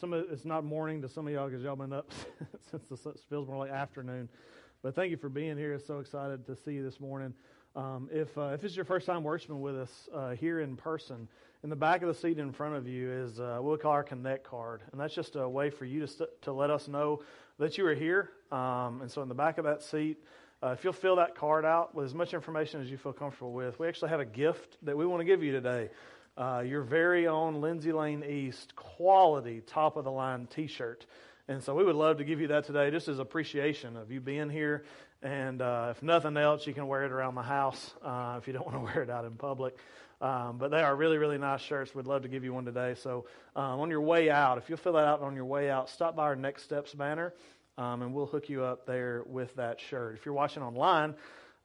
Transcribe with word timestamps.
some 0.00 0.14
of 0.14 0.24
it's 0.32 0.46
not 0.46 0.64
morning 0.64 1.02
to 1.02 1.08
some 1.08 1.26
of 1.26 1.32
y'all 1.32 1.46
because 1.46 1.62
y'all 1.62 1.76
been 1.76 1.92
up 1.92 2.10
since 2.70 2.82
the 2.88 2.96
feels 3.28 3.46
more 3.46 3.58
like 3.58 3.70
afternoon. 3.70 4.30
But 4.82 4.94
thank 4.94 5.10
you 5.10 5.18
for 5.18 5.28
being 5.28 5.58
here. 5.58 5.78
So 5.78 5.98
excited 5.98 6.46
to 6.46 6.56
see 6.56 6.72
you 6.72 6.82
this 6.82 6.98
morning. 7.00 7.34
Um, 7.76 8.08
if 8.10 8.36
uh, 8.38 8.52
if 8.54 8.64
it's 8.64 8.74
your 8.74 8.86
first 8.86 9.04
time 9.04 9.22
worshiping 9.22 9.60
with 9.60 9.76
us 9.76 10.08
uh, 10.14 10.30
here 10.30 10.60
in 10.60 10.74
person, 10.74 11.28
in 11.62 11.68
the 11.68 11.76
back 11.76 12.00
of 12.00 12.08
the 12.08 12.14
seat 12.14 12.38
in 12.38 12.50
front 12.50 12.76
of 12.76 12.88
you 12.88 13.10
is 13.10 13.38
uh, 13.38 13.58
what 13.60 13.72
we 13.72 13.82
call 13.82 13.92
our 13.92 14.02
Connect 14.02 14.42
card, 14.42 14.80
and 14.90 14.98
that's 14.98 15.14
just 15.14 15.36
a 15.36 15.46
way 15.46 15.68
for 15.68 15.84
you 15.84 16.00
to 16.00 16.06
st- 16.06 16.30
to 16.42 16.52
let 16.52 16.70
us 16.70 16.88
know 16.88 17.20
that 17.58 17.76
you 17.76 17.86
are 17.86 17.94
here. 17.94 18.30
Um, 18.50 19.02
and 19.02 19.10
so 19.10 19.20
in 19.20 19.28
the 19.28 19.34
back 19.34 19.58
of 19.58 19.64
that 19.66 19.82
seat. 19.82 20.18
Uh, 20.62 20.74
if 20.76 20.84
you'll 20.84 20.92
fill 20.92 21.16
that 21.16 21.34
card 21.34 21.64
out 21.64 21.94
with 21.94 22.04
as 22.04 22.12
much 22.12 22.34
information 22.34 22.82
as 22.82 22.90
you 22.90 22.98
feel 22.98 23.14
comfortable 23.14 23.50
with, 23.50 23.78
we 23.78 23.88
actually 23.88 24.10
have 24.10 24.20
a 24.20 24.26
gift 24.26 24.76
that 24.82 24.94
we 24.94 25.06
want 25.06 25.18
to 25.18 25.24
give 25.24 25.42
you 25.42 25.52
today 25.52 25.88
uh, 26.36 26.62
your 26.66 26.82
very 26.82 27.26
own 27.26 27.60
Lindsay 27.60 27.92
Lane 27.92 28.24
East 28.24 28.74
quality 28.76 29.62
top 29.66 29.96
of 29.96 30.04
the 30.04 30.10
line 30.10 30.46
t 30.46 30.66
shirt. 30.66 31.06
And 31.48 31.62
so 31.62 31.74
we 31.74 31.84
would 31.84 31.96
love 31.96 32.18
to 32.18 32.24
give 32.24 32.40
you 32.40 32.48
that 32.48 32.64
today 32.64 32.90
just 32.90 33.08
as 33.08 33.18
appreciation 33.18 33.96
of 33.96 34.10
you 34.12 34.20
being 34.20 34.50
here. 34.50 34.84
And 35.22 35.60
uh, 35.60 35.88
if 35.90 36.02
nothing 36.02 36.36
else, 36.36 36.66
you 36.66 36.72
can 36.72 36.86
wear 36.86 37.04
it 37.04 37.12
around 37.12 37.34
the 37.34 37.42
house 37.42 37.92
uh, 38.02 38.36
if 38.38 38.46
you 38.46 38.52
don't 38.52 38.64
want 38.72 38.78
to 38.78 38.84
wear 38.84 39.02
it 39.02 39.10
out 39.10 39.24
in 39.24 39.32
public. 39.32 39.76
Um, 40.20 40.58
but 40.58 40.70
they 40.70 40.82
are 40.82 40.94
really, 40.94 41.18
really 41.18 41.38
nice 41.38 41.60
shirts. 41.62 41.94
We'd 41.94 42.06
love 42.06 42.22
to 42.22 42.28
give 42.28 42.44
you 42.44 42.52
one 42.52 42.64
today. 42.64 42.94
So 42.94 43.24
um, 43.56 43.80
on 43.80 43.90
your 43.90 44.02
way 44.02 44.30
out, 44.30 44.58
if 44.58 44.68
you'll 44.68 44.78
fill 44.78 44.92
that 44.94 45.04
out 45.04 45.22
on 45.22 45.34
your 45.34 45.46
way 45.46 45.70
out, 45.70 45.88
stop 45.88 46.14
by 46.14 46.24
our 46.24 46.36
Next 46.36 46.64
Steps 46.64 46.94
banner, 46.94 47.32
um, 47.78 48.02
and 48.02 48.14
we'll 48.14 48.26
hook 48.26 48.48
you 48.48 48.62
up 48.62 48.86
there 48.86 49.24
with 49.26 49.54
that 49.56 49.80
shirt. 49.80 50.16
If 50.16 50.26
you're 50.26 50.34
watching 50.34 50.62
online, 50.62 51.14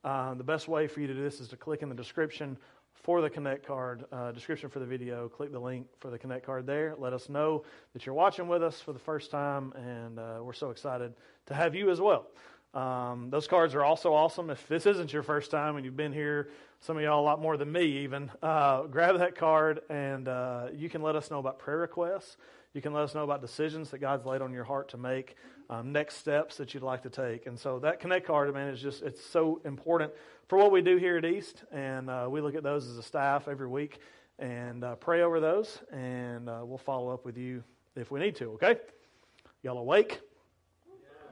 uh, 0.06 0.36
the 0.36 0.44
best 0.44 0.68
way 0.68 0.88
for 0.88 1.02
you 1.02 1.08
to 1.08 1.14
do 1.14 1.22
this 1.22 1.42
is 1.42 1.50
to 1.50 1.58
click 1.58 1.82
in 1.82 1.90
the 1.90 1.96
description 1.96 2.58
for 3.06 3.22
the 3.22 3.30
Connect 3.30 3.64
card, 3.64 4.04
uh, 4.12 4.32
description 4.32 4.68
for 4.68 4.80
the 4.80 4.86
video, 4.86 5.30
click 5.30 5.52
the 5.52 5.60
link 5.60 5.86
for 6.00 6.10
the 6.10 6.18
Connect 6.18 6.44
card 6.44 6.66
there. 6.66 6.96
Let 6.98 7.14
us 7.14 7.30
know 7.30 7.64
that 7.94 8.04
you're 8.04 8.16
watching 8.16 8.48
with 8.48 8.64
us 8.64 8.82
for 8.82 8.94
the 8.94 9.00
first 9.00 9.30
time, 9.30 9.74
and 9.74 10.18
uh, 10.18 10.40
we're 10.42 10.54
so 10.54 10.72
excited 10.72 11.14
to 11.46 11.54
have 11.54 11.76
you 11.76 11.92
as 11.92 12.02
well. 12.02 12.26
Um, 12.74 13.30
those 13.30 13.48
cards 13.48 13.76
are 13.76 13.84
also 13.84 14.12
awesome. 14.12 14.50
If 14.50 14.68
this 14.68 14.88
isn't 14.88 15.14
your 15.14 15.22
first 15.22 15.52
time 15.52 15.76
and 15.76 15.86
you've 15.86 15.96
been 15.96 16.14
here, 16.14 16.50
some 16.80 16.98
of 16.98 17.04
y'all 17.04 17.22
a 17.22 17.24
lot 17.24 17.40
more 17.40 17.58
than 17.58 17.72
me 17.72 17.84
even, 18.00 18.32
uh, 18.42 18.84
grab 18.84 19.20
that 19.20 19.36
card 19.36 19.82
and 19.92 20.28
uh, 20.28 20.70
you 20.74 20.90
can 20.90 21.04
let 21.04 21.16
us 21.16 21.30
know 21.30 21.38
about 21.38 21.60
prayer 21.60 21.78
requests. 21.78 22.38
You 22.74 22.82
can 22.82 22.92
let 22.92 23.04
us 23.04 23.14
know 23.14 23.24
about 23.24 23.40
decisions 23.40 23.92
that 23.92 24.00
God's 24.00 24.26
laid 24.26 24.42
on 24.42 24.52
your 24.52 24.66
heart 24.66 24.90
to 24.90 24.98
make, 24.98 25.36
um, 25.70 25.94
next 25.94 26.18
steps 26.18 26.58
that 26.58 26.74
you'd 26.74 26.84
like 26.84 27.04
to 27.04 27.10
take. 27.10 27.46
And 27.46 27.58
so 27.58 27.80
that 27.80 28.00
Connect 28.00 28.28
card, 28.28 28.54
man, 28.54 28.68
is 28.68 28.82
just, 28.82 29.04
it's 29.04 29.24
so 29.24 29.62
important 29.64 30.12
for 30.48 30.58
what 30.58 30.72
we 30.72 30.82
do 30.82 30.98
here 30.98 31.18
at 31.18 31.26
East, 31.26 31.64
and 31.72 32.10
uh, 32.10 32.28
we 32.30 32.42
look 32.42 32.56
at 32.56 32.64
those 32.64 32.88
as 32.88 32.98
a 32.98 33.04
staff 33.04 33.48
every 33.48 33.68
week 33.68 34.00
and 34.38 34.84
uh, 34.84 34.96
pray 34.96 35.22
over 35.22 35.40
those, 35.40 35.80
and 35.92 36.50
uh, 36.50 36.62
we'll 36.64 36.78
follow 36.78 37.12
up 37.12 37.26
with 37.26 37.38
you 37.38 37.64
if 37.96 38.12
we 38.12 38.20
need 38.20 38.36
to. 38.36 38.52
Okay, 38.52 38.78
y'all 39.64 39.78
awake? 39.78 40.20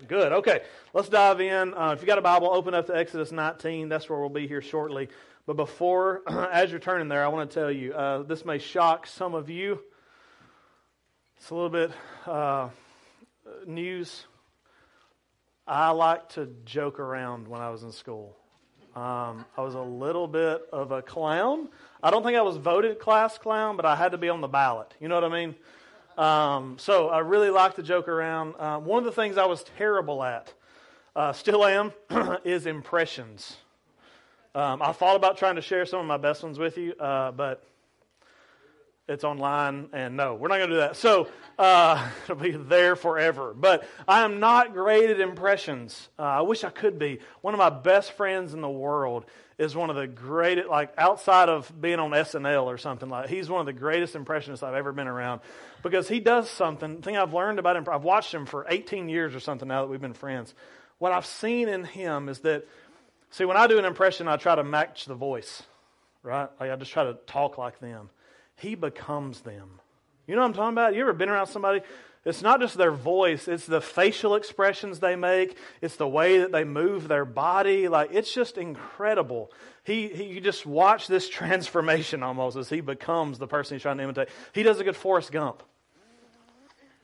Good. 0.07 0.31
Okay, 0.33 0.61
let's 0.93 1.09
dive 1.09 1.39
in. 1.41 1.73
Uh, 1.73 1.91
if 1.91 2.01
you 2.01 2.07
got 2.07 2.17
a 2.17 2.21
Bible, 2.21 2.49
open 2.51 2.73
up 2.73 2.87
to 2.87 2.97
Exodus 2.97 3.31
19. 3.31 3.87
That's 3.87 4.09
where 4.09 4.19
we'll 4.19 4.29
be 4.29 4.47
here 4.47 4.61
shortly. 4.61 5.09
But 5.45 5.55
before, 5.55 6.23
as 6.51 6.71
you're 6.71 6.79
turning 6.79 7.07
there, 7.07 7.23
I 7.23 7.27
want 7.27 7.49
to 7.49 7.53
tell 7.53 7.71
you 7.71 7.93
uh, 7.93 8.23
this 8.23 8.43
may 8.45 8.57
shock 8.57 9.05
some 9.05 9.35
of 9.35 9.49
you. 9.49 9.79
It's 11.37 11.49
a 11.51 11.55
little 11.55 11.69
bit 11.69 11.91
uh, 12.25 12.69
news. 13.67 14.25
I 15.67 15.91
like 15.91 16.29
to 16.29 16.49
joke 16.65 16.99
around 16.99 17.47
when 17.47 17.61
I 17.61 17.69
was 17.69 17.83
in 17.83 17.91
school. 17.91 18.35
Um, 18.95 19.45
I 19.57 19.61
was 19.61 19.73
a 19.73 19.81
little 19.81 20.27
bit 20.27 20.67
of 20.71 20.91
a 20.91 21.01
clown. 21.01 21.67
I 22.03 22.11
don't 22.11 22.23
think 22.23 22.37
I 22.37 22.41
was 22.41 22.57
voted 22.57 22.99
class 22.99 23.37
clown, 23.37 23.75
but 23.75 23.85
I 23.85 23.95
had 23.95 24.11
to 24.11 24.17
be 24.17 24.29
on 24.29 24.41
the 24.41 24.47
ballot. 24.47 24.93
You 24.99 25.07
know 25.07 25.15
what 25.15 25.23
I 25.23 25.29
mean? 25.29 25.55
Um, 26.17 26.77
so 26.77 27.09
I 27.09 27.19
really 27.19 27.49
like 27.49 27.75
to 27.75 27.83
joke 27.83 28.07
around. 28.07 28.55
Um, 28.59 28.85
one 28.85 28.99
of 28.99 29.05
the 29.05 29.11
things 29.11 29.37
I 29.37 29.45
was 29.45 29.63
terrible 29.77 30.23
at, 30.23 30.53
uh, 31.15 31.33
still 31.33 31.65
am, 31.65 31.91
is 32.43 32.67
impressions. 32.67 33.57
Um, 34.53 34.83
I 34.83 34.91
thought 34.91 35.15
about 35.15 35.37
trying 35.37 35.55
to 35.55 35.61
share 35.63 35.85
some 35.87 35.99
of 35.99 36.05
my 36.05 36.17
best 36.17 36.43
ones 36.43 36.59
with 36.59 36.77
you, 36.77 36.93
uh, 36.93 37.31
but 37.31 37.63
it's 39.07 39.25
online, 39.25 39.89
and 39.91 40.15
no, 40.15 40.35
we're 40.35 40.47
not 40.47 40.57
going 40.57 40.69
to 40.69 40.75
do 40.75 40.79
that. 40.79 40.95
So 40.95 41.27
uh, 41.59 42.09
it'll 42.23 42.35
be 42.37 42.51
there 42.51 42.95
forever. 42.95 43.53
But 43.53 43.87
I 44.07 44.23
am 44.23 44.39
not 44.39 44.73
great 44.73 45.09
at 45.09 45.19
impressions. 45.19 46.07
Uh, 46.17 46.23
I 46.23 46.41
wish 46.41 46.63
I 46.63 46.69
could 46.69 46.97
be. 46.97 47.19
One 47.41 47.53
of 47.53 47.57
my 47.57 47.69
best 47.69 48.13
friends 48.13 48.53
in 48.53 48.61
the 48.61 48.69
world 48.69 49.25
is 49.57 49.75
one 49.75 49.89
of 49.89 49.97
the 49.97 50.07
greatest, 50.07 50.69
like 50.69 50.93
outside 50.97 51.49
of 51.49 51.71
being 51.81 51.99
on 51.99 52.11
SNL 52.11 52.63
or 52.63 52.77
something 52.77 53.09
like. 53.09 53.29
He's 53.29 53.49
one 53.49 53.59
of 53.59 53.65
the 53.65 53.73
greatest 53.73 54.15
impressionists 54.15 54.63
I've 54.63 54.73
ever 54.73 54.93
been 54.93 55.07
around 55.07 55.41
because 55.83 56.07
he 56.07 56.21
does 56.21 56.49
something. 56.49 57.01
thing 57.01 57.17
I've 57.17 57.33
learned 57.33 57.59
about 57.59 57.75
him. 57.75 57.85
I've 57.91 58.03
watched 58.03 58.33
him 58.33 58.45
for 58.45 58.65
18 58.69 59.09
years 59.09 59.35
or 59.35 59.41
something 59.41 59.67
now 59.67 59.81
that 59.81 59.89
we've 59.89 60.01
been 60.01 60.13
friends. 60.13 60.53
What 60.99 61.11
I've 61.11 61.25
seen 61.25 61.67
in 61.67 61.83
him 61.83 62.29
is 62.29 62.39
that, 62.39 62.65
see, 63.31 63.43
when 63.43 63.57
I 63.57 63.67
do 63.67 63.77
an 63.77 63.85
impression, 63.85 64.29
I 64.29 64.37
try 64.37 64.55
to 64.55 64.63
match 64.63 65.05
the 65.05 65.15
voice, 65.15 65.61
right? 66.23 66.49
Like 66.57 66.71
I 66.71 66.75
just 66.77 66.91
try 66.91 67.03
to 67.03 67.15
talk 67.27 67.57
like 67.57 67.79
them 67.81 68.09
he 68.55 68.75
becomes 68.75 69.41
them. 69.41 69.79
You 70.27 70.35
know 70.35 70.41
what 70.41 70.47
I'm 70.47 70.53
talking 70.53 70.73
about? 70.73 70.95
You 70.95 71.01
ever 71.01 71.13
been 71.13 71.29
around 71.29 71.47
somebody? 71.47 71.81
It's 72.25 72.41
not 72.41 72.61
just 72.61 72.77
their 72.77 72.91
voice, 72.91 73.49
it's 73.49 73.65
the 73.65 73.81
facial 73.81 74.35
expressions 74.35 74.99
they 74.99 75.17
make, 75.17 75.57
it's 75.81 75.97
the 75.97 76.07
way 76.07 76.39
that 76.39 76.53
they 76.53 76.63
move 76.63 77.09
their 77.09 77.25
body. 77.25 77.89
Like, 77.89 78.11
it's 78.13 78.33
just 78.33 78.57
incredible. 78.57 79.51
He, 79.83 80.07
he, 80.07 80.23
you 80.25 80.39
just 80.39 80.65
watch 80.65 81.07
this 81.07 81.27
transformation 81.29 82.23
almost 82.23 82.55
as 82.55 82.69
he 82.69 82.79
becomes 82.79 83.39
the 83.39 83.47
person 83.47 83.75
he's 83.75 83.81
trying 83.81 83.97
to 83.97 84.03
imitate. 84.03 84.29
He 84.53 84.63
does 84.63 84.79
a 84.79 84.85
good 84.85 84.95
Forrest 84.95 85.31
Gump. 85.31 85.63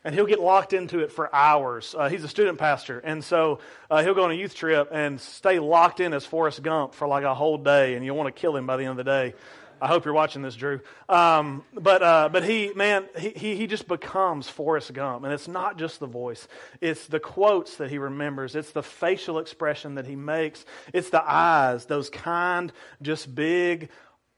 And 0.06 0.16
he'll 0.16 0.26
get 0.26 0.40
locked 0.40 0.72
into 0.72 1.00
it 1.02 1.12
for 1.12 1.34
hours. 1.36 1.94
Uh, 1.98 2.08
he's 2.08 2.24
a 2.24 2.30
student 2.30 2.58
pastor, 2.58 3.00
and 3.00 3.22
so 3.22 3.60
uh, 3.92 4.02
he'll 4.02 4.14
go 4.14 4.24
on 4.24 4.32
a 4.32 4.34
youth 4.34 4.56
trip 4.56 4.88
and 4.94 5.20
stay 5.20 5.60
locked 5.60 6.00
in 6.00 6.14
as 6.14 6.26
Forrest 6.26 6.64
Gump 6.64 6.94
for 6.94 7.06
like 7.06 7.26
a 7.26 7.36
whole 7.36 7.58
day, 7.58 7.96
and 7.96 8.06
you'll 8.06 8.16
want 8.16 8.34
to 8.34 8.40
kill 8.40 8.56
him 8.56 8.66
by 8.66 8.78
the 8.78 8.84
end 8.84 8.92
of 8.92 8.98
the 8.98 9.04
day. 9.04 9.34
I 9.82 9.88
hope 9.88 10.06
you're 10.06 10.14
watching 10.14 10.42
this, 10.42 10.56
Drew. 10.56 10.82
Um, 11.08 11.64
but 11.74 12.04
uh, 12.04 12.30
but 12.32 12.44
he 12.44 12.72
man 12.76 13.06
he 13.18 13.56
he 13.56 13.68
just 13.68 13.88
becomes 13.88 14.50
Forrest 14.50 14.94
Gump, 14.94 15.24
and 15.24 15.34
it's 15.34 15.48
not 15.48 15.78
just 15.78 16.00
the 16.00 16.08
voice; 16.08 16.48
it's 16.82 17.08
the 17.08 17.20
quotes 17.20 17.78
that 17.78 17.90
he 17.90 17.98
remembers, 17.98 18.56
it's 18.56 18.72
the 18.72 18.84
facial 18.84 19.40
expression 19.40 19.96
that 19.96 20.06
he 20.06 20.16
makes, 20.16 20.66
it's 20.94 21.10
the 21.10 21.24
eyes, 21.24 21.86
those 21.86 22.10
kind, 22.10 22.74
just 23.02 23.34
big, 23.34 23.90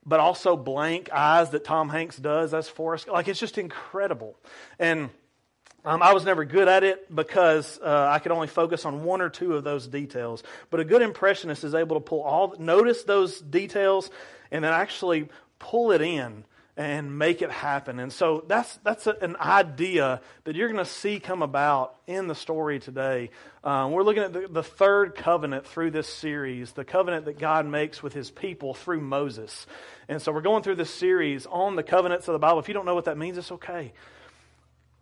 but 0.06 0.19
also 0.19 0.56
blank 0.56 1.09
eyes 1.12 1.50
that 1.52 1.63
Tom 1.63 1.90
Hanks 1.90 2.18
does 2.18 2.53
as 2.53 2.69
Forrest. 2.69 3.08
Like 3.08 3.28
it's 3.28 3.40
just 3.40 3.58
incredible, 3.58 4.38
and. 4.79 5.09
Um, 5.84 6.03
I 6.03 6.13
was 6.13 6.23
never 6.23 6.46
good 6.46 6.68
at 6.68 6.84
it 6.84 7.16
because 7.16 7.79
uh, 7.84 8.08
I 8.08 8.19
could 8.19 8.31
only 8.31 8.46
focus 8.46 8.85
on 8.85 9.03
one 9.03 9.19
or 9.19 9.29
two 9.29 9.56
of 9.56 9.63
those 9.63 9.88
details. 9.88 10.44
But 10.69 10.79
a 10.79 10.85
good 10.85 11.02
impressionist 11.02 11.63
is 11.63 11.73
able 11.73 11.96
to 11.96 12.00
pull 12.00 12.22
all, 12.22 12.53
notice 12.59 13.02
those 13.02 13.41
details 13.41 14.12
and 14.52 14.64
then 14.64 14.74
actually 14.74 15.30
pull 15.60 15.92
it 15.92 16.02
in 16.02 16.44
and 16.78 17.18
make 17.18 17.42
it 17.42 17.52
happen. 17.52 18.00
And 18.00 18.12
so 18.12 18.44
that's 18.48 18.78
that's 18.78 19.06
a, 19.06 19.16
an 19.22 19.36
idea 19.38 20.22
that 20.46 20.56
you're 20.56 20.72
going 20.72 20.84
to 20.84 20.90
see 20.90 21.20
come 21.20 21.42
about 21.42 21.96
in 22.08 22.28
the 22.28 22.36
story 22.36 22.80
today. 22.80 23.30
Um, 23.64 23.92
we're 23.92 24.04
looking 24.04 24.24
at 24.24 24.34
the, 24.34 24.48
the, 24.48 24.64
third 24.64 25.16
covenant 25.16 25.68
through 25.68 25.92
this 25.92 26.08
series, 26.08 26.72
the 26.72 26.86
covenant 26.86 27.26
that 27.26 27.38
God 27.38 27.66
makes 27.66 28.02
with 28.02 28.14
His 28.14 28.32
people 28.32 28.74
through 28.74 29.02
Moses. 29.02 29.68
And 30.08 30.22
so 30.22 30.32
we're 30.32 30.42
going 30.42 30.64
through 30.64 30.76
this 30.76 30.90
series 30.90 31.46
on 31.46 31.76
the 31.76 31.84
covenants 31.84 32.28
of 32.28 32.34
the 32.34 32.40
Bible. 32.40 32.60
If 32.60 32.68
you 32.68 32.74
don't 32.74 32.86
know 32.86 32.96
what 32.96 33.06
that 33.06 33.18
means, 33.18 33.38
it's 33.38 33.52
okay. 33.52 33.94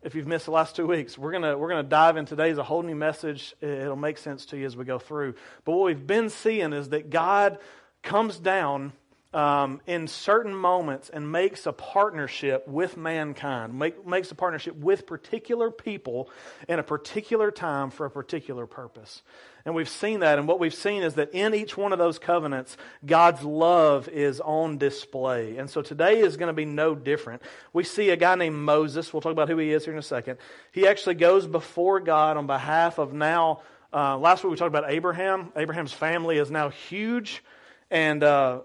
If 0.02 0.16
you've 0.16 0.28
missed 0.28 0.46
the 0.46 0.52
last 0.52 0.76
two 0.76 0.88
weeks, 0.88 1.18
we're 1.18 1.31
gonna 1.31 1.58
we're 1.58 1.70
gonna 1.70 1.84
dive 1.84 2.18
in 2.18 2.26
today 2.26 2.50
as 2.50 2.58
a 2.58 2.64
whole 2.64 2.84
new 2.84 2.96
message. 2.96 3.54
It'll 3.62 3.96
make 3.96 4.18
sense 4.18 4.46
to 4.48 4.58
you 4.58 4.66
as 4.66 4.76
we 4.76 4.86
go 4.86 4.98
through. 4.98 5.36
But 5.66 5.74
what 5.74 5.86
we've 5.86 6.08
been 6.08 6.30
seeing 6.30 6.74
is 6.74 6.90
that 6.90 7.10
God 7.10 7.60
comes 8.02 8.40
down 8.40 8.94
um, 9.31 9.79
in 9.85 10.07
certain 10.07 10.56
moments 10.56 11.09
and 11.09 11.31
makes 11.31 11.68
a 11.68 11.71
partnership 11.71 12.68
with 12.68 12.98
mankind, 12.98 13.77
make, 13.77 14.06
makes 14.06 14.31
a 14.31 14.36
partnership 14.36 14.75
with 14.75 15.06
particular 15.06 15.69
people 15.69 16.30
in 16.68 16.80
a 16.80 16.83
particular 16.83 17.51
time 17.51 17.92
for 17.92 18.07
a 18.07 18.12
particular 18.12 18.65
purpose. 18.65 19.21
And 19.65 19.75
we've 19.75 19.89
seen 19.89 20.21
that, 20.21 20.39
and 20.39 20.48
what 20.48 20.59
we've 20.59 20.74
seen 20.74 21.04
is 21.04 21.13
that 21.15 21.31
in 21.33 21.54
each 21.54 21.77
one 21.77 21.94
of 21.94 22.00
those 22.00 22.18
covenants, 22.18 22.75
God's 23.06 23.44
love 23.44 24.07
is 24.07 24.39
on 24.39 24.80
display. 24.80 25.57
And 25.57 25.69
so 25.69 25.83
today 25.83 26.21
is 26.21 26.38
going 26.38 26.48
to 26.48 26.54
be 26.54 26.65
no 26.65 26.95
different. 26.95 27.44
We 27.71 27.83
see 27.83 28.09
a 28.09 28.15
guy 28.15 28.33
named 28.33 28.56
Moses. 28.56 29.13
We'll 29.13 29.21
talk 29.21 29.33
about 29.33 29.50
who 29.50 29.57
he 29.57 29.71
is 29.71 29.83
here 29.83 29.94
in 29.94 30.00
a 30.00 30.04
second. 30.04 30.39
He 30.71 30.88
actually 30.88 31.15
goes 31.15 31.45
before 31.45 32.00
God 32.00 32.36
on 32.36 32.48
behalf 32.48 32.98
of 32.98 33.13
now. 33.13 33.62
Uh, 33.94 34.18
last 34.18 34.44
week 34.44 34.51
we 34.51 34.57
talked 34.57 34.75
about 34.75 34.89
Abraham. 34.89 35.51
Abraham's 35.56 35.94
family 35.94 36.38
is 36.38 36.50
now 36.50 36.69
huge. 36.69 37.44
And 37.92 38.24
uh, 38.24 38.59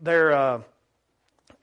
there, 0.00 0.32
uh, 0.32 0.62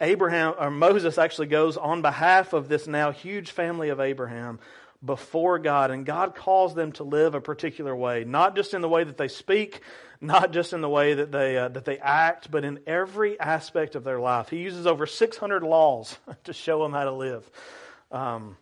Abraham 0.02 0.54
or 0.60 0.70
Moses 0.72 1.18
actually 1.18 1.48
goes 1.48 1.78
on 1.78 2.02
behalf 2.02 2.54
of 2.54 2.68
this 2.68 2.88
now 2.88 3.12
huge 3.12 3.52
family 3.52 3.90
of 3.90 4.00
Abraham 4.00 4.60
before 5.04 5.60
God, 5.60 5.92
and 5.92 6.06
God 6.06 6.36
calls 6.36 6.74
them 6.74 6.92
to 6.94 7.04
live 7.04 7.36
a 7.36 7.42
particular 7.42 7.96
way, 7.96 8.24
not 8.24 8.56
just 8.56 8.74
in 8.74 8.82
the 8.82 8.90
way 8.90 9.04
that 9.04 9.18
they 9.18 9.28
speak, 9.28 9.82
not 10.20 10.52
just 10.52 10.74
in 10.74 10.82
the 10.82 10.90
way 10.90 11.14
that 11.14 11.32
they 11.32 11.58
uh, 11.58 11.70
that 11.70 11.86
they 11.86 11.98
act, 12.00 12.50
but 12.50 12.66
in 12.66 12.80
every 12.88 13.40
aspect 13.40 13.96
of 13.96 14.04
their 14.04 14.20
life. 14.20 14.50
He 14.50 14.58
uses 14.58 14.88
over 14.88 15.06
600 15.06 15.64
laws 15.64 16.18
to 16.46 16.54
show 16.54 16.82
them 16.84 16.94
how 16.94 17.06
to 17.06 17.12
live. 17.12 17.50
Um, 18.12 18.58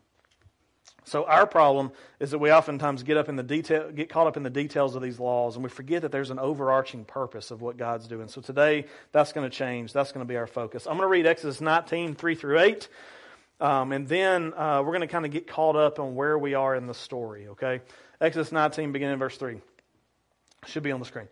So 1.05 1.25
our 1.25 1.45
problem 1.45 1.91
is 2.19 2.31
that 2.31 2.39
we 2.39 2.51
oftentimes 2.51 3.03
get 3.03 3.17
up 3.17 3.27
in 3.27 3.35
the 3.35 3.43
detail, 3.43 3.91
get 3.91 4.09
caught 4.09 4.27
up 4.27 4.37
in 4.37 4.43
the 4.43 4.49
details 4.49 4.95
of 4.95 5.01
these 5.01 5.19
laws, 5.19 5.55
and 5.55 5.63
we 5.63 5.69
forget 5.69 6.03
that 6.03 6.11
there's 6.11 6.29
an 6.29 6.39
overarching 6.39 7.05
purpose 7.05 7.51
of 7.51 7.61
what 7.61 7.77
God's 7.77 8.07
doing. 8.07 8.27
So 8.27 8.41
today, 8.41 8.85
that's 9.11 9.33
going 9.33 9.49
to 9.49 9.55
change. 9.55 9.91
That's 9.91 10.11
going 10.11 10.25
to 10.25 10.27
be 10.27 10.37
our 10.37 10.47
focus. 10.47 10.85
I'm 10.85 10.93
going 10.93 11.07
to 11.07 11.07
read 11.07 11.25
Exodus 11.25 11.59
19, 11.59 12.15
3 12.15 12.35
through 12.35 12.59
8, 12.59 12.87
um, 13.59 13.91
and 13.91 14.07
then 14.07 14.53
uh, 14.55 14.81
we're 14.83 14.91
going 14.91 15.01
to 15.01 15.07
kind 15.07 15.25
of 15.25 15.31
get 15.31 15.47
caught 15.47 15.75
up 15.75 15.99
on 15.99 16.15
where 16.15 16.37
we 16.37 16.53
are 16.53 16.75
in 16.75 16.87
the 16.87 16.93
story. 16.93 17.47
Okay, 17.49 17.81
Exodus 18.21 18.51
19, 18.51 18.91
beginning 18.93 19.13
in 19.13 19.19
verse 19.19 19.37
3, 19.37 19.59
should 20.67 20.83
be 20.83 20.91
on 20.91 20.99
the 20.99 21.05
screen. 21.05 21.27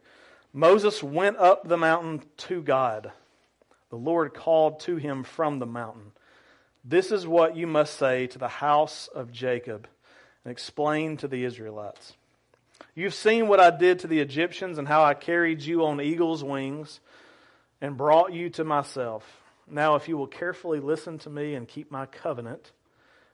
Moses 0.54 1.02
went 1.02 1.38
up 1.38 1.68
the 1.68 1.78
mountain 1.78 2.22
to 2.38 2.62
God. 2.62 3.12
The 3.90 3.98
Lord 3.98 4.34
called 4.34 4.82
to 4.82 4.98
him 4.98 5.24
from 5.24 5.60
the 5.60 5.66
mountain. 5.66 6.12
This 6.84 7.12
is 7.12 7.28
what 7.28 7.56
you 7.56 7.68
must 7.68 7.98
say 7.98 8.28
to 8.28 8.40
the 8.40 8.48
house 8.48 9.08
of 9.14 9.32
Jacob 9.32 9.88
and 10.44 10.52
explain 10.52 11.18
to 11.18 11.28
the 11.28 11.44
Israelites. 11.44 12.14
You've 12.96 13.14
seen 13.14 13.48
what 13.48 13.60
I 13.60 13.70
did 13.70 14.00
to 14.00 14.08
the 14.08 14.20
Egyptians 14.20 14.78
and 14.78 14.88
how 14.88 15.04
I 15.04 15.14
carried 15.14 15.62
you 15.62 15.86
on 15.86 16.02
eagle's 16.02 16.44
wings 16.44 17.00
and 17.80 17.98
brought 17.98 18.34
you 18.34 18.50
to 18.52 18.64
myself. 18.64 19.24
Now, 19.70 19.96
if 19.96 20.08
you 20.08 20.18
will 20.18 20.28
carefully 20.28 20.80
listen 20.80 21.20
to 21.20 21.30
me 21.30 21.54
and 21.54 21.68
keep 21.68 21.92
my 21.92 22.06
covenant, 22.06 22.72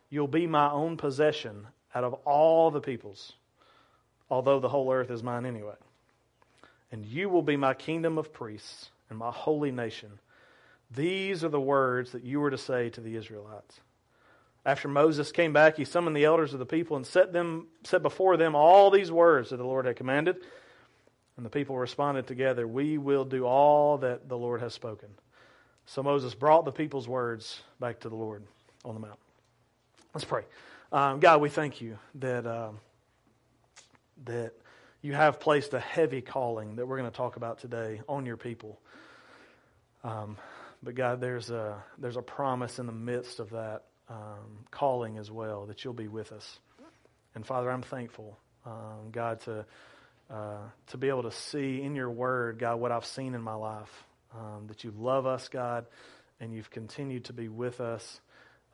you'll 0.10 0.28
be 0.28 0.46
my 0.46 0.70
own 0.70 0.98
possession 0.98 1.68
out 1.96 2.04
of 2.04 2.14
all 2.26 2.70
the 2.70 2.82
peoples, 2.82 3.34
although 4.30 4.60
the 4.60 4.70
whole 4.70 4.92
earth 4.92 5.10
is 5.10 5.24
mine 5.24 5.46
anyway. 5.46 5.76
And 6.92 7.06
you 7.06 7.30
will 7.30 7.42
be 7.42 7.58
my 7.58 7.74
kingdom 7.74 8.18
of 8.18 8.34
priests 8.34 8.90
and 9.10 9.18
my 9.18 9.32
holy 9.32 9.72
nation. 9.72 10.20
These 10.92 11.44
are 11.44 11.50
the 11.50 11.60
words 11.60 12.12
that 12.12 12.24
you 12.24 12.40
were 12.40 12.52
to 12.52 12.58
say 12.58 12.90
to 12.92 13.02
the 13.02 13.16
Israelites. 13.16 13.80
After 14.66 14.88
Moses 14.88 15.32
came 15.32 15.54
back, 15.54 15.78
he 15.78 15.86
summoned 15.86 16.16
the 16.16 16.26
elders 16.26 16.54
of 16.54 16.60
the 16.60 16.66
people 16.66 16.98
and 16.98 17.06
set, 17.06 17.32
them, 17.32 17.68
set 17.84 18.02
before 18.02 18.36
them 18.36 18.56
all 18.56 18.92
these 18.92 19.12
words 19.12 19.50
that 19.50 19.58
the 19.58 19.64
Lord 19.64 19.86
had 19.86 19.96
commanded. 19.96 20.38
And 21.38 21.46
the 21.46 21.50
people 21.50 21.78
responded 21.78 22.28
together, 22.28 22.68
We 22.68 22.98
will 22.98 23.24
do 23.24 23.46
all 23.46 23.98
that 24.00 24.28
the 24.28 24.38
Lord 24.38 24.60
has 24.60 24.74
spoken. 24.74 25.10
So 25.86 26.04
Moses 26.04 26.36
brought 26.36 26.66
the 26.66 26.72
people's 26.72 27.08
words 27.08 27.62
back 27.80 28.02
to 28.02 28.10
the 28.10 28.16
Lord 28.16 28.44
on 28.84 28.94
the 28.94 29.00
mount. 29.00 29.20
Let's 30.14 30.26
pray. 30.26 30.44
Um, 30.92 31.20
God, 31.20 31.40
we 31.40 31.50
thank 31.50 31.80
you 31.80 31.98
that, 32.16 32.46
um, 32.46 32.80
that 34.26 34.52
you 35.02 35.14
have 35.14 35.40
placed 35.40 35.74
a 35.74 35.80
heavy 35.80 36.22
calling 36.22 36.76
that 36.76 36.86
we're 36.86 36.98
going 36.98 37.10
to 37.10 37.16
talk 37.16 37.38
about 37.38 37.60
today 37.60 38.02
on 38.10 38.26
your 38.26 38.36
people. 38.36 38.80
Um, 40.04 40.38
but 40.84 40.96
God, 40.96 41.22
there's 41.22 41.50
a, 41.50 41.84
there's 41.98 42.18
a 42.18 42.22
promise 42.22 42.80
in 42.80 42.86
the 42.86 42.92
midst 42.92 43.40
of 43.40 43.52
that 43.52 43.84
um, 44.10 44.66
calling 44.72 45.18
as 45.18 45.30
well 45.30 45.66
that 45.66 45.84
you'll 45.84 45.94
be 45.94 46.08
with 46.08 46.32
us. 46.32 46.60
And 47.36 47.46
Father, 47.46 47.70
I'm 47.70 47.82
thankful, 47.82 48.38
um, 48.66 49.12
God, 49.12 49.42
to, 49.42 49.66
uh, 50.30 50.58
to 50.88 50.98
be 50.98 51.10
able 51.10 51.24
to 51.24 51.32
see 51.32 51.82
in 51.82 51.96
your 51.96 52.10
word, 52.10 52.60
God, 52.60 52.80
what 52.80 52.92
I've 52.92 53.06
seen 53.06 53.36
in 53.36 53.42
my 53.42 53.56
life. 53.56 54.04
Um, 54.36 54.68
that 54.68 54.84
you 54.84 54.94
love 54.96 55.26
us, 55.26 55.48
God, 55.48 55.86
and 56.40 56.54
you've 56.54 56.70
continued 56.70 57.26
to 57.26 57.34
be 57.34 57.48
with 57.48 57.80
us 57.80 58.20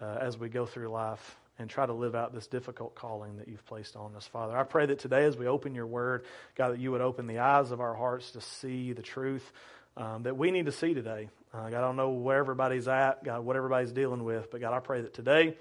uh, 0.02 0.18
as 0.20 0.38
we 0.38 0.50
go 0.50 0.66
through 0.66 0.90
life 0.90 1.38
and 1.60 1.70
try 1.70 1.86
to 1.86 1.94
live 1.94 2.16
out 2.16 2.34
this 2.34 2.48
difficult 2.48 2.96
calling 2.96 3.38
that 3.38 3.48
you've 3.48 3.66
placed 3.68 3.96
on 3.96 4.16
us, 4.16 4.26
Father. 4.26 4.58
I 4.58 4.64
pray 4.64 4.88
that 4.88 5.00
today, 5.00 5.26
as 5.26 5.38
we 5.38 5.48
open 5.48 5.76
your 5.76 5.86
word, 5.86 6.26
God, 6.56 6.74
that 6.74 6.80
you 6.80 6.92
would 6.92 7.02
open 7.02 7.28
the 7.28 7.40
eyes 7.40 7.72
of 7.72 7.80
our 7.80 7.94
hearts 7.94 8.32
to 8.32 8.42
see 8.42 8.94
the 8.94 9.04
truth 9.04 9.50
um, 9.98 10.24
that 10.24 10.38
we 10.38 10.52
need 10.52 10.66
to 10.66 10.72
see 10.72 10.94
today. 10.94 11.30
Uh, 11.54 11.70
God, 11.70 11.74
I 11.74 11.82
don't 11.82 11.96
know 11.96 12.10
where 12.10 12.38
everybody's 12.38 12.88
at, 12.88 13.24
God, 13.24 13.46
what 13.46 13.56
everybody's 13.56 13.92
dealing 13.92 14.24
with, 14.24 14.50
but 14.52 14.60
God, 14.60 14.74
I 14.74 14.80
pray 14.80 15.02
that 15.02 15.14
today 15.14 15.56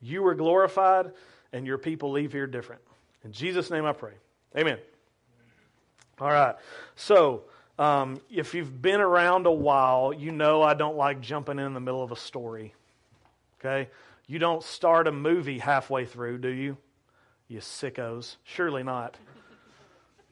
you 0.00 0.24
are 0.26 0.34
glorified 0.34 1.12
and 1.52 1.66
your 1.66 1.78
people 1.78 2.12
leave 2.12 2.32
here 2.32 2.46
different. 2.46 2.82
In 3.24 3.32
Jesus' 3.32 3.70
name 3.70 3.84
I 3.84 3.92
pray. 3.92 4.12
Amen. 4.56 4.78
All 6.20 6.30
right. 6.30 6.54
So, 6.96 7.44
um, 7.78 8.20
if 8.30 8.54
you've 8.54 8.80
been 8.82 9.00
around 9.00 9.46
a 9.46 9.52
while, 9.52 10.12
you 10.12 10.30
know 10.30 10.62
I 10.62 10.74
don't 10.74 10.96
like 10.96 11.20
jumping 11.20 11.58
in 11.58 11.74
the 11.74 11.80
middle 11.80 12.02
of 12.02 12.12
a 12.12 12.16
story. 12.16 12.74
Okay? 13.58 13.88
You 14.26 14.38
don't 14.38 14.62
start 14.62 15.08
a 15.08 15.12
movie 15.12 15.58
halfway 15.58 16.04
through, 16.04 16.38
do 16.38 16.48
you? 16.48 16.76
You 17.48 17.60
sickos. 17.60 18.36
Surely 18.44 18.82
not. 18.82 19.16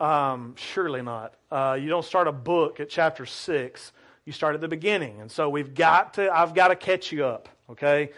Um, 0.00 0.54
surely 0.56 1.02
not. 1.02 1.34
Uh, 1.50 1.78
you 1.80 1.88
don't 1.88 2.04
start 2.04 2.26
a 2.26 2.32
book 2.32 2.80
at 2.80 2.88
chapter 2.88 3.26
6 3.26 3.92
you 4.30 4.32
start 4.32 4.54
at 4.54 4.60
the 4.60 4.68
beginning. 4.68 5.20
And 5.20 5.30
so 5.30 5.48
we've 5.48 5.74
got 5.74 6.14
to, 6.14 6.32
I've 6.32 6.54
got 6.54 6.68
to 6.68 6.76
catch 6.76 7.10
you 7.10 7.24
up, 7.24 7.48
okay? 7.70 8.10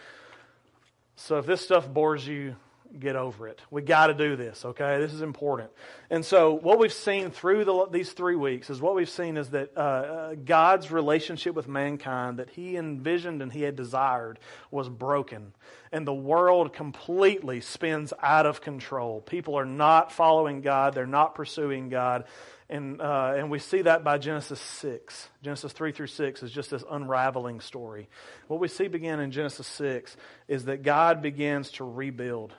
So 1.15 1.37
if 1.37 1.47
this 1.47 1.61
stuff 1.61 1.91
bores 1.91 2.27
you, 2.27 2.55
get 2.99 3.15
over 3.15 3.47
it. 3.47 3.59
We 3.71 3.81
got 3.81 4.07
to 4.07 4.13
do 4.13 4.35
this, 4.35 4.63
okay? 4.65 4.99
This 4.99 5.13
is 5.13 5.21
important. 5.21 5.71
And 6.09 6.23
so 6.23 6.53
what 6.53 6.79
we've 6.79 6.93
seen 6.93 7.31
through 7.31 7.65
the, 7.65 7.87
these 7.91 8.11
three 8.11 8.35
weeks 8.35 8.69
is 8.69 8.79
what 8.81 8.95
we've 8.95 9.09
seen 9.09 9.37
is 9.37 9.49
that 9.49 9.71
uh, 9.75 9.79
uh, 9.79 10.35
God's 10.35 10.91
relationship 10.91 11.55
with 11.55 11.67
mankind 11.67 12.39
that 12.39 12.49
He 12.51 12.77
envisioned 12.77 13.41
and 13.41 13.51
He 13.51 13.61
had 13.61 13.75
desired 13.75 14.39
was 14.69 14.89
broken. 14.89 15.53
And 15.91 16.07
the 16.07 16.13
world 16.13 16.73
completely 16.73 17.61
spins 17.61 18.13
out 18.21 18.45
of 18.45 18.61
control. 18.61 19.21
People 19.21 19.55
are 19.57 19.65
not 19.65 20.11
following 20.11 20.61
God, 20.61 20.93
they're 20.93 21.05
not 21.05 21.35
pursuing 21.35 21.89
God. 21.89 22.25
And, 22.69 23.01
uh, 23.01 23.33
and 23.37 23.51
we 23.51 23.59
see 23.59 23.83
that 23.83 24.03
by 24.03 24.17
Genesis 24.17 24.59
6. 24.59 25.29
Genesis 25.43 25.73
3 25.73 25.91
through 25.91 26.07
6 26.07 26.43
is 26.43 26.51
just 26.51 26.71
this 26.71 26.83
unraveling 26.89 27.59
story. 27.59 28.07
What 28.47 28.59
we 28.59 28.67
see 28.67 28.87
begin 28.87 29.19
in 29.19 29.31
Genesis 29.31 29.67
6 29.67 30.15
is 30.47 30.65
that 30.65 30.81
God 30.81 31.21
begins 31.21 31.71
to 31.71 31.83
rebuild. 31.83 32.53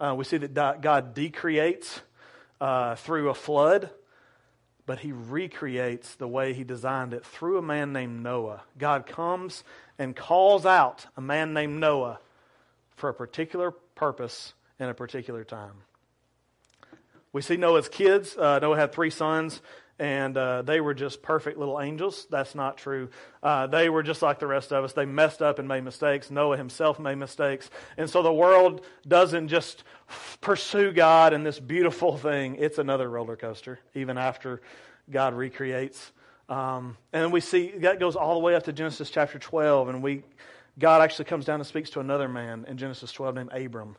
Uh, 0.00 0.14
we 0.16 0.24
see 0.24 0.38
that 0.38 0.80
God 0.80 1.12
decreates 1.12 2.00
uh, 2.58 2.94
through 2.94 3.28
a 3.28 3.34
flood, 3.34 3.90
but 4.86 5.00
he 5.00 5.12
recreates 5.12 6.14
the 6.14 6.26
way 6.26 6.54
he 6.54 6.64
designed 6.64 7.12
it 7.12 7.24
through 7.24 7.58
a 7.58 7.62
man 7.62 7.92
named 7.92 8.22
Noah. 8.22 8.62
God 8.78 9.06
comes 9.06 9.62
and 9.98 10.16
calls 10.16 10.64
out 10.64 11.06
a 11.18 11.20
man 11.20 11.52
named 11.52 11.78
Noah 11.78 12.18
for 12.96 13.10
a 13.10 13.14
particular 13.14 13.70
purpose 13.70 14.54
in 14.78 14.88
a 14.88 14.94
particular 14.94 15.44
time. 15.44 15.74
We 17.32 17.42
see 17.42 17.56
Noah's 17.56 17.88
kids. 17.88 18.36
Uh, 18.36 18.58
Noah 18.58 18.76
had 18.76 18.92
three 18.92 19.10
sons, 19.10 19.60
and 20.00 20.34
uh, 20.38 20.62
they 20.62 20.80
were 20.80 20.94
just 20.94 21.20
perfect 21.20 21.58
little 21.58 21.78
angels. 21.78 22.26
That's 22.30 22.54
not 22.54 22.78
true. 22.78 23.10
Uh, 23.42 23.66
they 23.66 23.90
were 23.90 24.02
just 24.02 24.22
like 24.22 24.38
the 24.38 24.46
rest 24.46 24.72
of 24.72 24.82
us. 24.82 24.94
They 24.94 25.04
messed 25.04 25.42
up 25.42 25.58
and 25.58 25.68
made 25.68 25.84
mistakes. 25.84 26.30
Noah 26.30 26.56
himself 26.56 26.98
made 26.98 27.16
mistakes. 27.16 27.68
And 27.98 28.08
so 28.08 28.22
the 28.22 28.32
world 28.32 28.80
doesn't 29.06 29.48
just 29.48 29.84
pursue 30.40 30.90
God 30.90 31.34
in 31.34 31.44
this 31.44 31.60
beautiful 31.60 32.16
thing, 32.16 32.56
it's 32.56 32.78
another 32.78 33.10
roller 33.10 33.36
coaster, 33.36 33.78
even 33.94 34.16
after 34.16 34.62
God 35.10 35.34
recreates. 35.34 36.12
Um, 36.48 36.96
and 37.12 37.30
we 37.30 37.40
see 37.40 37.70
that 37.78 38.00
goes 38.00 38.16
all 38.16 38.34
the 38.34 38.40
way 38.40 38.54
up 38.54 38.64
to 38.64 38.72
Genesis 38.72 39.10
chapter 39.10 39.38
12, 39.38 39.90
and 39.90 40.02
we 40.02 40.24
God 40.78 41.02
actually 41.02 41.26
comes 41.26 41.44
down 41.44 41.60
and 41.60 41.66
speaks 41.66 41.90
to 41.90 42.00
another 42.00 42.26
man 42.26 42.64
in 42.66 42.78
Genesis 42.78 43.12
12 43.12 43.34
named 43.34 43.52
Abram. 43.52 43.96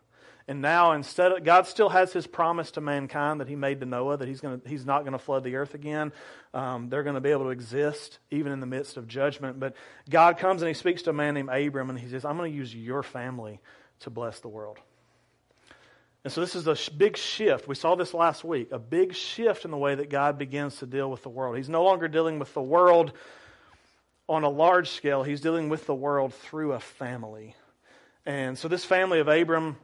And 0.51 0.61
now, 0.61 0.91
instead 0.91 1.31
of, 1.31 1.45
God 1.45 1.65
still 1.65 1.87
has 1.87 2.11
his 2.11 2.27
promise 2.27 2.71
to 2.71 2.81
mankind 2.81 3.39
that 3.39 3.47
he 3.47 3.55
made 3.55 3.79
to 3.79 3.85
Noah 3.85 4.17
that 4.17 4.27
he's, 4.27 4.41
gonna, 4.41 4.59
he's 4.67 4.85
not 4.85 5.03
going 5.03 5.13
to 5.13 5.17
flood 5.17 5.45
the 5.45 5.55
earth 5.55 5.75
again. 5.75 6.11
Um, 6.53 6.89
they're 6.89 7.03
going 7.03 7.15
to 7.15 7.21
be 7.21 7.31
able 7.31 7.45
to 7.45 7.51
exist 7.51 8.19
even 8.31 8.51
in 8.51 8.59
the 8.59 8.65
midst 8.65 8.97
of 8.97 9.07
judgment. 9.07 9.61
But 9.61 9.75
God 10.09 10.37
comes 10.37 10.61
and 10.61 10.67
he 10.67 10.73
speaks 10.73 11.03
to 11.03 11.11
a 11.11 11.13
man 11.13 11.35
named 11.35 11.47
Abram 11.47 11.89
and 11.89 11.97
he 11.97 12.09
says, 12.09 12.25
I'm 12.25 12.35
going 12.35 12.51
to 12.51 12.57
use 12.57 12.75
your 12.75 13.01
family 13.01 13.61
to 14.01 14.09
bless 14.09 14.41
the 14.41 14.49
world. 14.49 14.77
And 16.25 16.33
so 16.33 16.41
this 16.41 16.53
is 16.57 16.67
a 16.67 16.75
big 16.97 17.15
shift. 17.15 17.69
We 17.69 17.75
saw 17.75 17.95
this 17.95 18.13
last 18.13 18.43
week. 18.43 18.73
A 18.73 18.79
big 18.79 19.15
shift 19.15 19.63
in 19.63 19.71
the 19.71 19.77
way 19.77 19.95
that 19.95 20.09
God 20.09 20.37
begins 20.37 20.79
to 20.79 20.85
deal 20.85 21.09
with 21.09 21.23
the 21.23 21.29
world. 21.29 21.55
He's 21.55 21.69
no 21.69 21.85
longer 21.85 22.09
dealing 22.09 22.39
with 22.39 22.53
the 22.53 22.61
world 22.61 23.13
on 24.27 24.43
a 24.43 24.49
large 24.49 24.89
scale, 24.89 25.23
he's 25.23 25.39
dealing 25.39 25.69
with 25.69 25.85
the 25.85 25.95
world 25.95 26.33
through 26.33 26.73
a 26.73 26.79
family. 26.81 27.55
And 28.25 28.57
so 28.57 28.67
this 28.67 28.83
family 28.83 29.21
of 29.21 29.29
Abram 29.29 29.77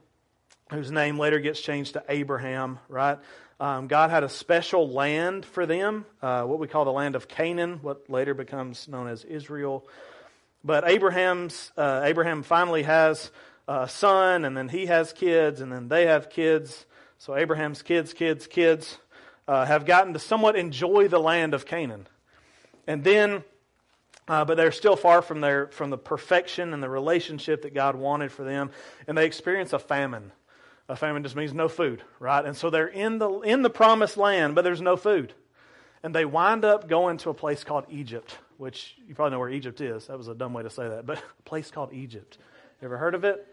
whose 0.72 0.92
name 0.92 1.18
later 1.18 1.40
gets 1.40 1.62
changed 1.62 1.94
to 1.94 2.04
Abraham, 2.10 2.80
right? 2.90 3.20
Um, 3.60 3.88
God 3.88 4.12
had 4.12 4.24
a 4.24 4.30
special 4.30 4.90
land 4.90 5.46
for 5.46 5.66
them, 5.66 6.06
uh, 6.22 6.44
what 6.44 6.60
we 6.60 6.68
call 6.68 6.86
the 6.86 6.92
land 6.92 7.16
of 7.16 7.28
Canaan, 7.28 7.80
what 7.82 8.10
later 8.10 8.34
becomes 8.34 8.88
known 8.88 9.08
as 9.08 9.24
Israel. 9.24 9.88
But 10.64 10.88
Abraham's 10.88 11.72
uh, 11.76 12.02
Abraham 12.04 12.44
finally 12.44 12.84
has 12.84 13.32
a 13.68 13.88
son, 13.88 14.46
and 14.46 14.56
then 14.56 14.70
he 14.70 14.86
has 14.86 15.12
kids, 15.12 15.62
and 15.62 15.72
then 15.72 15.88
they 15.88 16.06
have 16.06 16.30
kids. 16.30 16.86
So 17.18 17.36
Abraham's 17.36 17.82
kids, 17.82 18.14
kids, 18.14 18.46
kids 18.46 18.98
uh, 19.48 19.66
have 19.66 19.86
gotten 19.86 20.14
to 20.14 20.20
somewhat 20.20 20.56
enjoy 20.56 21.08
the 21.08 21.20
land 21.20 21.54
of 21.54 21.66
Canaan, 21.66 22.08
and 22.86 23.04
then. 23.04 23.44
Uh, 24.30 24.44
but 24.44 24.58
they're 24.58 24.74
still 24.74 24.98
far 24.98 25.22
from 25.22 25.40
their 25.40 25.68
from 25.68 25.90
the 25.90 25.98
perfection 25.98 26.74
and 26.74 26.84
the 26.84 26.90
relationship 26.90 27.62
that 27.62 27.74
God 27.74 27.96
wanted 27.96 28.30
for 28.30 28.44
them, 28.44 28.72
and 29.08 29.18
they 29.18 29.26
experience 29.26 29.72
a 29.72 29.80
famine. 29.80 30.34
A 30.90 30.96
famine 30.96 31.24
just 31.24 31.36
means 31.36 31.54
no 31.54 31.68
food, 31.68 32.02
right? 32.20 32.46
And 32.46 32.56
so 32.56 32.70
they're 32.70 32.88
in 32.88 33.18
the, 33.18 33.30
in 33.42 33.62
the 33.62 33.70
promised 33.70 34.16
land, 34.16 34.56
but 34.56 34.64
there's 34.64 34.82
no 34.82 34.96
food. 34.96 35.34
And 36.02 36.16
they 36.16 36.26
wind 36.26 36.64
up 36.64 36.88
going 36.88 37.18
to 37.20 37.30
a 37.30 37.34
place 37.34 37.64
called 37.64 37.86
Egypt, 37.90 38.38
which 38.58 38.96
you 39.08 39.14
probably 39.14 39.32
know 39.32 39.40
where 39.40 39.50
Egypt 39.50 39.82
is. 39.82 40.08
That 40.08 40.18
was 40.18 40.30
a 40.30 40.36
dumb 40.36 40.54
way 40.54 40.64
to 40.64 40.70
say 40.70 40.88
that, 40.88 41.06
but 41.06 41.18
a 41.40 41.44
place 41.44 41.72
called 41.72 41.92
Egypt. 41.94 42.38
You 42.82 42.86
ever 42.86 42.98
heard 42.98 43.16
of 43.16 43.24
it? 43.24 43.46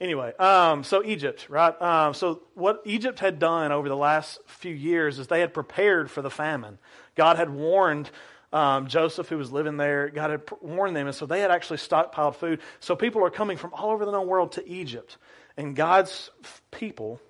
Anyway, 0.00 0.32
um, 0.36 0.84
so 0.84 1.02
Egypt, 1.04 1.46
right? 1.48 1.80
Um, 1.82 2.14
so 2.14 2.42
what 2.54 2.82
Egypt 2.84 3.18
had 3.18 3.38
done 3.38 3.72
over 3.72 3.88
the 3.88 3.96
last 3.96 4.38
few 4.46 4.72
years 4.72 5.18
is 5.18 5.26
they 5.26 5.40
had 5.40 5.52
prepared 5.52 6.08
for 6.10 6.22
the 6.22 6.30
famine. 6.30 6.78
God 7.16 7.36
had 7.36 7.50
warned 7.50 8.10
um, 8.52 8.86
Joseph, 8.86 9.28
who 9.28 9.36
was 9.36 9.52
living 9.52 9.76
there, 9.76 10.08
God 10.08 10.30
had 10.30 10.42
warned 10.60 10.96
them, 10.96 11.06
and 11.06 11.14
so 11.14 11.26
they 11.26 11.40
had 11.40 11.50
actually 11.50 11.78
stockpiled 11.78 12.36
food. 12.36 12.60
So 12.80 12.96
people 12.96 13.24
are 13.24 13.30
coming 13.30 13.56
from 13.56 13.74
all 13.74 13.90
over 13.90 14.04
the 14.04 14.12
known 14.12 14.26
world 14.26 14.52
to 14.52 14.66
Egypt. 14.66 15.18
And 15.58 15.74
God's 15.74 16.30
people, 16.70 17.20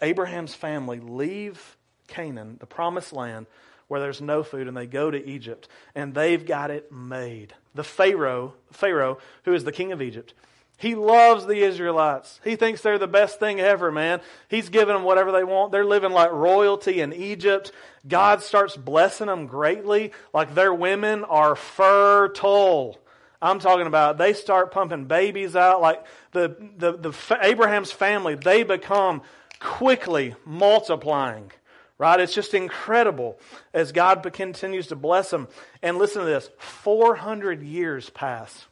Abraham's 0.00 0.54
family, 0.54 1.00
leave 1.00 1.76
Canaan, 2.06 2.56
the 2.60 2.66
promised 2.66 3.12
land, 3.12 3.46
where 3.88 4.00
there's 4.00 4.20
no 4.20 4.44
food, 4.44 4.68
and 4.68 4.76
they 4.76 4.86
go 4.86 5.10
to 5.10 5.26
Egypt, 5.28 5.68
and 5.94 6.14
they've 6.14 6.46
got 6.46 6.70
it 6.70 6.92
made. 6.92 7.54
The 7.74 7.82
Pharaoh, 7.82 8.54
Pharaoh, 8.70 9.18
who 9.44 9.54
is 9.54 9.64
the 9.64 9.72
king 9.72 9.90
of 9.92 10.00
Egypt, 10.00 10.34
he 10.76 10.94
loves 10.94 11.46
the 11.46 11.60
Israelites. 11.64 12.38
He 12.44 12.54
thinks 12.54 12.82
they're 12.82 12.98
the 12.98 13.08
best 13.08 13.40
thing 13.40 13.58
ever, 13.58 13.90
man. 13.90 14.20
He's 14.48 14.68
giving 14.68 14.94
them 14.94 15.02
whatever 15.02 15.32
they 15.32 15.42
want. 15.42 15.72
They're 15.72 15.84
living 15.84 16.12
like 16.12 16.30
royalty 16.30 17.00
in 17.00 17.12
Egypt. 17.12 17.72
God 18.06 18.42
starts 18.44 18.76
blessing 18.76 19.26
them 19.26 19.48
greatly. 19.48 20.12
Like 20.32 20.54
their 20.54 20.72
women 20.72 21.24
are 21.24 21.56
fertile. 21.56 23.00
I'm 23.40 23.58
talking 23.60 23.86
about 23.86 24.18
they 24.18 24.32
start 24.32 24.72
pumping 24.72 25.04
babies 25.04 25.54
out. 25.54 25.80
Like 25.80 26.04
the, 26.32 26.56
the, 26.76 26.92
the 26.92 27.38
Abraham's 27.40 27.92
family, 27.92 28.34
they 28.34 28.62
become 28.62 29.22
quickly 29.60 30.34
multiplying. 30.44 31.52
Right? 31.98 32.20
It's 32.20 32.34
just 32.34 32.54
incredible 32.54 33.40
as 33.74 33.90
God 33.90 34.28
continues 34.32 34.88
to 34.88 34.96
bless 34.96 35.30
them. 35.30 35.48
And 35.82 35.98
listen 35.98 36.22
to 36.22 36.26
this 36.26 36.48
400 36.58 37.62
years 37.62 38.08
pass. 38.10 38.66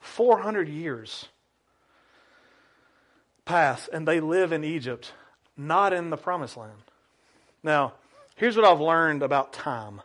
400 0.00 0.68
years 0.68 1.28
pass 3.44 3.88
and 3.88 4.06
they 4.06 4.20
live 4.20 4.52
in 4.52 4.64
Egypt, 4.64 5.12
not 5.56 5.92
in 5.92 6.10
the 6.10 6.16
promised 6.16 6.56
land. 6.56 6.72
Now, 7.62 7.94
here's 8.36 8.56
what 8.56 8.66
I've 8.66 8.80
learned 8.80 9.22
about 9.22 9.52
time. 9.52 10.02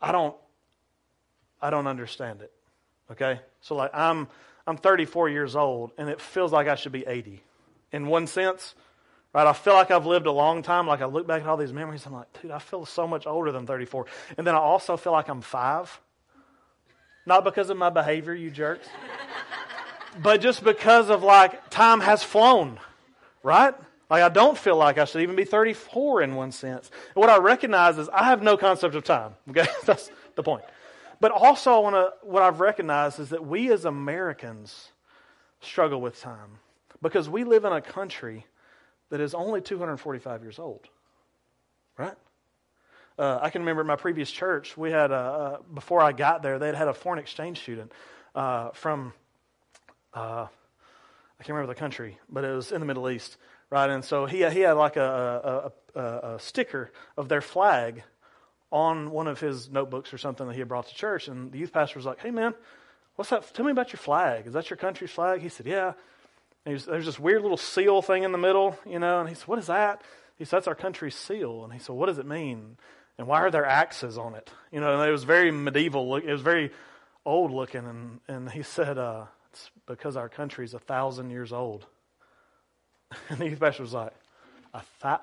I 0.00 0.12
don't 0.12 0.36
I 1.64 1.70
don't 1.70 1.86
understand 1.86 2.42
it. 2.42 2.52
Okay? 3.10 3.40
So 3.62 3.74
like 3.74 3.90
I'm 3.94 4.28
I'm 4.66 4.76
34 4.76 5.30
years 5.30 5.56
old 5.56 5.92
and 5.96 6.10
it 6.10 6.20
feels 6.20 6.52
like 6.52 6.68
I 6.68 6.74
should 6.74 6.92
be 6.92 7.06
80. 7.06 7.42
In 7.90 8.06
one 8.06 8.26
sense, 8.26 8.74
right? 9.32 9.46
I 9.46 9.52
feel 9.52 9.72
like 9.72 9.90
I've 9.90 10.04
lived 10.04 10.26
a 10.26 10.32
long 10.32 10.62
time. 10.62 10.86
Like 10.86 11.00
I 11.00 11.06
look 11.06 11.26
back 11.26 11.42
at 11.42 11.48
all 11.48 11.56
these 11.56 11.72
memories, 11.72 12.04
I'm 12.04 12.12
like, 12.12 12.26
dude, 12.42 12.50
I 12.50 12.58
feel 12.58 12.84
so 12.84 13.06
much 13.06 13.26
older 13.26 13.50
than 13.50 13.66
34. 13.66 14.06
And 14.36 14.46
then 14.46 14.54
I 14.54 14.58
also 14.58 14.96
feel 14.96 15.12
like 15.12 15.28
I'm 15.28 15.40
five. 15.40 16.00
Not 17.24 17.44
because 17.44 17.70
of 17.70 17.78
my 17.78 17.88
behavior, 17.88 18.34
you 18.34 18.50
jerks, 18.50 18.86
but 20.22 20.42
just 20.42 20.62
because 20.62 21.08
of 21.08 21.22
like 21.22 21.70
time 21.70 22.00
has 22.00 22.22
flown, 22.22 22.78
right? 23.42 23.74
Like 24.10 24.22
I 24.22 24.28
don't 24.28 24.58
feel 24.58 24.76
like 24.76 24.98
I 24.98 25.06
should 25.06 25.22
even 25.22 25.34
be 25.34 25.44
34 25.44 26.20
in 26.20 26.34
one 26.34 26.52
sense. 26.52 26.90
And 27.14 27.22
what 27.22 27.30
I 27.30 27.38
recognize 27.38 27.96
is 27.96 28.10
I 28.10 28.24
have 28.24 28.42
no 28.42 28.58
concept 28.58 28.94
of 28.94 29.04
time. 29.04 29.32
Okay, 29.48 29.66
that's 29.86 30.10
the 30.34 30.42
point. 30.42 30.64
But 31.20 31.32
also, 31.32 31.90
to. 31.90 32.12
What 32.22 32.42
I've 32.42 32.60
recognized 32.60 33.20
is 33.20 33.30
that 33.30 33.46
we 33.46 33.72
as 33.72 33.84
Americans 33.84 34.92
struggle 35.60 36.00
with 36.00 36.20
time 36.20 36.58
because 37.02 37.28
we 37.28 37.44
live 37.44 37.64
in 37.64 37.72
a 37.72 37.80
country 37.80 38.46
that 39.10 39.20
is 39.20 39.34
only 39.34 39.60
245 39.60 40.42
years 40.42 40.58
old, 40.58 40.88
right? 41.96 42.16
Uh, 43.18 43.38
I 43.40 43.50
can 43.50 43.62
remember 43.62 43.82
in 43.82 43.86
my 43.86 43.96
previous 43.96 44.30
church, 44.30 44.76
we 44.76 44.90
had, 44.90 45.12
a, 45.12 45.14
uh, 45.14 45.58
before 45.72 46.00
I 46.00 46.12
got 46.12 46.42
there, 46.42 46.58
they 46.58 46.66
had 46.66 46.74
had 46.74 46.88
a 46.88 46.94
foreign 46.94 47.20
exchange 47.20 47.60
student 47.60 47.92
uh, 48.34 48.70
from, 48.70 49.12
uh, 50.14 50.46
I 50.48 51.42
can't 51.42 51.50
remember 51.50 51.72
the 51.72 51.78
country, 51.78 52.18
but 52.28 52.44
it 52.44 52.52
was 52.52 52.72
in 52.72 52.80
the 52.80 52.86
Middle 52.86 53.08
East, 53.08 53.36
right? 53.70 53.88
And 53.88 54.04
so 54.04 54.26
he, 54.26 54.38
he 54.50 54.60
had 54.60 54.72
like 54.72 54.96
a, 54.96 55.72
a, 55.94 56.00
a, 56.00 56.34
a 56.34 56.40
sticker 56.40 56.90
of 57.16 57.28
their 57.28 57.40
flag 57.40 58.02
on 58.74 59.12
one 59.12 59.28
of 59.28 59.38
his 59.38 59.70
notebooks 59.70 60.12
or 60.12 60.18
something 60.18 60.48
that 60.48 60.52
he 60.54 60.58
had 60.58 60.66
brought 60.66 60.88
to 60.88 60.94
church. 60.96 61.28
And 61.28 61.52
the 61.52 61.58
youth 61.58 61.72
pastor 61.72 61.96
was 61.96 62.04
like, 62.04 62.18
hey, 62.18 62.32
man, 62.32 62.54
what's 63.14 63.30
that? 63.30 63.54
Tell 63.54 63.64
me 63.64 63.70
about 63.70 63.92
your 63.92 63.98
flag. 63.98 64.48
Is 64.48 64.52
that 64.54 64.68
your 64.68 64.76
country's 64.76 65.12
flag? 65.12 65.40
He 65.42 65.48
said, 65.48 65.66
yeah. 65.66 65.92
And 66.66 66.74
was, 66.74 66.84
there's 66.84 67.06
this 67.06 67.18
weird 67.18 67.42
little 67.42 67.56
seal 67.56 68.02
thing 68.02 68.24
in 68.24 68.32
the 68.32 68.38
middle, 68.38 68.76
you 68.84 68.98
know, 68.98 69.20
and 69.20 69.28
he 69.28 69.36
said, 69.36 69.46
what 69.46 69.60
is 69.60 69.68
that? 69.68 70.02
He 70.36 70.44
said, 70.44 70.56
that's 70.56 70.66
our 70.66 70.74
country's 70.74 71.14
seal. 71.14 71.62
And 71.62 71.72
he 71.72 71.78
said, 71.78 71.94
what 71.94 72.06
does 72.06 72.18
it 72.18 72.26
mean? 72.26 72.76
And 73.16 73.28
why 73.28 73.42
are 73.42 73.50
there 73.52 73.64
axes 73.64 74.18
on 74.18 74.34
it? 74.34 74.50
You 74.72 74.80
know, 74.80 74.98
and 74.98 75.08
it 75.08 75.12
was 75.12 75.22
very 75.22 75.52
medieval. 75.52 76.16
It 76.16 76.26
was 76.26 76.40
very 76.42 76.72
old 77.24 77.52
looking. 77.52 77.86
And, 77.86 78.20
and 78.26 78.50
he 78.50 78.64
said, 78.64 78.98
uh, 78.98 79.26
it's 79.52 79.70
because 79.86 80.16
our 80.16 80.28
country's 80.28 80.74
a 80.74 80.80
thousand 80.80 81.30
years 81.30 81.52
old. 81.52 81.86
And 83.28 83.38
the 83.38 83.50
youth 83.50 83.60
pastor 83.60 83.84
was 83.84 83.92
like, 83.92 84.12
a 84.72 84.82
th-? 85.00 85.20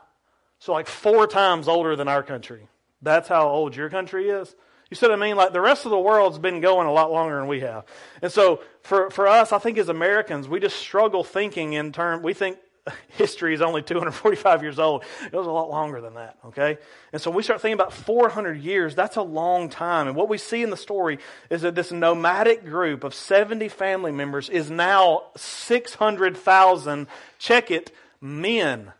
So 0.59 0.71
like 0.71 0.87
four 0.87 1.27
times 1.27 1.67
older 1.67 1.97
than 1.97 2.07
our 2.07 2.23
country. 2.23 2.69
That's 3.01 3.27
how 3.27 3.47
old 3.47 3.75
your 3.75 3.89
country 3.89 4.29
is. 4.29 4.55
You 4.89 4.95
see 4.95 5.07
what 5.07 5.13
I 5.13 5.15
mean? 5.15 5.37
Like 5.37 5.53
the 5.53 5.61
rest 5.61 5.85
of 5.85 5.91
the 5.91 5.99
world's 5.99 6.37
been 6.37 6.59
going 6.59 6.85
a 6.85 6.91
lot 6.91 7.11
longer 7.11 7.39
than 7.39 7.47
we 7.47 7.61
have. 7.61 7.85
And 8.21 8.31
so 8.31 8.61
for, 8.81 9.09
for 9.09 9.25
us, 9.27 9.53
I 9.53 9.57
think 9.57 9.77
as 9.77 9.87
Americans, 9.87 10.49
we 10.49 10.59
just 10.59 10.75
struggle 10.75 11.23
thinking 11.23 11.73
in 11.73 11.93
terms, 11.93 12.23
we 12.23 12.33
think 12.33 12.57
history 13.09 13.53
is 13.53 13.61
only 13.61 13.81
245 13.81 14.63
years 14.63 14.79
old. 14.79 15.03
It 15.25 15.33
was 15.33 15.47
a 15.47 15.51
lot 15.51 15.69
longer 15.69 16.01
than 16.01 16.15
that, 16.15 16.37
okay? 16.47 16.77
And 17.13 17.21
so 17.21 17.31
we 17.31 17.43
start 17.43 17.61
thinking 17.61 17.75
about 17.75 17.93
400 17.93 18.57
years. 18.57 18.93
That's 18.93 19.15
a 19.15 19.21
long 19.21 19.69
time. 19.69 20.07
And 20.07 20.15
what 20.15 20.29
we 20.29 20.37
see 20.37 20.61
in 20.61 20.69
the 20.69 20.77
story 20.77 21.19
is 21.49 21.61
that 21.61 21.75
this 21.75 21.91
nomadic 21.91 22.65
group 22.65 23.03
of 23.03 23.13
70 23.13 23.69
family 23.69 24.11
members 24.11 24.49
is 24.49 24.69
now 24.69 25.23
600,000, 25.37 27.07
check 27.39 27.71
it, 27.71 27.91
men. 28.19 28.91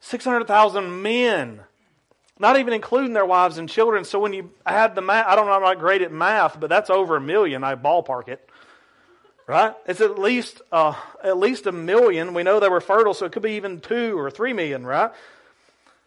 600,000 0.00 1.02
men. 1.02 1.62
Not 2.38 2.58
even 2.58 2.72
including 2.72 3.12
their 3.12 3.24
wives 3.24 3.58
and 3.58 3.68
children. 3.68 4.04
So 4.04 4.18
when 4.18 4.32
you 4.32 4.50
add 4.66 4.94
the 4.94 5.00
math, 5.00 5.26
I 5.26 5.36
don't 5.36 5.46
know, 5.46 5.52
I'm 5.52 5.62
not 5.62 5.78
great 5.78 6.02
at 6.02 6.10
math, 6.10 6.58
but 6.58 6.68
that's 6.68 6.90
over 6.90 7.16
a 7.16 7.20
million. 7.20 7.62
I 7.62 7.76
ballpark 7.76 8.28
it 8.28 8.48
right? 9.46 9.74
It's 9.86 10.00
at 10.00 10.18
least 10.18 10.62
uh, 10.72 10.94
at 11.22 11.36
least 11.38 11.66
a 11.66 11.72
million. 11.72 12.34
We 12.34 12.42
know 12.42 12.60
they 12.60 12.68
were 12.68 12.80
fertile, 12.80 13.14
so 13.14 13.26
it 13.26 13.32
could 13.32 13.42
be 13.42 13.52
even 13.52 13.80
two 13.80 14.18
or 14.18 14.30
three 14.30 14.52
million, 14.52 14.86
right? 14.86 15.10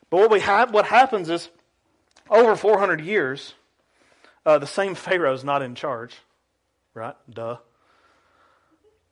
But 0.10 0.18
what 0.18 0.32
we 0.32 0.40
have, 0.40 0.74
what 0.74 0.86
happens 0.86 1.30
is, 1.30 1.50
over 2.30 2.56
400 2.56 3.02
years, 3.02 3.54
uh, 4.46 4.58
the 4.58 4.68
same 4.68 4.96
Pharaoh 4.96 5.34
is 5.34 5.44
not 5.44 5.62
in 5.62 5.76
charge, 5.76 6.16
right? 6.94 7.16
Duh. 7.30 7.58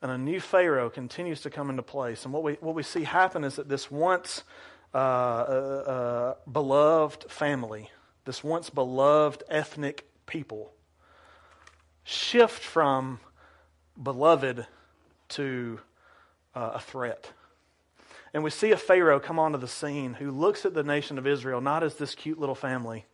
And 0.02 0.12
a 0.12 0.18
new 0.18 0.40
Pharaoh 0.40 0.90
continues 0.90 1.42
to 1.42 1.50
come 1.50 1.70
into 1.70 1.82
place. 1.82 2.26
And 2.26 2.34
what 2.34 2.44
we 2.44 2.54
what 2.56 2.76
we 2.76 2.84
see 2.84 3.04
happen 3.04 3.44
is 3.44 3.56
that 3.56 3.70
this 3.70 3.90
once 3.92 4.44
uh, 4.96 4.98
uh, 4.98 5.92
uh 5.92 6.34
beloved 6.50 7.30
family, 7.30 7.92
this 8.24 8.44
once 8.44 8.70
beloved 8.70 9.44
ethnic 9.50 10.08
people, 10.26 10.72
shift 12.04 12.64
from 12.64 13.20
beloved 14.02 14.66
to 15.30 15.80
uh, 16.56 16.72
a 16.76 16.80
threat. 16.80 17.32
And 18.34 18.44
we 18.44 18.50
see 18.50 18.72
a 18.72 18.78
Pharaoh 18.78 19.20
come 19.20 19.40
onto 19.40 19.58
the 19.58 19.68
scene 19.68 20.14
who 20.14 20.32
looks 20.32 20.66
at 20.66 20.74
the 20.74 20.84
nation 20.84 21.18
of 21.18 21.28
Israel 21.28 21.62
not 21.62 21.84
as 21.84 21.96
this 21.96 22.16
cute 22.16 22.40
little 22.40 22.56
family, 22.56 23.06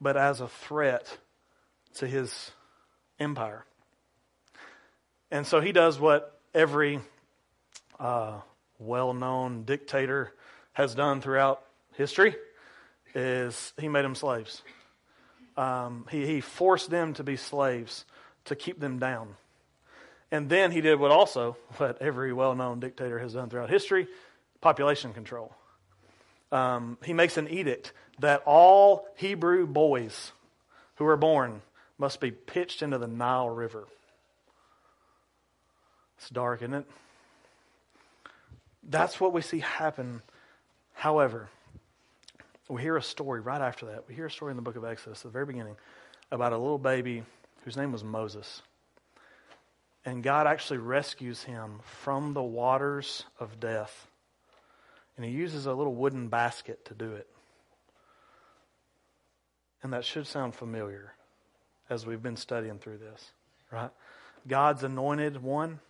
but 0.00 0.16
as 0.16 0.40
a 0.40 0.48
threat 0.48 1.18
to 1.94 2.06
his 2.06 2.50
empire. 3.18 3.64
And 5.30 5.46
so 5.46 5.60
he 5.60 5.72
does 5.72 5.98
what 5.98 6.38
every 6.54 7.00
uh, 7.98 8.40
well 8.86 9.14
known 9.14 9.64
dictator 9.64 10.32
has 10.72 10.94
done 10.94 11.20
throughout 11.20 11.62
history 11.94 12.34
is 13.14 13.72
he 13.78 13.88
made 13.88 14.04
them 14.04 14.14
slaves. 14.14 14.62
Um, 15.56 16.06
he, 16.10 16.26
he 16.26 16.40
forced 16.40 16.90
them 16.90 17.14
to 17.14 17.24
be 17.24 17.36
slaves 17.36 18.04
to 18.46 18.56
keep 18.56 18.80
them 18.80 18.98
down. 18.98 19.36
And 20.30 20.48
then 20.48 20.72
he 20.72 20.80
did 20.80 20.98
what 20.98 21.10
also 21.10 21.56
what 21.76 22.00
every 22.00 22.32
well-known 22.32 22.80
dictator 22.80 23.18
has 23.18 23.34
done 23.34 23.50
throughout 23.50 23.70
history: 23.70 24.08
population 24.60 25.12
control. 25.12 25.54
Um, 26.50 26.98
he 27.04 27.12
makes 27.12 27.36
an 27.36 27.48
edict 27.48 27.92
that 28.18 28.42
all 28.44 29.06
Hebrew 29.16 29.66
boys 29.66 30.32
who 30.96 31.06
are 31.06 31.16
born 31.16 31.62
must 31.98 32.20
be 32.20 32.30
pitched 32.30 32.82
into 32.82 32.98
the 32.98 33.06
Nile 33.06 33.48
River. 33.48 33.86
It's 36.18 36.30
dark, 36.30 36.62
isn't 36.62 36.74
it? 36.74 36.86
That's 38.88 39.20
what 39.20 39.32
we 39.32 39.42
see 39.42 39.60
happen. 39.60 40.22
However, 40.94 41.48
we 42.68 42.82
hear 42.82 42.96
a 42.96 43.02
story 43.02 43.40
right 43.40 43.60
after 43.60 43.86
that. 43.86 44.04
We 44.08 44.14
hear 44.14 44.26
a 44.26 44.30
story 44.30 44.50
in 44.50 44.56
the 44.56 44.62
book 44.62 44.76
of 44.76 44.84
Exodus, 44.84 45.22
the 45.22 45.28
very 45.28 45.46
beginning, 45.46 45.76
about 46.30 46.52
a 46.52 46.58
little 46.58 46.78
baby 46.78 47.22
whose 47.64 47.76
name 47.76 47.92
was 47.92 48.02
Moses. 48.02 48.62
And 50.04 50.22
God 50.22 50.46
actually 50.46 50.78
rescues 50.78 51.44
him 51.44 51.80
from 51.84 52.34
the 52.34 52.42
waters 52.42 53.24
of 53.38 53.60
death. 53.60 54.08
And 55.16 55.24
he 55.24 55.32
uses 55.32 55.66
a 55.66 55.72
little 55.72 55.94
wooden 55.94 56.28
basket 56.28 56.84
to 56.86 56.94
do 56.94 57.12
it. 57.12 57.28
And 59.82 59.92
that 59.92 60.04
should 60.04 60.26
sound 60.26 60.54
familiar 60.54 61.12
as 61.90 62.06
we've 62.06 62.22
been 62.22 62.36
studying 62.36 62.78
through 62.78 62.98
this, 62.98 63.30
right? 63.70 63.90
God's 64.48 64.82
anointed 64.82 65.42
one 65.42 65.80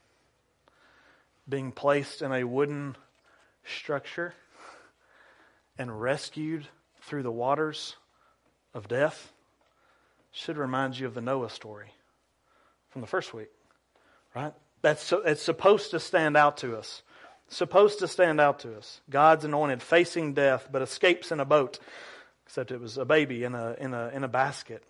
being 1.49 1.73
placed 1.73 2.23
in 2.23 2.33
a 2.33 2.45
wooden 2.45 2.97
structure 3.65 4.35
and 5.79 6.01
rescued 6.01 6.67
through 7.03 7.23
the 7.23 7.33
waters 7.33 7.97
of 8.75 8.89
death 8.89 9.33
should 10.31 10.57
remind 10.57 10.99
you 10.99 11.07
of 11.07 11.15
the 11.15 11.21
Noah 11.21 11.51
story 11.51 11.93
from 12.91 13.01
the 13.01 13.07
first 13.07 13.35
week, 13.35 13.51
right? 14.35 14.53
That's 14.81 15.03
so, 15.03 15.19
it's 15.19 15.43
supposed 15.43 15.91
to 15.93 16.01
stand 16.01 16.37
out 16.37 16.59
to 16.59 16.77
us. 16.77 17.03
Supposed 17.49 17.99
to 17.99 18.09
stand 18.09 18.41
out 18.41 18.61
to 18.61 18.77
us. 18.77 19.01
God's 19.11 19.45
anointed, 19.45 19.83
facing 19.83 20.33
death, 20.33 20.69
but 20.73 20.81
escapes 20.81 21.33
in 21.33 21.41
a 21.41 21.45
boat, 21.45 21.79
except 22.47 22.71
it 22.71 22.81
was 22.81 22.97
a 22.97 23.05
baby 23.05 23.45
in 23.45 23.55
a, 23.55 23.77
in 23.79 23.93
a, 23.93 24.09
in 24.09 24.25
a 24.25 24.29
basket. 24.29 24.83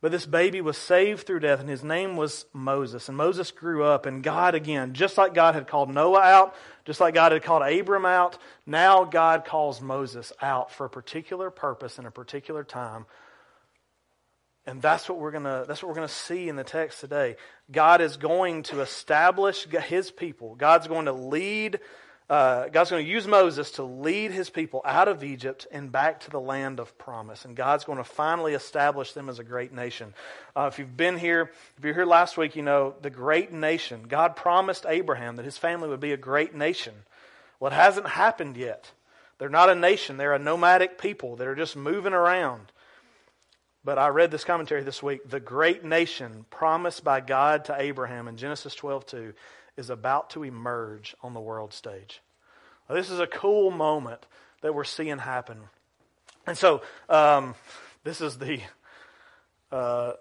But 0.00 0.12
this 0.12 0.26
baby 0.26 0.60
was 0.60 0.76
saved 0.76 1.26
through 1.26 1.40
death, 1.40 1.60
and 1.60 1.68
his 1.68 1.82
name 1.82 2.16
was 2.16 2.44
Moses. 2.52 3.08
And 3.08 3.16
Moses 3.16 3.50
grew 3.50 3.82
up, 3.84 4.04
and 4.04 4.22
God, 4.22 4.54
again, 4.54 4.92
just 4.92 5.16
like 5.16 5.32
God 5.32 5.54
had 5.54 5.66
called 5.66 5.92
Noah 5.92 6.20
out, 6.20 6.54
just 6.84 7.00
like 7.00 7.14
God 7.14 7.32
had 7.32 7.42
called 7.42 7.62
Abram 7.62 8.04
out, 8.04 8.38
now 8.66 9.04
God 9.04 9.44
calls 9.44 9.80
Moses 9.80 10.32
out 10.42 10.70
for 10.70 10.86
a 10.86 10.90
particular 10.90 11.50
purpose 11.50 11.98
in 11.98 12.04
a 12.04 12.10
particular 12.10 12.62
time. 12.62 13.06
And 14.66 14.82
that's 14.82 15.08
what 15.08 15.18
we're 15.18 15.30
gonna 15.30 15.64
that's 15.66 15.80
what 15.80 15.88
we're 15.88 15.94
gonna 15.94 16.08
see 16.08 16.48
in 16.48 16.56
the 16.56 16.64
text 16.64 17.00
today. 17.00 17.36
God 17.70 18.00
is 18.00 18.16
going 18.16 18.64
to 18.64 18.80
establish 18.80 19.64
his 19.64 20.10
people. 20.10 20.56
God's 20.56 20.88
going 20.88 21.04
to 21.04 21.12
lead 21.12 21.78
uh, 22.28 22.68
God's 22.68 22.90
going 22.90 23.04
to 23.04 23.10
use 23.10 23.26
Moses 23.26 23.70
to 23.72 23.84
lead 23.84 24.32
his 24.32 24.50
people 24.50 24.82
out 24.84 25.06
of 25.06 25.22
Egypt 25.22 25.68
and 25.70 25.92
back 25.92 26.20
to 26.20 26.30
the 26.30 26.40
land 26.40 26.80
of 26.80 26.98
promise. 26.98 27.44
And 27.44 27.54
God's 27.54 27.84
going 27.84 27.98
to 27.98 28.04
finally 28.04 28.54
establish 28.54 29.12
them 29.12 29.28
as 29.28 29.38
a 29.38 29.44
great 29.44 29.72
nation. 29.72 30.12
Uh, 30.56 30.68
if 30.72 30.80
you've 30.80 30.96
been 30.96 31.18
here, 31.18 31.52
if 31.78 31.84
you're 31.84 31.94
here 31.94 32.04
last 32.04 32.36
week, 32.36 32.56
you 32.56 32.62
know 32.62 32.94
the 33.00 33.10
great 33.10 33.52
nation. 33.52 34.06
God 34.08 34.34
promised 34.34 34.86
Abraham 34.88 35.36
that 35.36 35.44
his 35.44 35.56
family 35.56 35.88
would 35.88 36.00
be 36.00 36.12
a 36.12 36.16
great 36.16 36.52
nation. 36.52 36.94
Well, 37.60 37.70
it 37.70 37.76
hasn't 37.76 38.08
happened 38.08 38.56
yet. 38.56 38.90
They're 39.38 39.48
not 39.48 39.70
a 39.70 39.74
nation, 39.74 40.16
they're 40.16 40.34
a 40.34 40.38
nomadic 40.38 40.98
people 40.98 41.36
that 41.36 41.46
are 41.46 41.54
just 41.54 41.76
moving 41.76 42.14
around. 42.14 42.72
But 43.84 43.98
I 43.98 44.08
read 44.08 44.32
this 44.32 44.42
commentary 44.42 44.82
this 44.82 45.00
week. 45.00 45.30
The 45.30 45.38
great 45.38 45.84
nation 45.84 46.44
promised 46.50 47.04
by 47.04 47.20
God 47.20 47.66
to 47.66 47.80
Abraham 47.80 48.26
in 48.26 48.36
Genesis 48.36 48.74
12 48.74 49.06
2 49.06 49.34
is 49.76 49.90
about 49.90 50.30
to 50.30 50.42
emerge 50.42 51.14
on 51.22 51.34
the 51.34 51.40
world 51.40 51.72
stage. 51.72 52.20
This 52.88 53.10
is 53.10 53.18
a 53.18 53.26
cool 53.26 53.70
moment 53.70 54.24
that 54.62 54.74
we're 54.74 54.84
seeing 54.84 55.18
happen. 55.18 55.58
And 56.46 56.56
so, 56.56 56.82
um, 57.08 57.54
this 58.04 58.20
is 58.20 58.38
the. 58.38 58.60
Uh, 59.72 60.12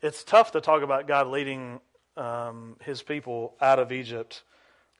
it's 0.00 0.24
tough 0.24 0.52
to 0.52 0.60
talk 0.60 0.82
about 0.82 1.06
God 1.06 1.28
leading 1.28 1.80
um, 2.16 2.76
his 2.82 3.02
people 3.02 3.54
out 3.60 3.78
of 3.78 3.92
Egypt 3.92 4.42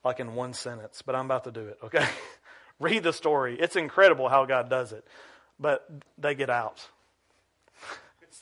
like 0.04 0.20
in 0.20 0.34
one 0.34 0.52
sentence, 0.52 1.02
but 1.02 1.14
I'm 1.14 1.24
about 1.24 1.44
to 1.44 1.52
do 1.52 1.66
it, 1.66 1.78
okay? 1.84 2.06
Read 2.80 3.02
the 3.02 3.12
story. 3.12 3.56
It's 3.58 3.76
incredible 3.76 4.28
how 4.28 4.44
God 4.44 4.68
does 4.68 4.92
it. 4.92 5.06
But 5.58 5.88
they 6.18 6.34
get 6.34 6.50
out 6.50 6.86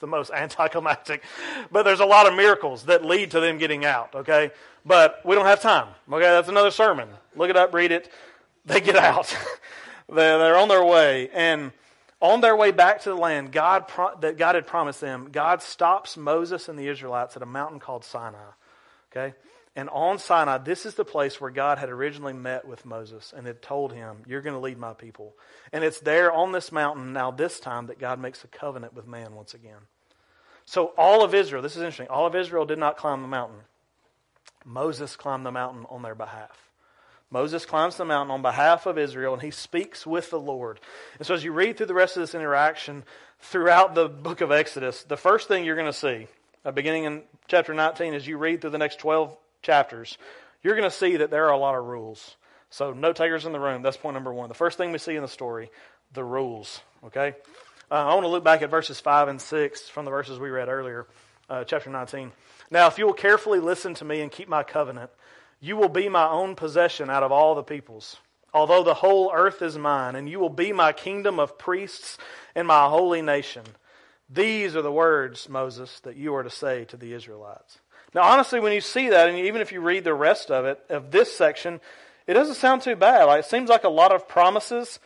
the 0.00 0.07
most 0.07 0.30
anticlimactic. 0.35 1.23
But 1.71 1.85
there's 1.85 2.00
a 2.00 2.07
lot 2.07 2.26
of 2.26 2.35
miracles 2.35 2.85
that 2.85 3.04
lead 3.04 3.30
to 3.33 3.40
them 3.40 3.59
getting 3.59 3.85
out, 3.85 4.14
okay? 4.14 4.50
But 4.85 5.21
we 5.25 5.35
don't 5.35 5.47
have 5.47 5.61
time, 5.61 5.88
okay? 6.11 6.23
That's 6.23 6.49
another 6.49 6.71
sermon. 6.71 7.09
Look 7.37 7.50
it 7.50 7.57
up, 7.57 7.73
read 7.75 7.92
it. 7.92 8.11
They 8.66 8.83
get 8.83 8.95
out. 8.95 9.35
they're 10.09 10.57
on 10.57 10.69
their 10.69 10.85
way. 10.85 11.30
And 11.33 11.73
on 12.21 12.42
their 12.42 12.54
way 12.54 12.73
back 12.73 13.00
to 13.02 13.09
the 13.09 13.16
land 13.16 13.52
God 13.52 13.90
that 14.21 14.37
God 14.37 14.54
had 14.54 14.66
promised 14.66 15.00
them, 15.00 15.30
God 15.33 15.62
stops 15.62 16.19
Moses 16.19 16.69
and 16.69 16.78
the 16.78 16.87
Israelites 16.87 17.37
at 17.37 17.42
a 17.42 17.47
mountain 17.47 17.80
called 17.80 18.04
Sinai, 18.04 18.38
okay? 19.11 19.35
And 19.80 19.88
on 19.88 20.19
Sinai, 20.19 20.58
this 20.58 20.84
is 20.84 20.95
the 20.95 21.06
place 21.06 21.40
where 21.40 21.50
God 21.50 21.78
had 21.78 21.88
originally 21.88 22.34
met 22.34 22.69
with 22.69 22.84
Moses 22.84 23.32
and 23.34 23.47
had 23.47 23.62
told 23.62 23.95
him, 23.95 24.19
You're 24.26 24.43
going 24.43 24.54
to 24.54 24.60
lead 24.60 24.76
my 24.76 24.93
people. 24.93 25.32
And 25.73 25.82
it's 25.82 26.00
there 26.00 26.30
on 26.30 26.52
this 26.52 26.71
mountain 26.71 27.14
now, 27.14 27.30
this 27.30 27.58
time, 27.58 27.86
that 27.86 27.99
God 27.99 28.21
makes 28.21 28.45
a 28.45 28.49
covenant 28.49 28.93
with 28.93 29.06
man 29.06 29.34
once 29.34 29.54
again. 29.54 29.78
So, 30.66 30.93
all 30.99 31.25
of 31.25 31.34
Israel, 31.34 31.62
this 31.62 31.76
is 31.76 31.78
interesting, 31.78 32.08
all 32.08 32.26
of 32.26 32.36
Israel 32.36 32.66
did 32.66 32.78
not 32.78 32.99
climb 32.99 33.23
the 33.23 33.28
mountain. 33.28 33.60
Moses 34.66 35.16
climbed 35.16 35.47
the 35.47 35.50
mountain 35.50 35.86
on 35.88 36.02
their 36.02 36.14
behalf. 36.14 36.71
Moses 37.30 37.64
climbs 37.64 37.97
the 37.97 38.04
mountain 38.04 38.34
on 38.34 38.43
behalf 38.43 38.84
of 38.84 38.99
Israel 38.99 39.32
and 39.32 39.40
he 39.40 39.50
speaks 39.50 40.06
with 40.06 40.28
the 40.28 40.38
Lord. 40.38 40.78
And 41.16 41.26
so, 41.26 41.32
as 41.32 41.43
you 41.43 41.52
read 41.52 41.78
through 41.78 41.86
the 41.86 41.95
rest 41.95 42.19
of 42.19 42.21
this 42.21 42.34
interaction 42.34 43.02
throughout 43.38 43.95
the 43.95 44.10
book 44.10 44.43
of 44.43 44.52
Exodus, 44.52 45.04
the 45.04 45.16
first 45.16 45.49
thing 45.49 45.64
you're 45.64 45.75
going 45.75 45.86
to 45.86 45.93
see, 45.95 46.26
uh, 46.66 46.71
beginning 46.71 47.04
in 47.04 47.23
chapter 47.49 47.73
19, 47.73 48.12
as 48.12 48.26
you 48.26 48.36
read 48.36 48.60
through 48.60 48.69
the 48.69 48.76
next 48.76 48.99
12 48.99 49.34
chapters, 49.62 50.18
you're 50.62 50.76
going 50.76 50.88
to 50.88 50.94
see 50.94 51.16
that 51.16 51.30
there 51.30 51.46
are 51.46 51.52
a 51.52 51.58
lot 51.58 51.75
of 51.75 51.84
rules. 51.84 52.36
So, 52.70 52.92
note 52.92 53.16
takers 53.16 53.46
in 53.46 53.52
the 53.52 53.60
room, 53.60 53.82
that's 53.82 53.96
point 53.96 54.14
number 54.14 54.32
one. 54.32 54.49
The 54.49 54.54
first 54.54 54.78
thing 54.78 54.92
we 54.92 54.99
see 54.99 55.16
in 55.16 55.23
the 55.23 55.28
story, 55.28 55.70
the 56.12 56.25
rules. 56.25 56.80
Okay? 57.04 57.34
Uh, 57.90 57.94
I 57.94 58.14
want 58.14 58.25
to 58.25 58.28
look 58.28 58.44
back 58.44 58.62
at 58.62 58.70
verses 58.70 59.00
5 59.00 59.28
and 59.28 59.40
6 59.40 59.88
from 59.88 60.04
the 60.04 60.10
verses 60.10 60.38
we 60.38 60.50
read 60.50 60.68
earlier, 60.68 61.06
uh, 61.49 61.64
chapter 61.64 61.90
19. 61.90 62.30
Now, 62.70 62.86
if 62.86 62.99
you 62.99 63.06
will 63.06 63.12
carefully 63.12 63.58
listen 63.58 63.94
to 63.94 64.04
me 64.04 64.20
and 64.20 64.30
keep 64.30 64.49
my 64.49 64.62
covenant, 64.62 65.10
you 65.60 65.76
will 65.76 65.88
be 65.88 66.08
my 66.08 66.28
own 66.28 66.54
possession 66.54 67.10
out 67.10 67.25
of 67.25 67.32
all 67.32 67.54
the 67.54 67.64
peoples. 67.64 68.16
Although 68.54 68.82
the 68.82 68.94
whole 68.94 69.32
earth 69.34 69.62
is 69.62 69.76
mine, 69.76 70.16
and 70.16 70.28
you 70.28 70.38
will 70.40 70.49
be 70.49 70.73
my 70.73 70.92
kingdom 70.92 71.38
of 71.38 71.58
priests 71.58 72.18
and 72.54 72.66
my 72.66 72.88
holy 72.88 73.23
nation. 73.23 73.62
These 74.28 74.76
are 74.76 74.82
the 74.82 74.92
words, 74.92 75.49
Moses, 75.49 76.00
that 76.00 76.16
you 76.16 76.34
are 76.34 76.42
to 76.42 76.50
say 76.50 76.84
to 76.86 76.96
the 76.96 77.12
Israelites. 77.12 77.80
Now, 78.14 78.23
honestly, 78.23 78.60
when 78.60 78.73
you 78.73 78.80
see 78.80 79.08
that, 79.10 79.28
and 79.28 79.38
even 79.38 79.60
if 79.60 79.73
you 79.73 79.80
read 79.80 80.04
the 80.04 80.14
rest 80.14 80.50
of 80.50 80.64
it, 80.64 80.80
of 80.88 81.10
this 81.10 81.32
section, 81.36 81.80
it 82.26 82.34
doesn't 82.34 82.56
sound 82.56 82.82
too 82.82 82.96
bad. 82.96 83.25
Like, 83.25 83.40
it 83.40 83.49
seems 83.49 83.70
like 83.70 83.84
a 83.84 83.88
lot 83.88 84.12
of 84.12 84.28
promises, 84.28 84.99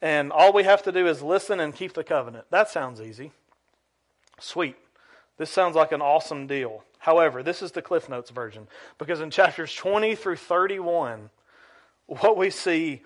and 0.00 0.30
all 0.30 0.52
we 0.52 0.64
have 0.64 0.82
to 0.84 0.92
do 0.92 1.08
is 1.08 1.22
listen 1.22 1.58
and 1.58 1.74
keep 1.74 1.94
the 1.94 2.04
covenant. 2.04 2.46
That 2.50 2.68
sounds 2.68 3.00
easy. 3.00 3.32
Sweet. 4.38 4.76
This 5.36 5.50
sounds 5.50 5.74
like 5.74 5.92
an 5.92 6.02
awesome 6.02 6.46
deal. 6.46 6.84
However, 6.98 7.42
this 7.42 7.62
is 7.62 7.72
the 7.72 7.82
Cliff 7.82 8.08
Notes 8.08 8.30
version, 8.30 8.68
because 8.98 9.20
in 9.20 9.30
chapters 9.30 9.74
20 9.74 10.14
through 10.14 10.36
31, 10.36 11.30
what 12.06 12.36
we 12.36 12.50
see 12.50 13.02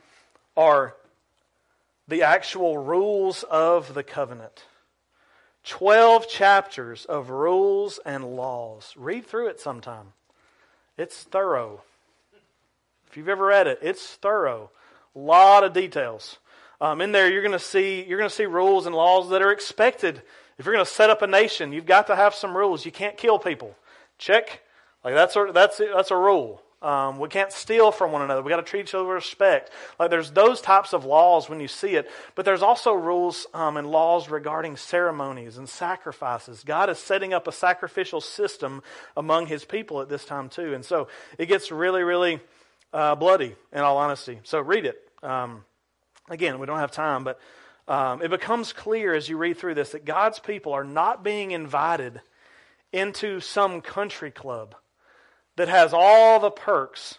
are 0.56 0.94
the 2.08 2.22
actual 2.22 2.78
rules 2.78 3.42
of 3.44 3.94
the 3.94 4.02
covenant. 4.02 4.64
12 5.64 6.29
chapters 6.29 7.05
of 7.05 7.31
rules 7.31 8.01
and 8.05 8.37
laws. 8.37 8.94
Read 8.96 9.27
through 9.27 9.48
it 9.48 9.61
sometime. 9.61 10.12
It's 10.98 11.22
thorough. 11.22 11.83
If 13.09 13.16
you've 13.16 13.29
ever 13.29 13.46
read 13.46 13.66
it, 13.66 13.79
it's 13.83 14.14
thorough. 14.14 14.70
A 15.14 15.18
lot 15.18 15.64
of 15.64 15.72
details. 15.72 16.38
Um, 16.81 17.01
in 17.01 17.12
there, 17.12 17.31
you're 17.31 17.42
going 17.42 17.53
to 17.53 17.59
see 17.59 18.05
you're 18.05 18.18
going 18.18 18.31
to 18.31 18.35
see 18.35 18.46
rules 18.46 18.87
and 18.87 18.94
laws 18.94 19.29
that 19.31 19.42
are 19.42 19.53
expected. 19.53 20.22
If 20.59 20.66
you're 20.66 20.75
going 20.75 20.85
to 20.85 20.90
set 20.90 21.11
up 21.11 21.22
a 21.22 21.27
nation, 21.27 21.72
you've 21.72 21.87
got 21.87 22.09
to 22.09 22.16
have 22.16 22.35
some 22.35 22.57
rules. 22.57 22.85
You 22.85 22.92
can't 22.92 23.16
kill 23.16 23.38
people. 23.38 23.77
Check. 24.18 24.62
Like 25.05 25.14
that's 25.14 25.37
a, 25.37 25.51
that's 25.53 25.79
that's 25.79 26.11
a 26.11 26.16
rule. 26.16 26.62
Um, 26.82 27.20
we 27.20 27.28
can't 27.28 27.52
steal 27.52 27.92
from 27.92 28.10
one 28.10 28.22
another. 28.22 28.42
We 28.42 28.50
got 28.50 28.56
to 28.56 28.62
treat 28.62 28.80
each 28.80 28.94
other 28.94 29.04
with 29.04 29.14
respect. 29.14 29.70
Like 30.00 30.10
there's 30.10 30.32
those 30.32 30.60
types 30.60 30.92
of 30.92 31.04
laws 31.04 31.48
when 31.48 31.60
you 31.60 31.68
see 31.68 31.94
it, 31.94 32.10
but 32.34 32.44
there's 32.44 32.62
also 32.62 32.92
rules 32.92 33.46
um, 33.54 33.76
and 33.76 33.88
laws 33.88 34.28
regarding 34.28 34.76
ceremonies 34.76 35.58
and 35.58 35.68
sacrifices. 35.68 36.64
God 36.64 36.90
is 36.90 36.98
setting 36.98 37.32
up 37.32 37.46
a 37.46 37.52
sacrificial 37.52 38.20
system 38.20 38.82
among 39.16 39.46
His 39.46 39.64
people 39.64 40.00
at 40.00 40.08
this 40.08 40.24
time 40.24 40.48
too, 40.48 40.74
and 40.74 40.84
so 40.84 41.06
it 41.38 41.46
gets 41.46 41.70
really, 41.70 42.02
really 42.02 42.40
uh, 42.92 43.14
bloody. 43.14 43.54
In 43.72 43.80
all 43.80 43.98
honesty, 43.98 44.40
so 44.42 44.60
read 44.60 44.84
it. 44.84 44.96
Um, 45.22 45.64
again, 46.28 46.58
we 46.58 46.66
don't 46.66 46.78
have 46.78 46.90
time, 46.90 47.22
but 47.22 47.38
um, 47.86 48.22
it 48.22 48.30
becomes 48.30 48.72
clear 48.72 49.14
as 49.14 49.28
you 49.28 49.36
read 49.36 49.56
through 49.56 49.74
this 49.74 49.92
that 49.92 50.04
God's 50.04 50.40
people 50.40 50.72
are 50.72 50.84
not 50.84 51.22
being 51.22 51.52
invited 51.52 52.20
into 52.92 53.40
some 53.40 53.80
country 53.80 54.30
club 54.30 54.74
that 55.56 55.68
has 55.68 55.92
all 55.92 56.40
the 56.40 56.50
perks 56.50 57.18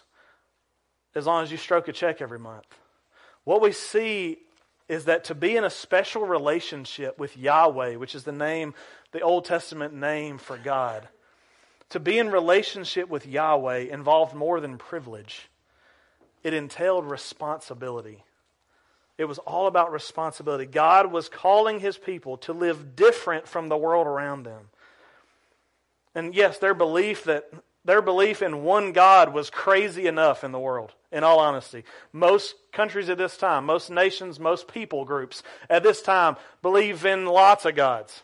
as 1.14 1.26
long 1.26 1.42
as 1.42 1.50
you 1.50 1.56
stroke 1.56 1.88
a 1.88 1.92
check 1.92 2.20
every 2.20 2.38
month. 2.38 2.66
What 3.44 3.60
we 3.60 3.72
see 3.72 4.38
is 4.88 5.06
that 5.06 5.24
to 5.24 5.34
be 5.34 5.56
in 5.56 5.64
a 5.64 5.70
special 5.70 6.26
relationship 6.26 7.18
with 7.18 7.36
Yahweh, 7.36 7.96
which 7.96 8.14
is 8.14 8.24
the 8.24 8.32
name, 8.32 8.74
the 9.12 9.20
Old 9.20 9.44
Testament 9.44 9.94
name 9.94 10.38
for 10.38 10.58
God, 10.58 11.08
to 11.90 12.00
be 12.00 12.18
in 12.18 12.30
relationship 12.30 13.08
with 13.08 13.26
Yahweh 13.26 13.86
involved 13.90 14.34
more 14.34 14.60
than 14.60 14.78
privilege. 14.78 15.48
It 16.42 16.52
entailed 16.52 17.06
responsibility. 17.06 18.24
It 19.16 19.26
was 19.26 19.38
all 19.38 19.66
about 19.66 19.92
responsibility. 19.92 20.66
God 20.66 21.12
was 21.12 21.28
calling 21.28 21.78
his 21.78 21.96
people 21.96 22.36
to 22.38 22.52
live 22.52 22.96
different 22.96 23.46
from 23.46 23.68
the 23.68 23.76
world 23.76 24.06
around 24.06 24.42
them. 24.42 24.70
And 26.14 26.34
yes, 26.34 26.58
their 26.58 26.74
belief 26.74 27.24
that 27.24 27.48
their 27.84 28.02
belief 28.02 28.42
in 28.42 28.62
one 28.64 28.92
God 28.92 29.32
was 29.32 29.50
crazy 29.50 30.06
enough 30.06 30.44
in 30.44 30.52
the 30.52 30.58
world, 30.58 30.92
in 31.12 31.24
all 31.24 31.38
honesty. 31.38 31.84
Most 32.12 32.54
countries 32.72 33.08
at 33.08 33.18
this 33.18 33.36
time, 33.36 33.66
most 33.66 33.90
nations, 33.90 34.40
most 34.40 34.68
people 34.68 35.04
groups 35.04 35.42
at 35.68 35.82
this 35.82 36.02
time 36.02 36.36
believe 36.62 37.04
in 37.04 37.26
lots 37.26 37.64
of 37.64 37.74
gods. 37.74 38.22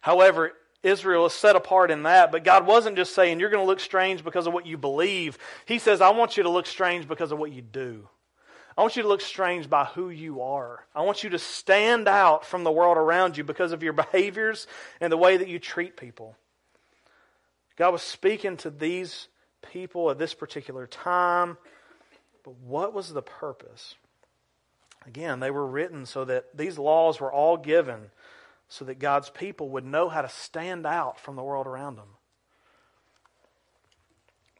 However, 0.00 0.52
Israel 0.82 1.26
is 1.26 1.32
set 1.32 1.56
apart 1.56 1.90
in 1.90 2.04
that. 2.04 2.32
But 2.32 2.44
God 2.44 2.66
wasn't 2.66 2.96
just 2.96 3.14
saying, 3.14 3.40
you're 3.40 3.50
going 3.50 3.62
to 3.62 3.66
look 3.66 3.80
strange 3.80 4.24
because 4.24 4.46
of 4.46 4.52
what 4.52 4.66
you 4.66 4.76
believe. 4.76 5.38
He 5.66 5.78
says, 5.78 6.00
I 6.00 6.10
want 6.10 6.36
you 6.36 6.42
to 6.42 6.48
look 6.48 6.66
strange 6.66 7.06
because 7.06 7.32
of 7.32 7.38
what 7.38 7.52
you 7.52 7.62
do. 7.62 8.08
I 8.76 8.80
want 8.80 8.96
you 8.96 9.02
to 9.02 9.08
look 9.08 9.20
strange 9.20 9.68
by 9.68 9.84
who 9.84 10.08
you 10.08 10.40
are. 10.40 10.84
I 10.94 11.02
want 11.02 11.22
you 11.22 11.30
to 11.30 11.38
stand 11.38 12.08
out 12.08 12.46
from 12.46 12.64
the 12.64 12.72
world 12.72 12.96
around 12.96 13.36
you 13.36 13.44
because 13.44 13.72
of 13.72 13.82
your 13.82 13.92
behaviors 13.92 14.66
and 15.00 15.12
the 15.12 15.18
way 15.18 15.36
that 15.36 15.48
you 15.48 15.58
treat 15.58 15.96
people. 15.96 16.36
God 17.76 17.92
was 17.92 18.02
speaking 18.02 18.56
to 18.58 18.70
these 18.70 19.28
people 19.62 20.10
at 20.10 20.18
this 20.18 20.34
particular 20.34 20.86
time, 20.86 21.56
but 22.44 22.54
what 22.56 22.92
was 22.92 23.12
the 23.12 23.22
purpose? 23.22 23.94
Again, 25.06 25.40
they 25.40 25.50
were 25.50 25.66
written 25.66 26.06
so 26.06 26.24
that 26.24 26.56
these 26.56 26.78
laws 26.78 27.20
were 27.20 27.32
all 27.32 27.56
given 27.56 28.10
so 28.68 28.84
that 28.86 28.98
God's 28.98 29.28
people 29.30 29.68
would 29.70 29.84
know 29.84 30.08
how 30.08 30.22
to 30.22 30.28
stand 30.28 30.86
out 30.86 31.20
from 31.20 31.36
the 31.36 31.42
world 31.42 31.66
around 31.66 31.96
them. 31.96 32.08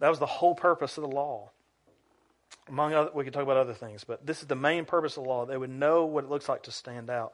That 0.01 0.11
was 0.11 0.19
the 0.19 0.27
whole 0.27 0.55
purpose 0.55 0.99
of 0.99 1.03
the 1.03 1.09
law. 1.09 1.51
Among 2.69 2.93
other, 2.93 3.11
we 3.15 3.25
could 3.25 3.33
talk 3.33 3.43
about 3.43 3.57
other 3.57 3.73
things, 3.73 4.05
but 4.05 4.27
this 4.27 4.43
is 4.43 4.49
the 4.49 4.57
main 4.57 4.85
purpose 4.85 5.17
of 5.17 5.23
the 5.23 5.29
law. 5.29 5.47
They 5.47 5.57
would 5.57 5.71
know 5.71 6.05
what 6.05 6.25
it 6.25 6.31
looks 6.31 6.49
like 6.49 6.65
to 6.65 6.73
stand 6.73 7.09
out. 7.09 7.33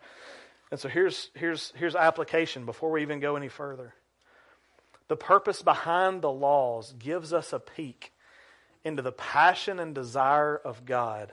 And 0.70 0.78
so 0.78 0.88
here's, 0.88 1.30
here's, 1.34 1.72
here's 1.76 1.96
application 1.96 2.64
before 2.64 2.90
we 2.90 3.02
even 3.02 3.20
go 3.20 3.36
any 3.36 3.48
further. 3.48 3.94
The 5.08 5.16
purpose 5.16 5.62
behind 5.62 6.22
the 6.22 6.30
laws 6.30 6.94
gives 6.98 7.32
us 7.32 7.52
a 7.52 7.58
peek 7.58 8.12
into 8.84 9.02
the 9.02 9.12
passion 9.12 9.78
and 9.78 9.94
desire 9.94 10.56
of 10.56 10.84
God 10.84 11.32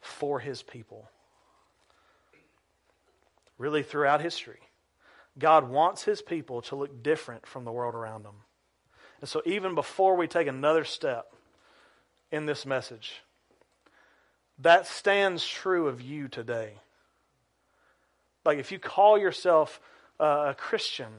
for 0.00 0.40
his 0.40 0.62
people. 0.62 1.10
Really, 3.58 3.82
throughout 3.82 4.20
history, 4.20 4.60
God 5.38 5.68
wants 5.68 6.04
his 6.04 6.22
people 6.22 6.62
to 6.62 6.76
look 6.76 7.02
different 7.02 7.46
from 7.46 7.64
the 7.64 7.72
world 7.72 7.94
around 7.94 8.24
them. 8.24 8.34
And 9.20 9.28
so, 9.28 9.42
even 9.44 9.74
before 9.74 10.16
we 10.16 10.26
take 10.26 10.48
another 10.48 10.84
step 10.84 11.32
in 12.30 12.46
this 12.46 12.66
message, 12.66 13.22
that 14.58 14.86
stands 14.86 15.46
true 15.46 15.86
of 15.88 16.00
you 16.00 16.28
today. 16.28 16.74
Like, 18.44 18.58
if 18.58 18.72
you 18.72 18.78
call 18.78 19.18
yourself 19.18 19.80
a 20.18 20.54
Christian, 20.58 21.12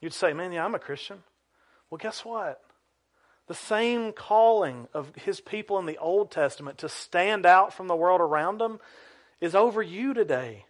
you'd 0.00 0.12
say, 0.12 0.32
Man, 0.32 0.52
yeah, 0.52 0.64
I'm 0.64 0.74
a 0.74 0.78
Christian. 0.78 1.22
Well, 1.90 1.98
guess 1.98 2.24
what? 2.24 2.60
The 3.48 3.54
same 3.54 4.12
calling 4.12 4.86
of 4.94 5.12
his 5.16 5.40
people 5.40 5.78
in 5.78 5.86
the 5.86 5.98
Old 5.98 6.30
Testament 6.30 6.78
to 6.78 6.88
stand 6.88 7.44
out 7.44 7.74
from 7.74 7.88
the 7.88 7.96
world 7.96 8.20
around 8.20 8.58
them 8.58 8.78
is 9.40 9.54
over 9.54 9.82
you 9.82 10.14
today. 10.14 10.66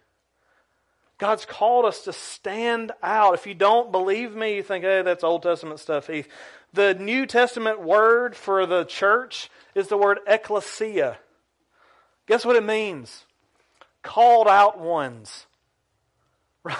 God's 1.19 1.45
called 1.45 1.85
us 1.85 2.05
to 2.05 2.13
stand 2.13 2.91
out. 3.03 3.35
If 3.35 3.45
you 3.45 3.53
don't 3.53 3.91
believe 3.91 4.35
me, 4.35 4.55
you 4.55 4.63
think, 4.63 4.83
hey, 4.83 5.03
that's 5.03 5.23
Old 5.23 5.43
Testament 5.43 5.79
stuff, 5.79 6.07
Heath. 6.07 6.27
The 6.73 6.95
New 6.95 7.27
Testament 7.27 7.79
word 7.79 8.35
for 8.35 8.65
the 8.65 8.85
church 8.85 9.51
is 9.75 9.87
the 9.87 9.97
word 9.97 10.17
ecclesia. 10.25 11.19
Guess 12.25 12.43
what 12.43 12.55
it 12.55 12.63
means? 12.63 13.25
Called 14.01 14.47
out 14.47 14.79
ones. 14.79 15.45
Right? 16.63 16.77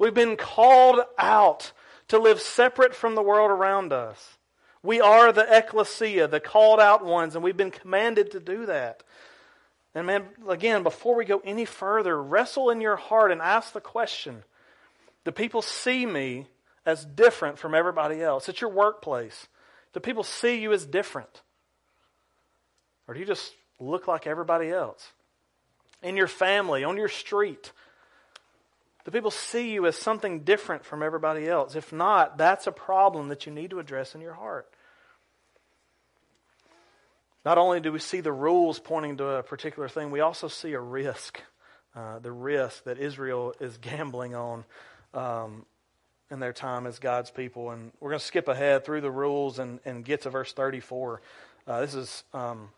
We've 0.00 0.14
been 0.14 0.38
called 0.38 1.00
out 1.18 1.72
to 2.08 2.18
live 2.18 2.40
separate 2.40 2.94
from 2.94 3.14
the 3.14 3.22
world 3.22 3.50
around 3.50 3.92
us. 3.92 4.38
We 4.82 4.98
are 5.02 5.30
the 5.30 5.46
ecclesia, 5.54 6.26
the 6.26 6.40
called 6.40 6.80
out 6.80 7.04
ones, 7.04 7.34
and 7.34 7.44
we've 7.44 7.56
been 7.56 7.70
commanded 7.70 8.30
to 8.30 8.40
do 8.40 8.64
that. 8.64 9.02
And 9.94 10.06
man, 10.06 10.24
again, 10.48 10.84
before 10.84 11.16
we 11.16 11.26
go 11.26 11.42
any 11.44 11.66
further, 11.66 12.20
wrestle 12.20 12.70
in 12.70 12.80
your 12.80 12.96
heart 12.96 13.30
and 13.30 13.42
ask 13.42 13.74
the 13.74 13.80
question 13.82 14.42
Do 15.26 15.32
people 15.32 15.60
see 15.60 16.06
me 16.06 16.46
as 16.86 17.04
different 17.04 17.58
from 17.58 17.74
everybody 17.74 18.22
else? 18.22 18.48
At 18.48 18.62
your 18.62 18.70
workplace, 18.70 19.48
do 19.92 20.00
people 20.00 20.24
see 20.24 20.62
you 20.62 20.72
as 20.72 20.86
different? 20.86 21.42
Or 23.06 23.12
do 23.12 23.20
you 23.20 23.26
just 23.26 23.52
look 23.78 24.08
like 24.08 24.26
everybody 24.26 24.70
else? 24.70 25.06
In 26.02 26.16
your 26.16 26.26
family, 26.26 26.84
on 26.84 26.96
your 26.96 27.08
street, 27.08 27.70
do 29.04 29.10
people 29.10 29.30
see 29.30 29.72
you 29.72 29.86
as 29.86 29.96
something 29.96 30.40
different 30.40 30.84
from 30.84 31.02
everybody 31.02 31.48
else? 31.48 31.74
If 31.74 31.92
not, 31.92 32.36
that's 32.36 32.66
a 32.66 32.72
problem 32.72 33.28
that 33.28 33.46
you 33.46 33.52
need 33.52 33.70
to 33.70 33.78
address 33.78 34.14
in 34.14 34.20
your 34.20 34.34
heart. 34.34 34.68
Not 37.44 37.56
only 37.56 37.80
do 37.80 37.92
we 37.92 37.98
see 37.98 38.20
the 38.20 38.32
rules 38.32 38.78
pointing 38.78 39.16
to 39.16 39.26
a 39.26 39.42
particular 39.42 39.88
thing, 39.88 40.10
we 40.10 40.20
also 40.20 40.48
see 40.48 40.72
a 40.74 40.80
risk. 40.80 41.40
Uh, 41.96 42.18
the 42.20 42.30
risk 42.30 42.84
that 42.84 42.98
Israel 42.98 43.54
is 43.58 43.76
gambling 43.78 44.34
on 44.34 44.64
um, 45.14 45.64
in 46.30 46.38
their 46.38 46.52
time 46.52 46.86
as 46.86 46.98
God's 46.98 47.30
people. 47.30 47.70
And 47.70 47.90
we're 47.98 48.10
going 48.10 48.20
to 48.20 48.24
skip 48.24 48.46
ahead 48.46 48.84
through 48.84 49.00
the 49.00 49.10
rules 49.10 49.58
and, 49.58 49.80
and 49.84 50.04
get 50.04 50.22
to 50.22 50.30
verse 50.30 50.52
34. 50.52 51.20
Uh, 51.66 51.80
this 51.80 51.94
is 51.94 52.22
um, 52.32 52.68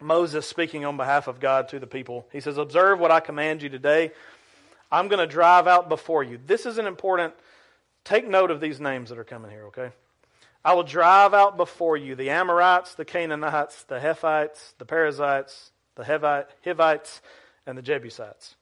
Moses 0.00 0.46
speaking 0.46 0.84
on 0.84 0.96
behalf 0.96 1.26
of 1.26 1.40
God 1.40 1.68
to 1.70 1.78
the 1.78 1.86
people. 1.86 2.26
He 2.32 2.40
says, 2.40 2.56
Observe 2.56 3.00
what 3.00 3.10
I 3.10 3.20
command 3.20 3.62
you 3.62 3.68
today. 3.68 4.12
I'm 4.90 5.08
going 5.08 5.20
to 5.20 5.32
drive 5.32 5.66
out 5.66 5.88
before 5.88 6.22
you. 6.22 6.38
This 6.44 6.66
is 6.66 6.78
an 6.78 6.86
important, 6.86 7.34
take 8.04 8.26
note 8.26 8.50
of 8.50 8.60
these 8.60 8.80
names 8.80 9.10
that 9.10 9.18
are 9.18 9.24
coming 9.24 9.50
here, 9.50 9.66
okay? 9.66 9.90
I 10.64 10.74
will 10.74 10.82
drive 10.82 11.34
out 11.34 11.56
before 11.56 11.96
you 11.96 12.14
the 12.14 12.30
Amorites, 12.30 12.94
the 12.94 13.04
Canaanites, 13.04 13.84
the 13.84 14.00
Hittites, 14.00 14.74
the 14.78 14.84
Perizzites, 14.84 15.70
the 15.94 16.04
Hivites, 16.04 17.20
and 17.66 17.76
the 17.76 17.82
Jebusites. 17.82 18.54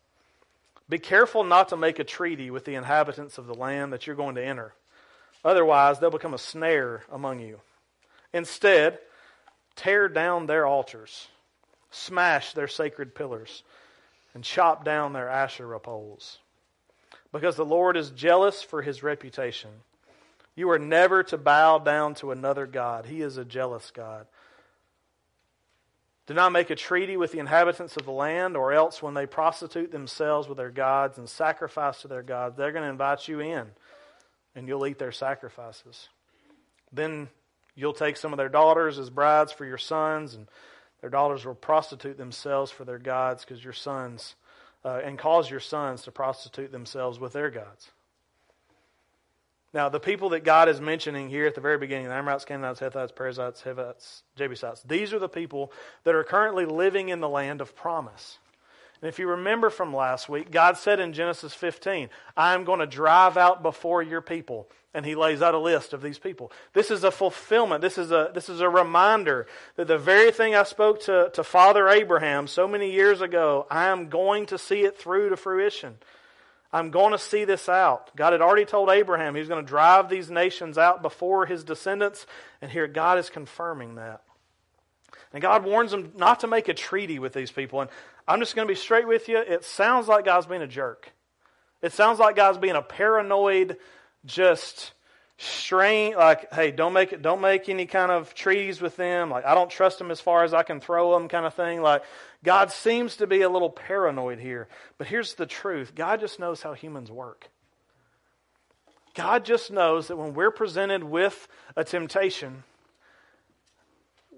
Be 0.89 0.99
careful 0.99 1.43
not 1.45 1.71
to 1.71 1.77
make 1.77 1.99
a 1.99 2.05
treaty 2.05 2.51
with 2.51 2.65
the 2.65 2.75
inhabitants 2.75 3.39
of 3.39 3.47
the 3.47 3.55
land 3.55 3.93
that 3.93 4.07
you're 4.07 4.17
going 4.17 4.37
to 4.37 4.45
enter. 4.45 4.73
Otherwise, 5.45 5.99
they'll 5.99 6.11
become 6.11 6.35
a 6.35 6.39
snare 6.39 7.03
among 7.11 7.41
you. 7.41 7.61
Instead, 8.33 8.99
tear 9.75 10.09
down 10.09 10.47
their 10.47 10.67
altars, 10.67 11.29
smash 11.91 12.53
their 12.53 12.69
sacred 12.69 13.15
pillars 13.15 13.62
and 14.37 14.44
chop 14.44 14.85
down 14.85 15.14
their 15.14 15.31
Asherah 15.31 15.81
poles. 15.81 16.40
Because 17.33 17.57
the 17.57 17.64
Lord 17.64 17.96
is 17.96 18.11
jealous 18.11 18.62
for 18.62 18.83
his 18.83 19.03
reputation. 19.03 19.70
You 20.55 20.68
are 20.68 20.79
never 20.79 21.22
to 21.22 21.38
bow 21.38 21.79
down 21.79 22.16
to 22.16 22.33
another 22.33 22.66
God. 22.66 23.07
He 23.07 23.22
is 23.22 23.38
a 23.38 23.46
jealous 23.46 23.90
God. 23.94 24.27
Do 26.27 26.35
not 26.35 26.53
make 26.53 26.68
a 26.68 26.77
treaty 26.77 27.16
with 27.16 27.33
the 27.33 27.38
inhabitants 27.38 27.96
of 27.96 28.05
the 28.05 28.12
land, 28.12 28.59
or 28.59 28.75
else 28.75 29.03
when 29.03 29.14
they 29.14 29.25
prostitute 29.25 29.90
themselves 29.90 30.49
with 30.49 30.59
their 30.59 30.70
gods 30.70 31.16
and 31.16 31.27
sacrifice 31.27 32.03
to 32.03 32.09
their 32.09 32.22
gods, 32.22 32.59
they're 32.59 32.72
going 32.72 32.85
to 32.85 32.90
invite 32.90 33.27
you 33.29 33.40
in, 33.40 33.64
and 34.55 34.68
you'll 34.68 34.87
eat 34.87 34.99
their 34.99 35.12
sacrifices. 35.12 36.11
Then 36.92 37.31
you'll 37.75 37.94
take 37.94 38.18
some 38.18 38.35
of 38.35 38.37
their 38.37 38.51
daughters 38.51 38.99
as 38.99 39.09
brides 39.09 39.51
for 39.53 39.64
your 39.64 39.79
sons, 39.79 40.35
and 40.35 40.46
their 41.00 41.11
daughters 41.11 41.44
will 41.44 41.54
prostitute 41.54 42.16
themselves 42.16 42.70
for 42.70 42.85
their 42.85 42.98
gods 42.98 43.44
because 43.44 43.62
your 43.62 43.72
sons, 43.72 44.35
uh, 44.85 45.00
and 45.04 45.18
cause 45.18 45.50
your 45.50 45.61
sons 45.61 46.02
to 46.02 46.12
prostitute 46.12 46.72
themselves 46.72 47.18
with 47.18 47.32
their 47.32 47.50
gods. 47.50 47.90
Now, 49.74 49.90
the 49.90 50.00
people 50.00 50.30
that 50.30 50.42
God 50.42 50.70
is 50.70 50.80
mentioning 50.80 51.28
here 51.28 51.46
at 51.46 51.54
the 51.54 51.61
very 51.61 51.76
beginning, 51.76 52.06
the 52.06 52.14
Amorites, 52.14 52.46
Canaanites, 52.46 52.80
Hittites, 52.80 53.12
Perizzites, 53.12 53.61
Hivites, 53.61 54.22
Jebusites, 54.35 54.82
these 54.82 55.12
are 55.12 55.18
the 55.18 55.28
people 55.28 55.70
that 56.04 56.14
are 56.14 56.24
currently 56.24 56.64
living 56.64 57.11
in 57.11 57.20
the 57.20 57.28
land 57.28 57.61
of 57.61 57.76
promise. 57.76 58.38
And 59.02 59.09
if 59.09 59.18
you 59.18 59.28
remember 59.28 59.70
from 59.70 59.94
last 59.94 60.28
week, 60.28 60.50
God 60.50 60.76
said 60.78 61.00
in 61.00 61.12
Genesis 61.12 61.52
15, 61.52 62.09
I 62.37 62.54
am 62.54 62.64
going 62.64 62.80
to 62.80 62.87
drive 62.87 63.37
out 63.37 63.62
before 63.62 64.02
your 64.02 64.22
people. 64.22 64.68
And 64.94 65.04
he 65.04 65.14
lays 65.14 65.42
out 65.42 65.54
a 65.54 65.59
list 65.59 65.92
of 65.92 66.00
these 66.00 66.18
people. 66.18 66.50
This 66.72 66.90
is 66.90 67.04
a 67.04 67.11
fulfillment. 67.11 67.82
This 67.82 67.98
is 67.98 68.11
a, 68.11 68.30
this 68.32 68.48
is 68.48 68.61
a 68.61 68.68
reminder 68.68 69.46
that 69.76 69.88
the 69.88 69.98
very 69.98 70.30
thing 70.30 70.54
I 70.54 70.62
spoke 70.62 71.02
to, 71.02 71.30
to 71.35 71.44
Father 71.44 71.87
Abraham 71.88 72.46
so 72.46 72.66
many 72.66 72.90
years 72.90 73.20
ago, 73.20 73.66
I 73.70 73.88
am 73.88 74.09
going 74.09 74.46
to 74.46 74.56
see 74.56 74.85
it 74.85 74.96
through 74.96 75.28
to 75.28 75.37
fruition. 75.37 75.96
I'm 76.72 76.90
going 76.90 77.12
to 77.12 77.18
see 77.18 77.44
this 77.44 77.68
out. 77.68 78.14
God 78.16 78.32
had 78.32 78.40
already 78.40 78.64
told 78.64 78.88
Abraham 78.88 79.35
he 79.35 79.40
was 79.40 79.48
going 79.48 79.64
to 79.64 79.68
drive 79.68 80.09
these 80.09 80.30
nations 80.30 80.78
out 80.78 81.02
before 81.02 81.46
his 81.46 81.62
descendants, 81.62 82.26
and 82.61 82.70
here 82.70 82.87
God 82.87 83.18
is 83.18 83.30
confirming 83.30 83.96
that. 83.96 84.22
And 85.32 85.42
God 85.42 85.64
warns 85.64 85.90
them 85.90 86.12
not 86.16 86.40
to 86.40 86.46
make 86.46 86.68
a 86.68 86.74
treaty 86.74 87.18
with 87.18 87.32
these 87.32 87.50
people. 87.50 87.80
And 87.80 87.90
I'm 88.29 88.41
just 88.41 88.57
going 88.57 88.67
to 88.67 88.73
be 88.73 88.79
straight 88.79 89.07
with 89.07 89.29
you. 89.29 89.39
It 89.39 89.65
sounds 89.65 90.09
like 90.09 90.25
God's 90.25 90.47
being 90.47 90.62
a 90.62 90.67
jerk. 90.67 91.12
It 91.83 91.93
sounds 91.93 92.19
like 92.19 92.37
God's 92.37 92.59
being 92.59 92.75
a 92.75 92.83
paranoid, 92.83 93.77
just 94.25 94.93
strain 95.39 96.15
like 96.17 96.51
hey 96.55 96.71
don't 96.71 96.95
make 96.95 97.12
it 97.12 97.21
don't 97.21 97.43
make 97.43 97.69
any 97.69 97.85
kind 97.85 98.11
of 98.11 98.35
treaties 98.35 98.81
with 98.81 98.97
them. 98.97 99.31
Like 99.31 99.45
i 99.45 99.55
don't 99.55 99.71
trust 99.71 99.99
them 99.99 100.11
as 100.11 100.19
far 100.19 100.45
as 100.45 100.55
i 100.55 100.62
can 100.62 100.81
throw 100.81 101.12
them 101.12 101.29
kind 101.29 101.45
of 101.45 101.55
thing. 101.55 101.83
Like 101.83 102.03
god 102.43 102.73
seems 102.73 103.17
to 103.17 103.27
be 103.27 103.43
a 103.43 103.49
little 103.49 103.71
paranoid 103.71 104.39
here. 104.39 104.69
But 104.99 105.07
here's 105.07 105.35
the 105.35 105.47
truth. 105.47 105.95
God 105.95 106.21
just 106.21 106.41
knows 106.41 106.62
how 106.62 106.73
humans 106.73 107.11
work. 107.11 107.51
God 109.15 109.45
just 109.45 109.71
knows 109.71 110.09
that 110.09 110.17
when 110.17 110.35
we're 110.35 110.51
presented 110.51 111.05
with 111.05 111.49
a 111.77 111.85
temptation 111.85 112.65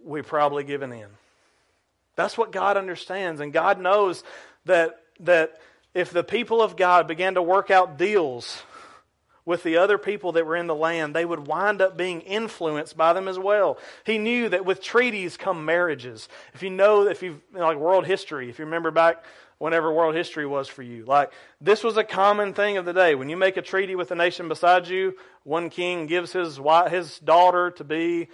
we 0.05 0.23
probably 0.23 0.65
given 0.65 0.93
in 0.93 1.09
that's 2.19 2.37
what 2.37 2.53
god 2.53 2.77
understands 2.77 3.41
and 3.41 3.55
god 3.55 3.81
knows 3.81 4.23
that 4.67 5.01
that 5.21 5.59
if 5.95 6.11
the 6.11 6.23
people 6.23 6.61
of 6.61 6.77
god 6.77 7.09
began 7.09 7.35
to 7.35 7.43
work 7.43 7.71
out 7.71 7.97
deals 7.97 8.63
with 9.49 9.63
the 9.63 9.79
other 9.79 9.97
people 9.97 10.33
that 10.33 10.45
were 10.45 10.57
in 10.57 10.67
the 10.67 10.75
land, 10.75 11.17
they 11.17 11.25
would 11.25 11.47
wind 11.47 11.81
up 11.81 11.97
being 11.97 12.21
influenced 12.21 12.99
by 12.99 13.15
them 13.15 13.27
as 13.27 13.39
well. 13.39 13.79
He 14.05 14.19
knew 14.19 14.51
that 14.51 14.67
with 14.67 14.83
treaties 14.83 15.39
come 15.39 15.65
marriages. 15.65 16.29
If 16.53 16.63
you 16.63 16.69
know, 16.69 17.09
if 17.09 17.23
you 17.23 17.41
like 17.55 17.79
world 17.79 18.05
history, 18.05 18.51
if 18.51 18.59
you 18.59 18.67
remember 18.67 18.91
back 18.91 19.25
whenever 19.57 19.91
world 19.91 20.15
history 20.15 20.45
was 20.45 20.69
for 20.69 20.83
you, 20.83 21.07
like 21.07 21.33
this 21.63 21.83
was 21.83 21.97
a 21.97 22.05
common 22.05 22.53
thing 22.53 22.77
of 22.77 22.85
the 22.85 22.93
day. 22.93 23.15
When 23.15 23.31
you 23.31 23.39
make 23.39 23.57
a 23.57 23.63
treaty 23.63 23.95
with 23.95 24.11
a 24.11 24.15
nation 24.15 24.49
beside 24.49 24.87
you, 24.87 25.15
one 25.45 25.71
king 25.71 26.05
gives 26.05 26.31
his 26.31 26.61
wife, 26.61 26.93
his 26.93 27.19
daughter 27.19 27.71
to 27.71 27.85
be 27.85 28.29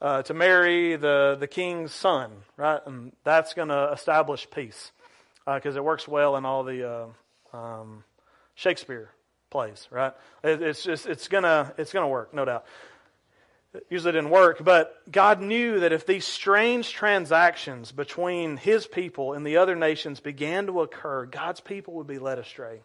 uh, 0.00 0.22
to 0.22 0.34
marry 0.34 0.96
the 0.96 1.36
the 1.38 1.46
king's 1.46 1.92
son, 1.92 2.30
right? 2.56 2.80
And 2.86 3.12
that's 3.24 3.54
going 3.54 3.68
to 3.68 3.90
establish 3.92 4.48
peace 4.50 4.92
because 5.44 5.76
uh, 5.76 5.80
it 5.80 5.84
works 5.84 6.06
well 6.06 6.36
in 6.36 6.44
all 6.44 6.64
the 6.64 6.88
uh, 7.52 7.56
um, 7.56 8.04
Shakespeare 8.54 9.10
plays, 9.50 9.88
right? 9.90 10.12
It, 10.42 10.62
it's 10.62 10.82
just 10.82 11.06
it's 11.06 11.28
gonna 11.28 11.72
it's 11.78 11.92
gonna 11.92 12.08
work, 12.08 12.34
no 12.34 12.44
doubt. 12.44 12.64
It 13.74 13.86
usually 13.90 14.12
didn't 14.12 14.30
work, 14.30 14.64
but 14.64 14.96
God 15.10 15.42
knew 15.42 15.80
that 15.80 15.92
if 15.92 16.06
these 16.06 16.24
strange 16.24 16.90
transactions 16.90 17.92
between 17.92 18.56
His 18.56 18.86
people 18.86 19.34
and 19.34 19.46
the 19.46 19.58
other 19.58 19.76
nations 19.76 20.20
began 20.20 20.66
to 20.66 20.80
occur, 20.80 21.26
God's 21.26 21.60
people 21.60 21.94
would 21.94 22.06
be 22.06 22.18
led 22.18 22.38
astray. 22.38 22.80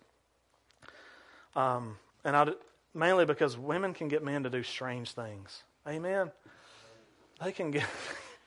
Um, 1.55 1.97
and 2.25 2.35
I, 2.35 2.47
mainly 2.93 3.25
because 3.25 3.57
women 3.57 3.93
can 3.93 4.09
get 4.09 4.23
men 4.23 4.43
to 4.43 4.49
do 4.49 4.61
strange 4.61 5.11
things. 5.11 5.63
Amen. 5.87 6.31
They 7.43 7.51
can 7.51 7.71
get 7.71 7.85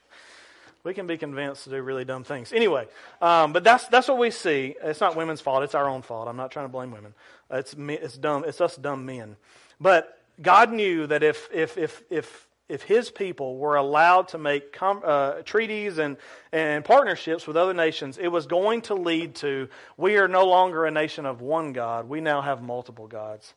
we 0.83 0.93
can 0.93 1.07
be 1.07 1.17
convinced 1.17 1.65
to 1.65 1.69
do 1.69 1.81
really 1.81 2.05
dumb 2.05 2.23
things. 2.23 2.51
Anyway, 2.51 2.87
um, 3.21 3.53
but 3.53 3.63
that's 3.63 3.87
that's 3.87 4.07
what 4.07 4.17
we 4.17 4.31
see. 4.31 4.75
It's 4.81 5.01
not 5.01 5.15
women's 5.15 5.41
fault. 5.41 5.63
It's 5.63 5.75
our 5.75 5.87
own 5.87 6.01
fault. 6.01 6.27
I'm 6.27 6.37
not 6.37 6.51
trying 6.51 6.65
to 6.65 6.71
blame 6.71 6.91
women. 6.91 7.13
It's 7.51 7.75
it's 7.77 8.17
dumb. 8.17 8.43
It's 8.45 8.61
us 8.61 8.75
dumb 8.75 9.05
men. 9.05 9.35
But 9.79 10.19
God 10.41 10.71
knew 10.71 11.07
that 11.07 11.23
if 11.23 11.49
if 11.53 11.77
if 11.77 12.03
if 12.09 12.47
if 12.69 12.81
His 12.83 13.11
people 13.11 13.57
were 13.57 13.75
allowed 13.75 14.29
to 14.29 14.37
make 14.37 14.73
com- 14.73 15.03
uh, 15.03 15.41
treaties 15.43 15.99
and 15.99 16.17
and 16.51 16.83
partnerships 16.83 17.45
with 17.45 17.55
other 17.55 17.73
nations, 17.73 18.17
it 18.17 18.29
was 18.29 18.47
going 18.47 18.81
to 18.83 18.95
lead 18.95 19.35
to 19.35 19.69
we 19.95 20.17
are 20.17 20.27
no 20.27 20.45
longer 20.45 20.85
a 20.85 20.91
nation 20.91 21.25
of 21.25 21.41
one 21.41 21.73
God. 21.73 22.09
We 22.09 22.21
now 22.21 22.41
have 22.41 22.63
multiple 22.63 23.07
gods. 23.07 23.53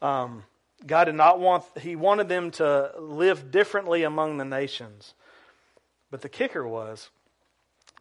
Um, 0.00 0.42
God 0.86 1.04
did 1.04 1.14
not 1.14 1.40
want. 1.40 1.64
He 1.80 1.96
wanted 1.96 2.28
them 2.28 2.50
to 2.52 2.92
live 2.98 3.50
differently 3.50 4.02
among 4.02 4.38
the 4.38 4.44
nations. 4.44 5.14
But 6.10 6.20
the 6.20 6.28
kicker 6.28 6.66
was 6.66 7.10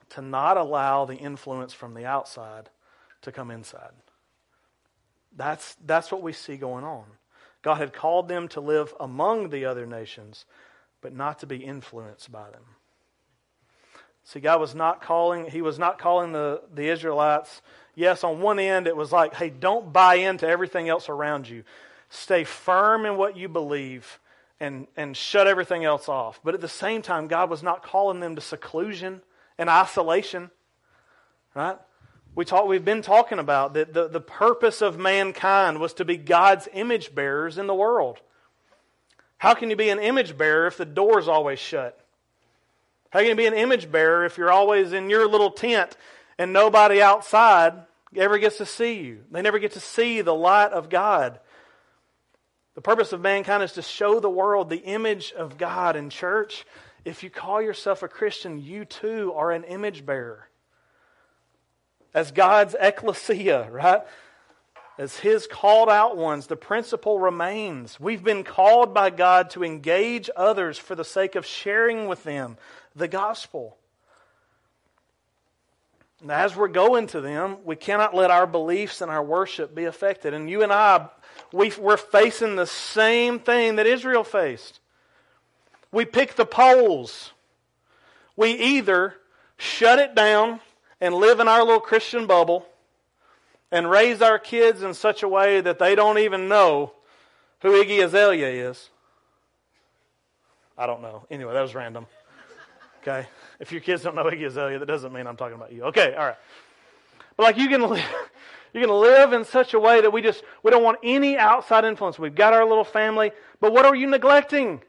to 0.09 0.21
not 0.21 0.57
allow 0.57 1.05
the 1.05 1.15
influence 1.15 1.73
from 1.73 1.93
the 1.93 2.05
outside 2.05 2.69
to 3.21 3.31
come 3.31 3.49
inside. 3.49 3.93
That's, 5.35 5.75
that's 5.85 6.11
what 6.11 6.21
we 6.21 6.33
see 6.33 6.57
going 6.57 6.83
on. 6.83 7.05
God 7.61 7.75
had 7.75 7.93
called 7.93 8.27
them 8.27 8.47
to 8.49 8.59
live 8.59 8.93
among 8.99 9.49
the 9.49 9.65
other 9.65 9.85
nations, 9.85 10.45
but 10.99 11.15
not 11.15 11.39
to 11.39 11.47
be 11.47 11.57
influenced 11.57 12.31
by 12.31 12.49
them. 12.49 12.63
See, 14.23 14.39
God 14.39 14.59
was 14.59 14.75
not 14.75 15.01
calling, 15.01 15.45
He 15.49 15.61
was 15.61 15.79
not 15.79 15.97
calling 15.97 16.31
the, 16.31 16.61
the 16.73 16.89
Israelites. 16.89 17.61
Yes, 17.95 18.23
on 18.23 18.41
one 18.41 18.59
end, 18.59 18.87
it 18.87 18.95
was 18.95 19.11
like, 19.11 19.33
hey, 19.33 19.49
don't 19.49 19.93
buy 19.93 20.15
into 20.15 20.47
everything 20.47 20.89
else 20.89 21.09
around 21.09 21.47
you. 21.47 21.63
Stay 22.13 22.43
firm 22.43 23.06
in 23.06 23.15
what 23.15 23.38
you 23.38 23.47
believe 23.47 24.19
and, 24.60 24.86
and 24.97 25.15
shut 25.15 25.47
everything 25.47 25.86
else 25.86 26.10
off. 26.10 26.41
But 26.43 26.54
at 26.54 26.60
the 26.60 26.67
same 26.67 27.02
time, 27.02 27.28
God 27.28 27.50
was 27.50 27.63
not 27.63 27.84
calling 27.84 28.19
them 28.19 28.36
to 28.36 28.41
seclusion 28.41 29.21
and 29.58 29.69
isolation. 29.69 30.52
Right? 31.56 31.78
We 32.36 32.43
talk, 32.43 32.67
we've 32.67 32.84
been 32.84 33.02
talking 33.02 33.39
about 33.39 33.76
that 33.76 33.93
the, 33.93 34.10
the 34.10 34.19
purpose 34.19 34.82
of 34.82 35.00
mankind 35.00 35.80
was 35.80 35.93
to 35.95 36.06
be 36.06 36.17
God's 36.17 36.67
image 36.74 37.15
bearers 37.15 37.58
in 37.58 37.67
the 37.67 37.74
world. 37.74 38.19
How 39.38 39.54
can 39.54 39.69
you 39.69 39.78
be 39.78 39.89
an 39.89 40.00
image 40.00 40.38
bearer 40.38 40.67
if 40.67 40.76
the 40.76 40.86
door's 40.86 41.30
always 41.30 41.60
shut? 41.60 41.97
How 43.12 43.19
can 43.19 43.30
you 43.30 43.36
be 43.36 43.45
an 43.45 43.54
image 43.54 43.89
bearer 43.89 44.26
if 44.26 44.38
you're 44.38 44.52
always 44.52 44.91
in 44.91 45.10
your 45.10 45.30
little 45.30 45.52
tent 45.52 45.95
and 46.38 46.52
nobody 46.52 47.02
outside 47.02 47.74
ever 48.17 48.38
gets 48.38 48.58
to 48.58 48.65
see 48.65 49.00
you? 49.00 49.24
They 49.32 49.41
never 49.41 49.60
get 49.60 49.71
to 49.74 49.80
see 49.80 50.19
the 50.19 50.36
light 50.36 50.74
of 50.74 50.89
God. 50.89 51.39
The 52.75 52.81
purpose 52.81 53.12
of 53.12 53.21
mankind 53.21 53.63
is 53.63 53.73
to 53.73 53.81
show 53.81 54.19
the 54.19 54.29
world 54.29 54.69
the 54.69 54.77
image 54.77 55.34
of 55.34 55.57
God 55.57 55.95
in 55.95 56.10
church. 56.10 56.65
If 57.03 57.23
you 57.23 57.29
call 57.29 57.62
yourself 57.62 58.03
a 58.03 58.07
Christian, 58.07 58.60
you 58.60 58.86
too 58.86 59.34
are 59.36 59.51
an 59.51 59.63
image 59.65 60.05
bearer. 60.05 60.47
As 62.13 62.31
God's 62.31 62.75
ecclesia, 62.79 63.69
right? 63.69 64.01
As 64.97 65.17
His 65.17 65.47
called 65.47 65.89
out 65.89 66.15
ones, 66.15 66.47
the 66.47 66.55
principle 66.55 67.19
remains. 67.19 67.99
We've 67.99 68.23
been 68.23 68.43
called 68.43 68.93
by 68.93 69.10
God 69.10 69.49
to 69.51 69.63
engage 69.63 70.29
others 70.36 70.77
for 70.77 70.95
the 70.95 71.05
sake 71.05 71.36
of 71.36 71.45
sharing 71.45 72.07
with 72.07 72.23
them 72.23 72.57
the 72.95 73.07
gospel. 73.07 73.77
And 76.21 76.31
as 76.31 76.55
we're 76.55 76.67
going 76.67 77.07
to 77.07 77.21
them, 77.21 77.57
we 77.65 77.75
cannot 77.75 78.13
let 78.13 78.29
our 78.29 78.45
beliefs 78.45 79.01
and 79.01 79.10
our 79.10 79.23
worship 79.23 79.73
be 79.73 79.86
affected. 79.86 80.34
And 80.34 80.49
you 80.49 80.62
and 80.62 80.71
I 80.71 81.10
we, 81.53 81.71
we're 81.79 81.97
facing 81.97 82.55
the 82.55 82.65
same 82.65 83.39
thing 83.39 83.75
that 83.75 83.85
Israel 83.85 84.23
faced. 84.23 84.79
We 85.91 86.05
pick 86.05 86.35
the 86.35 86.45
poles. 86.45 87.31
We 88.35 88.51
either 88.51 89.15
shut 89.57 89.99
it 89.99 90.15
down 90.15 90.61
and 90.99 91.13
live 91.15 91.39
in 91.39 91.47
our 91.47 91.63
little 91.63 91.79
Christian 91.79 92.27
bubble 92.27 92.65
and 93.71 93.89
raise 93.89 94.21
our 94.21 94.39
kids 94.39 94.83
in 94.83 94.93
such 94.93 95.23
a 95.23 95.27
way 95.27 95.61
that 95.61 95.79
they 95.79 95.95
don't 95.95 96.17
even 96.17 96.47
know 96.47 96.93
who 97.61 97.83
Iggy 97.83 98.03
Azalea 98.03 98.69
is. 98.69 98.89
I 100.77 100.87
don't 100.87 101.01
know. 101.01 101.25
Anyway, 101.29 101.53
that 101.53 101.61
was 101.61 101.75
random. 101.75 102.07
Okay? 103.01 103.27
If 103.59 103.71
your 103.71 103.81
kids 103.81 104.03
don't 104.03 104.15
know 104.15 104.23
Iggy 104.23 104.47
Azalea, 104.47 104.79
that 104.79 104.87
doesn't 104.87 105.13
mean 105.13 105.27
I'm 105.27 105.37
talking 105.37 105.55
about 105.55 105.71
you. 105.71 105.83
Okay, 105.85 106.13
all 106.13 106.25
right. 106.25 106.37
But 107.37 107.43
like 107.43 107.57
you 107.57 107.67
can 107.67 107.81
live, 107.89 108.03
you're 108.73 108.86
going 108.86 108.95
to 108.95 109.10
live 109.10 109.34
in 109.34 109.43
such 109.43 109.73
a 109.73 109.79
way 109.79 110.01
that 110.01 110.12
we 110.12 110.21
just, 110.21 110.43
we 110.63 110.71
don't 110.71 110.84
want 110.84 110.99
any 111.03 111.38
outside 111.38 111.84
influence. 111.84 112.17
We've 112.17 112.36
got 112.36 112.53
our 112.53 112.65
little 112.65 112.84
family, 112.84 113.31
but 113.60 113.73
what 113.73 113.86
are 113.86 113.95
you 113.95 114.07
neglecting? 114.07 114.81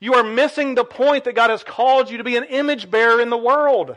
You 0.00 0.14
are 0.14 0.22
missing 0.22 0.74
the 0.74 0.84
point 0.84 1.24
that 1.24 1.34
God 1.34 1.50
has 1.50 1.64
called 1.64 2.10
you 2.10 2.18
to 2.18 2.24
be 2.24 2.36
an 2.36 2.44
image 2.44 2.90
bearer 2.90 3.20
in 3.20 3.30
the 3.30 3.36
world. 3.36 3.96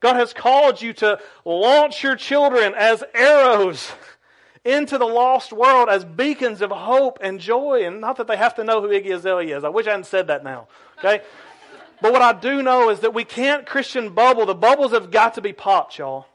God 0.00 0.16
has 0.16 0.32
called 0.32 0.82
you 0.82 0.92
to 0.94 1.20
launch 1.44 2.02
your 2.02 2.16
children 2.16 2.74
as 2.76 3.04
arrows 3.14 3.92
into 4.64 4.98
the 4.98 5.06
lost 5.06 5.52
world 5.52 5.88
as 5.88 6.04
beacons 6.04 6.60
of 6.60 6.72
hope 6.72 7.18
and 7.20 7.38
joy. 7.38 7.84
And 7.86 8.00
not 8.00 8.16
that 8.16 8.26
they 8.26 8.36
have 8.36 8.56
to 8.56 8.64
know 8.64 8.80
who 8.80 8.88
Iggy 8.88 9.14
Azalea 9.14 9.58
is. 9.58 9.64
I 9.64 9.68
wish 9.68 9.86
I 9.86 9.90
hadn't 9.90 10.06
said 10.06 10.26
that 10.26 10.42
now. 10.42 10.66
Okay? 10.98 11.22
but 12.02 12.12
what 12.12 12.20
I 12.22 12.32
do 12.32 12.62
know 12.62 12.90
is 12.90 13.00
that 13.00 13.14
we 13.14 13.22
can't 13.22 13.64
Christian 13.64 14.10
bubble. 14.10 14.44
The 14.44 14.56
bubbles 14.56 14.90
have 14.90 15.12
got 15.12 15.34
to 15.34 15.40
be 15.40 15.52
popped, 15.52 15.98
y'all. 15.98 16.26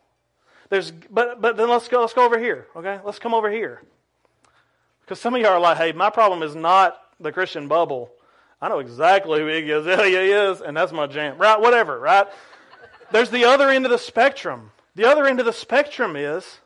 There's, 0.70 0.92
but, 0.92 1.42
but 1.42 1.58
then 1.58 1.70
let's 1.70 1.88
go, 1.88 2.02
let's 2.02 2.14
go 2.14 2.26
over 2.26 2.38
here, 2.38 2.68
okay? 2.76 3.00
Let's 3.04 3.20
come 3.20 3.34
over 3.34 3.50
here. 3.50 3.82
Because 5.02 5.20
some 5.20 5.34
of 5.34 5.42
you 5.42 5.48
are 5.48 5.60
like, 5.60 5.78
hey, 5.78 5.94
my 5.94 6.10
problem 6.10 6.44
is 6.44 6.56
not 6.56 7.00
the 7.20 7.32
Christian 7.32 7.68
bubble. 7.68 8.12
I 8.62 8.70
know 8.70 8.80
exactly 8.80 9.40
who 9.40 9.46
Iggy 9.46 9.78
Azalea 9.80 10.52
is, 10.52 10.62
and 10.62 10.76
that's 10.76 10.92
my 10.92 11.08
jam. 11.08 11.38
Right? 11.38 11.60
Whatever, 11.60 12.00
right? 12.00 12.28
There's 13.12 13.30
the 13.30 13.46
other 13.46 13.70
end 13.70 13.86
of 13.86 13.92
the 13.92 13.98
spectrum. 13.98 14.72
The 14.96 15.06
other 15.06 15.26
end 15.26 15.40
of 15.40 15.46
the 15.46 15.54
spectrum 15.54 16.16
is 16.16 16.60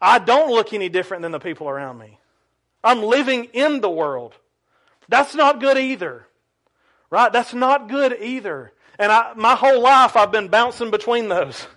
I 0.00 0.18
don't 0.18 0.50
look 0.50 0.72
any 0.72 0.88
different 0.88 1.22
than 1.22 1.32
the 1.32 1.40
people 1.40 1.68
around 1.68 1.98
me. 1.98 2.18
I'm 2.82 3.02
living 3.02 3.46
in 3.52 3.80
the 3.80 3.90
world. 3.90 4.34
That's 5.08 5.34
not 5.34 5.60
good 5.60 5.76
either. 5.76 6.26
Right? 7.10 7.32
That's 7.32 7.52
not 7.52 7.88
good 7.88 8.16
either. 8.20 8.72
And 8.98 9.10
I, 9.12 9.34
my 9.34 9.54
whole 9.54 9.82
life 9.82 10.16
I've 10.16 10.32
been 10.32 10.48
bouncing 10.48 10.90
between 10.90 11.28
those. 11.28 11.66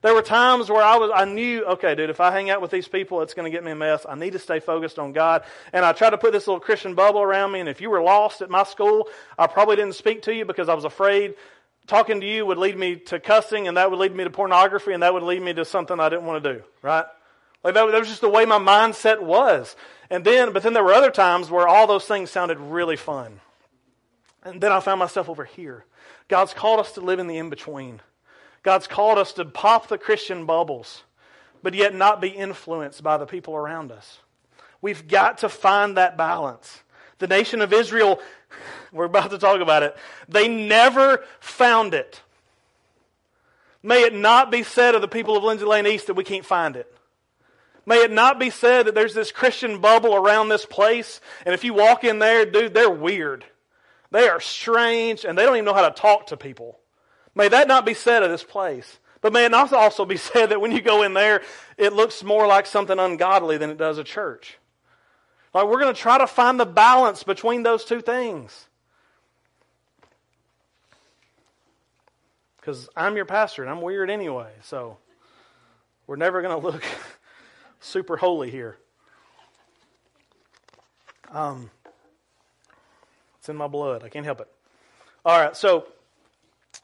There 0.00 0.14
were 0.14 0.22
times 0.22 0.70
where 0.70 0.82
I 0.82 0.96
was, 0.96 1.10
I 1.12 1.24
knew, 1.24 1.64
okay, 1.64 1.94
dude, 1.94 2.10
if 2.10 2.20
I 2.20 2.30
hang 2.30 2.50
out 2.50 2.62
with 2.62 2.70
these 2.70 2.86
people, 2.86 3.20
it's 3.22 3.34
going 3.34 3.50
to 3.50 3.54
get 3.54 3.64
me 3.64 3.72
a 3.72 3.76
mess. 3.76 4.06
I 4.08 4.14
need 4.14 4.32
to 4.34 4.38
stay 4.38 4.60
focused 4.60 4.98
on 4.98 5.12
God. 5.12 5.42
And 5.72 5.84
I 5.84 5.92
tried 5.92 6.10
to 6.10 6.18
put 6.18 6.32
this 6.32 6.46
little 6.46 6.60
Christian 6.60 6.94
bubble 6.94 7.20
around 7.20 7.50
me. 7.50 7.60
And 7.60 7.68
if 7.68 7.80
you 7.80 7.90
were 7.90 8.00
lost 8.00 8.40
at 8.40 8.50
my 8.50 8.62
school, 8.62 9.08
I 9.36 9.48
probably 9.48 9.76
didn't 9.76 9.96
speak 9.96 10.22
to 10.22 10.34
you 10.34 10.44
because 10.44 10.68
I 10.68 10.74
was 10.74 10.84
afraid 10.84 11.34
talking 11.88 12.20
to 12.20 12.26
you 12.26 12.46
would 12.46 12.58
lead 12.58 12.76
me 12.76 12.96
to 12.96 13.18
cussing 13.18 13.66
and 13.66 13.76
that 13.76 13.90
would 13.90 13.98
lead 13.98 14.14
me 14.14 14.22
to 14.22 14.30
pornography 14.30 14.92
and 14.92 15.02
that 15.02 15.14
would 15.14 15.22
lead 15.22 15.42
me 15.42 15.54
to 15.54 15.64
something 15.64 15.98
I 15.98 16.10
didn't 16.10 16.26
want 16.26 16.44
to 16.44 16.54
do, 16.54 16.62
right? 16.82 17.06
Like 17.64 17.74
that, 17.74 17.90
that 17.90 17.98
was 17.98 18.08
just 18.08 18.20
the 18.20 18.28
way 18.28 18.44
my 18.44 18.58
mindset 18.58 19.20
was. 19.20 19.74
And 20.10 20.24
then, 20.24 20.52
but 20.52 20.62
then 20.62 20.74
there 20.74 20.84
were 20.84 20.92
other 20.92 21.10
times 21.10 21.50
where 21.50 21.66
all 21.66 21.86
those 21.86 22.04
things 22.04 22.30
sounded 22.30 22.58
really 22.58 22.96
fun. 22.96 23.40
And 24.44 24.60
then 24.60 24.70
I 24.70 24.80
found 24.80 25.00
myself 25.00 25.28
over 25.28 25.44
here. 25.44 25.84
God's 26.28 26.54
called 26.54 26.78
us 26.78 26.92
to 26.92 27.00
live 27.00 27.18
in 27.18 27.26
the 27.26 27.38
in 27.38 27.50
between. 27.50 28.00
God's 28.68 28.86
called 28.86 29.16
us 29.16 29.32
to 29.32 29.46
pop 29.46 29.88
the 29.88 29.96
Christian 29.96 30.44
bubbles, 30.44 31.02
but 31.62 31.72
yet 31.72 31.94
not 31.94 32.20
be 32.20 32.28
influenced 32.28 33.02
by 33.02 33.16
the 33.16 33.24
people 33.24 33.56
around 33.56 33.90
us. 33.90 34.18
We've 34.82 35.08
got 35.08 35.38
to 35.38 35.48
find 35.48 35.96
that 35.96 36.18
balance. 36.18 36.82
The 37.16 37.28
nation 37.28 37.62
of 37.62 37.72
Israel, 37.72 38.20
we're 38.92 39.06
about 39.06 39.30
to 39.30 39.38
talk 39.38 39.62
about 39.62 39.84
it, 39.84 39.96
they 40.28 40.48
never 40.48 41.24
found 41.40 41.94
it. 41.94 42.20
May 43.82 44.02
it 44.02 44.14
not 44.14 44.50
be 44.50 44.62
said 44.62 44.94
of 44.94 45.00
the 45.00 45.08
people 45.08 45.34
of 45.34 45.44
Lindsay 45.44 45.64
Lane 45.64 45.86
East 45.86 46.08
that 46.08 46.14
we 46.14 46.22
can't 46.22 46.44
find 46.44 46.76
it. 46.76 46.94
May 47.86 48.02
it 48.02 48.12
not 48.12 48.38
be 48.38 48.50
said 48.50 48.84
that 48.84 48.94
there's 48.94 49.14
this 49.14 49.32
Christian 49.32 49.80
bubble 49.80 50.14
around 50.14 50.50
this 50.50 50.66
place, 50.66 51.22
and 51.46 51.54
if 51.54 51.64
you 51.64 51.72
walk 51.72 52.04
in 52.04 52.18
there, 52.18 52.44
dude, 52.44 52.74
they're 52.74 52.90
weird. 52.90 53.46
They 54.10 54.28
are 54.28 54.40
strange, 54.40 55.24
and 55.24 55.38
they 55.38 55.44
don't 55.44 55.56
even 55.56 55.64
know 55.64 55.72
how 55.72 55.88
to 55.88 55.98
talk 55.98 56.26
to 56.26 56.36
people. 56.36 56.77
May 57.38 57.48
that 57.48 57.68
not 57.68 57.86
be 57.86 57.94
said 57.94 58.24
of 58.24 58.30
this 58.30 58.42
place. 58.42 58.98
But 59.20 59.32
may 59.32 59.46
it 59.46 59.50
not 59.50 59.72
also 59.72 60.04
be 60.04 60.16
said 60.18 60.46
that 60.50 60.60
when 60.60 60.72
you 60.72 60.82
go 60.82 61.04
in 61.04 61.14
there, 61.14 61.42
it 61.76 61.92
looks 61.92 62.22
more 62.22 62.46
like 62.46 62.66
something 62.66 62.98
ungodly 62.98 63.56
than 63.56 63.70
it 63.70 63.78
does 63.78 63.96
a 63.96 64.04
church. 64.04 64.58
Like 65.54 65.66
we're 65.66 65.80
going 65.80 65.94
to 65.94 66.00
try 66.00 66.18
to 66.18 66.26
find 66.26 66.60
the 66.60 66.66
balance 66.66 67.22
between 67.22 67.62
those 67.62 67.84
two 67.84 68.00
things. 68.00 68.66
Because 72.56 72.88
I'm 72.94 73.16
your 73.16 73.24
pastor 73.24 73.62
and 73.62 73.70
I'm 73.70 73.80
weird 73.80 74.10
anyway, 74.10 74.50
so 74.62 74.98
we're 76.06 76.16
never 76.16 76.42
going 76.42 76.60
to 76.60 76.66
look 76.66 76.84
super 77.80 78.16
holy 78.16 78.50
here. 78.50 78.76
Um, 81.30 81.70
it's 83.38 83.48
in 83.48 83.56
my 83.56 83.68
blood. 83.68 84.02
I 84.02 84.08
can't 84.08 84.26
help 84.26 84.40
it. 84.40 84.48
All 85.24 85.38
right, 85.40 85.56
so 85.56 85.86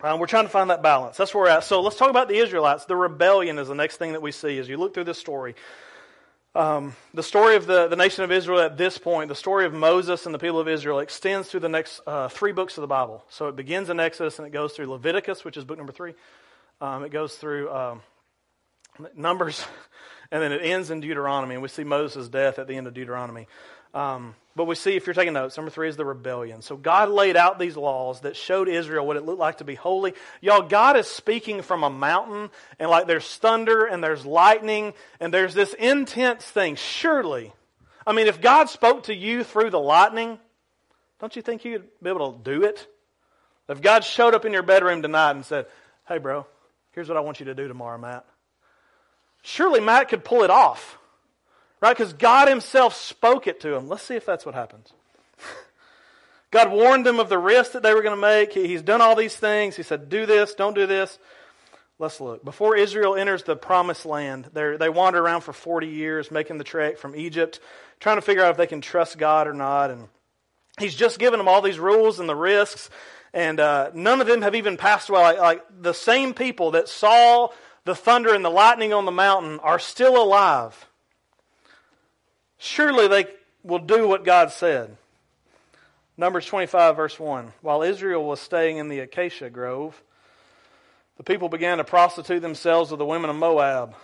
um, 0.00 0.18
we're 0.18 0.26
trying 0.26 0.44
to 0.44 0.50
find 0.50 0.70
that 0.70 0.82
balance. 0.82 1.16
That's 1.16 1.34
where 1.34 1.44
we're 1.44 1.50
at. 1.50 1.64
So 1.64 1.80
let's 1.80 1.96
talk 1.96 2.10
about 2.10 2.28
the 2.28 2.36
Israelites. 2.36 2.84
The 2.84 2.96
rebellion 2.96 3.58
is 3.58 3.68
the 3.68 3.74
next 3.74 3.96
thing 3.96 4.12
that 4.12 4.22
we 4.22 4.32
see 4.32 4.58
as 4.58 4.68
you 4.68 4.76
look 4.76 4.94
through 4.94 5.04
this 5.04 5.18
story. 5.18 5.54
Um, 6.56 6.94
the 7.12 7.22
story 7.22 7.56
of 7.56 7.66
the, 7.66 7.88
the 7.88 7.96
nation 7.96 8.22
of 8.22 8.30
Israel 8.30 8.60
at 8.60 8.76
this 8.76 8.96
point, 8.96 9.28
the 9.28 9.34
story 9.34 9.66
of 9.66 9.74
Moses 9.74 10.24
and 10.24 10.34
the 10.34 10.38
people 10.38 10.60
of 10.60 10.68
Israel, 10.68 11.00
extends 11.00 11.48
through 11.48 11.60
the 11.60 11.68
next 11.68 12.00
uh, 12.06 12.28
three 12.28 12.52
books 12.52 12.76
of 12.76 12.82
the 12.82 12.86
Bible. 12.88 13.24
So 13.28 13.48
it 13.48 13.56
begins 13.56 13.90
in 13.90 13.98
Exodus 13.98 14.38
and 14.38 14.46
it 14.46 14.52
goes 14.52 14.72
through 14.72 14.86
Leviticus, 14.86 15.44
which 15.44 15.56
is 15.56 15.64
book 15.64 15.78
number 15.78 15.92
three. 15.92 16.14
Um, 16.80 17.04
it 17.04 17.10
goes 17.10 17.34
through 17.34 17.72
um, 17.72 18.02
Numbers, 19.16 19.66
and 20.30 20.40
then 20.40 20.52
it 20.52 20.60
ends 20.62 20.90
in 20.90 21.00
Deuteronomy. 21.00 21.54
And 21.54 21.62
we 21.62 21.68
see 21.68 21.82
Moses' 21.82 22.28
death 22.28 22.58
at 22.58 22.68
the 22.68 22.76
end 22.76 22.86
of 22.86 22.94
Deuteronomy. 22.94 23.48
Um, 23.92 24.34
but 24.56 24.66
we 24.66 24.76
see, 24.76 24.94
if 24.94 25.06
you're 25.06 25.14
taking 25.14 25.32
notes, 25.32 25.56
number 25.56 25.70
three 25.70 25.88
is 25.88 25.96
the 25.96 26.04
rebellion. 26.04 26.62
So 26.62 26.76
God 26.76 27.08
laid 27.08 27.36
out 27.36 27.58
these 27.58 27.76
laws 27.76 28.20
that 28.20 28.36
showed 28.36 28.68
Israel 28.68 29.04
what 29.04 29.16
it 29.16 29.24
looked 29.24 29.40
like 29.40 29.58
to 29.58 29.64
be 29.64 29.74
holy. 29.74 30.14
Y'all, 30.40 30.62
God 30.62 30.96
is 30.96 31.08
speaking 31.08 31.62
from 31.62 31.82
a 31.82 31.90
mountain, 31.90 32.50
and 32.78 32.88
like 32.88 33.08
there's 33.08 33.36
thunder 33.36 33.84
and 33.84 34.02
there's 34.02 34.24
lightning, 34.24 34.94
and 35.18 35.34
there's 35.34 35.54
this 35.54 35.74
intense 35.74 36.44
thing. 36.44 36.76
Surely, 36.76 37.52
I 38.06 38.12
mean, 38.12 38.28
if 38.28 38.40
God 38.40 38.68
spoke 38.68 39.04
to 39.04 39.14
you 39.14 39.42
through 39.42 39.70
the 39.70 39.80
lightning, 39.80 40.38
don't 41.18 41.34
you 41.34 41.42
think 41.42 41.64
you'd 41.64 41.88
be 42.02 42.10
able 42.10 42.32
to 42.34 42.38
do 42.44 42.62
it? 42.62 42.86
If 43.68 43.80
God 43.80 44.04
showed 44.04 44.34
up 44.34 44.44
in 44.44 44.52
your 44.52 44.62
bedroom 44.62 45.02
tonight 45.02 45.32
and 45.32 45.44
said, 45.44 45.66
Hey, 46.06 46.18
bro, 46.18 46.46
here's 46.92 47.08
what 47.08 47.16
I 47.16 47.20
want 47.20 47.40
you 47.40 47.46
to 47.46 47.54
do 47.54 47.66
tomorrow, 47.66 47.98
Matt. 47.98 48.26
Surely 49.42 49.80
Matt 49.80 50.08
could 50.08 50.22
pull 50.24 50.42
it 50.42 50.50
off. 50.50 50.98
Right? 51.84 51.94
Because 51.94 52.14
God 52.14 52.48
Himself 52.48 52.96
spoke 52.96 53.46
it 53.46 53.60
to 53.60 53.74
him. 53.74 53.90
Let's 53.90 54.04
see 54.04 54.14
if 54.14 54.24
that's 54.24 54.46
what 54.46 54.54
happens. 54.54 54.90
God 56.50 56.72
warned 56.72 57.04
them 57.04 57.20
of 57.20 57.28
the 57.28 57.36
risk 57.36 57.72
that 57.72 57.82
they 57.82 57.92
were 57.92 58.00
going 58.00 58.16
to 58.16 58.20
make. 58.22 58.54
He's 58.54 58.80
done 58.80 59.02
all 59.02 59.14
these 59.14 59.36
things. 59.36 59.76
He 59.76 59.82
said, 59.82 60.08
do 60.08 60.24
this, 60.24 60.54
don't 60.54 60.72
do 60.72 60.86
this. 60.86 61.18
Let's 61.98 62.22
look. 62.22 62.42
Before 62.42 62.74
Israel 62.74 63.16
enters 63.16 63.42
the 63.42 63.54
promised 63.54 64.06
land, 64.06 64.48
they 64.54 64.88
wander 64.88 65.18
around 65.18 65.42
for 65.42 65.52
40 65.52 65.88
years, 65.88 66.30
making 66.30 66.56
the 66.56 66.64
trek 66.64 66.96
from 66.96 67.14
Egypt, 67.14 67.60
trying 68.00 68.16
to 68.16 68.22
figure 68.22 68.42
out 68.42 68.52
if 68.52 68.56
they 68.56 68.66
can 68.66 68.80
trust 68.80 69.18
God 69.18 69.46
or 69.46 69.52
not. 69.52 69.90
And 69.90 70.08
He's 70.80 70.94
just 70.94 71.18
given 71.18 71.36
them 71.36 71.48
all 71.48 71.60
these 71.60 71.78
rules 71.78 72.18
and 72.18 72.26
the 72.26 72.34
risks, 72.34 72.88
and 73.34 73.60
uh, 73.60 73.90
none 73.92 74.22
of 74.22 74.26
them 74.26 74.40
have 74.40 74.54
even 74.54 74.78
passed 74.78 75.10
away. 75.10 75.20
Like, 75.20 75.38
like 75.38 75.64
the 75.82 75.92
same 75.92 76.32
people 76.32 76.70
that 76.70 76.88
saw 76.88 77.48
the 77.84 77.94
thunder 77.94 78.32
and 78.32 78.42
the 78.42 78.48
lightning 78.48 78.94
on 78.94 79.04
the 79.04 79.12
mountain 79.12 79.60
are 79.60 79.78
still 79.78 80.16
alive. 80.16 80.88
Surely 82.64 83.08
they 83.08 83.26
will 83.62 83.78
do 83.78 84.08
what 84.08 84.24
God 84.24 84.50
said. 84.50 84.96
Numbers 86.16 86.46
25, 86.46 86.96
verse 86.96 87.20
1. 87.20 87.52
While 87.60 87.82
Israel 87.82 88.24
was 88.24 88.40
staying 88.40 88.78
in 88.78 88.88
the 88.88 89.00
acacia 89.00 89.50
grove, 89.50 90.02
the 91.18 91.24
people 91.24 91.50
began 91.50 91.76
to 91.76 91.84
prostitute 91.84 92.40
themselves 92.40 92.90
with 92.90 92.98
the 92.98 93.04
women 93.04 93.28
of 93.28 93.36
Moab. 93.36 93.94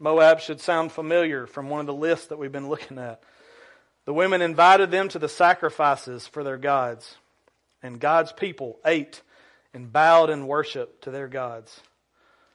Moab 0.00 0.40
should 0.40 0.60
sound 0.60 0.90
familiar 0.90 1.46
from 1.46 1.70
one 1.70 1.78
of 1.78 1.86
the 1.86 1.94
lists 1.94 2.26
that 2.26 2.38
we've 2.38 2.50
been 2.50 2.68
looking 2.68 2.98
at. 2.98 3.22
The 4.04 4.12
women 4.12 4.42
invited 4.42 4.90
them 4.90 5.08
to 5.10 5.20
the 5.20 5.28
sacrifices 5.28 6.26
for 6.26 6.42
their 6.42 6.58
gods, 6.58 7.14
and 7.84 8.00
God's 8.00 8.32
people 8.32 8.80
ate 8.84 9.22
and 9.72 9.92
bowed 9.92 10.28
in 10.28 10.48
worship 10.48 11.02
to 11.02 11.12
their 11.12 11.28
gods. 11.28 11.80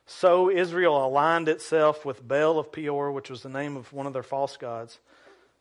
So 0.08 0.52
Israel 0.52 1.06
aligned 1.06 1.48
itself 1.48 2.04
with 2.04 2.28
Baal 2.28 2.60
of 2.60 2.74
Peor, 2.74 3.14
which 3.14 3.30
was 3.30 3.44
the 3.44 3.50
name 3.50 3.78
of 3.78 3.94
one 3.94 4.08
of 4.08 4.14
their 4.14 4.24
false 4.24 4.58
gods 4.58 5.00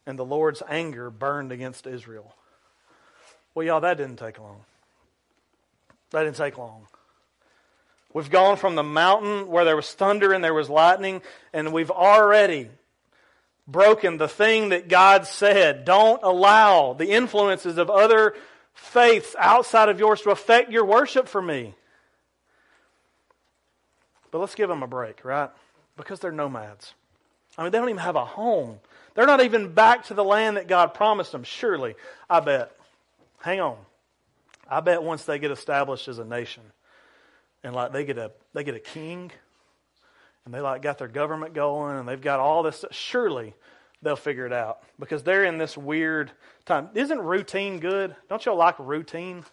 and 0.06 0.18
the 0.18 0.24
Lord's 0.24 0.62
anger 0.68 1.10
burned 1.10 1.52
against 1.52 1.86
Israel. 1.86 2.34
Well, 3.54 3.66
y'all, 3.66 3.80
that 3.80 3.96
didn't 3.96 4.18
take 4.18 4.38
long. 4.38 4.64
That 6.10 6.22
didn't 6.24 6.36
take 6.36 6.56
long. 6.56 6.86
We've 8.12 8.30
gone 8.30 8.56
from 8.56 8.76
the 8.76 8.82
mountain 8.82 9.48
where 9.48 9.64
there 9.64 9.76
was 9.76 9.92
thunder 9.92 10.32
and 10.32 10.42
there 10.42 10.54
was 10.54 10.70
lightning, 10.70 11.20
and 11.52 11.72
we've 11.72 11.90
already 11.90 12.70
broken 13.66 14.16
the 14.16 14.28
thing 14.28 14.70
that 14.70 14.88
God 14.88 15.26
said. 15.26 15.84
Don't 15.84 16.22
allow 16.22 16.92
the 16.92 17.10
influences 17.10 17.76
of 17.76 17.90
other 17.90 18.34
faiths 18.72 19.34
outside 19.38 19.88
of 19.88 19.98
yours 19.98 20.22
to 20.22 20.30
affect 20.30 20.70
your 20.70 20.84
worship 20.84 21.28
for 21.28 21.42
me. 21.42 21.74
But 24.30 24.38
let's 24.38 24.54
give 24.54 24.68
them 24.68 24.82
a 24.82 24.86
break, 24.86 25.24
right? 25.24 25.50
Because 25.96 26.20
they're 26.20 26.32
nomads. 26.32 26.94
I 27.58 27.62
mean, 27.62 27.72
they 27.72 27.78
don't 27.78 27.88
even 27.88 28.02
have 28.02 28.16
a 28.16 28.24
home. 28.24 28.78
They're 29.16 29.26
not 29.26 29.42
even 29.42 29.72
back 29.72 30.04
to 30.04 30.14
the 30.14 30.22
land 30.22 30.58
that 30.58 30.68
God 30.68 30.94
promised 30.94 31.32
them, 31.32 31.42
surely. 31.42 31.96
I 32.30 32.40
bet. 32.40 32.70
Hang 33.40 33.60
on. 33.60 33.78
I 34.68 34.80
bet 34.80 35.02
once 35.02 35.24
they 35.24 35.38
get 35.38 35.50
established 35.50 36.06
as 36.06 36.18
a 36.18 36.24
nation 36.24 36.62
and 37.64 37.74
like 37.74 37.92
they 37.92 38.04
get 38.04 38.18
a 38.18 38.32
they 38.52 38.62
get 38.62 38.74
a 38.74 38.80
king 38.80 39.32
and 40.44 40.52
they 40.52 40.60
like 40.60 40.82
got 40.82 40.98
their 40.98 41.08
government 41.08 41.54
going 41.54 41.96
and 41.96 42.06
they've 42.06 42.20
got 42.20 42.40
all 42.40 42.62
this 42.62 42.84
surely 42.90 43.54
they'll 44.02 44.16
figure 44.16 44.44
it 44.44 44.52
out 44.52 44.82
because 44.98 45.22
they're 45.22 45.44
in 45.44 45.56
this 45.56 45.78
weird 45.78 46.30
time. 46.64 46.90
Isn't 46.94 47.20
routine 47.20 47.78
good? 47.78 48.14
Don't 48.28 48.44
y'all 48.44 48.56
like 48.56 48.74
routine? 48.78 49.44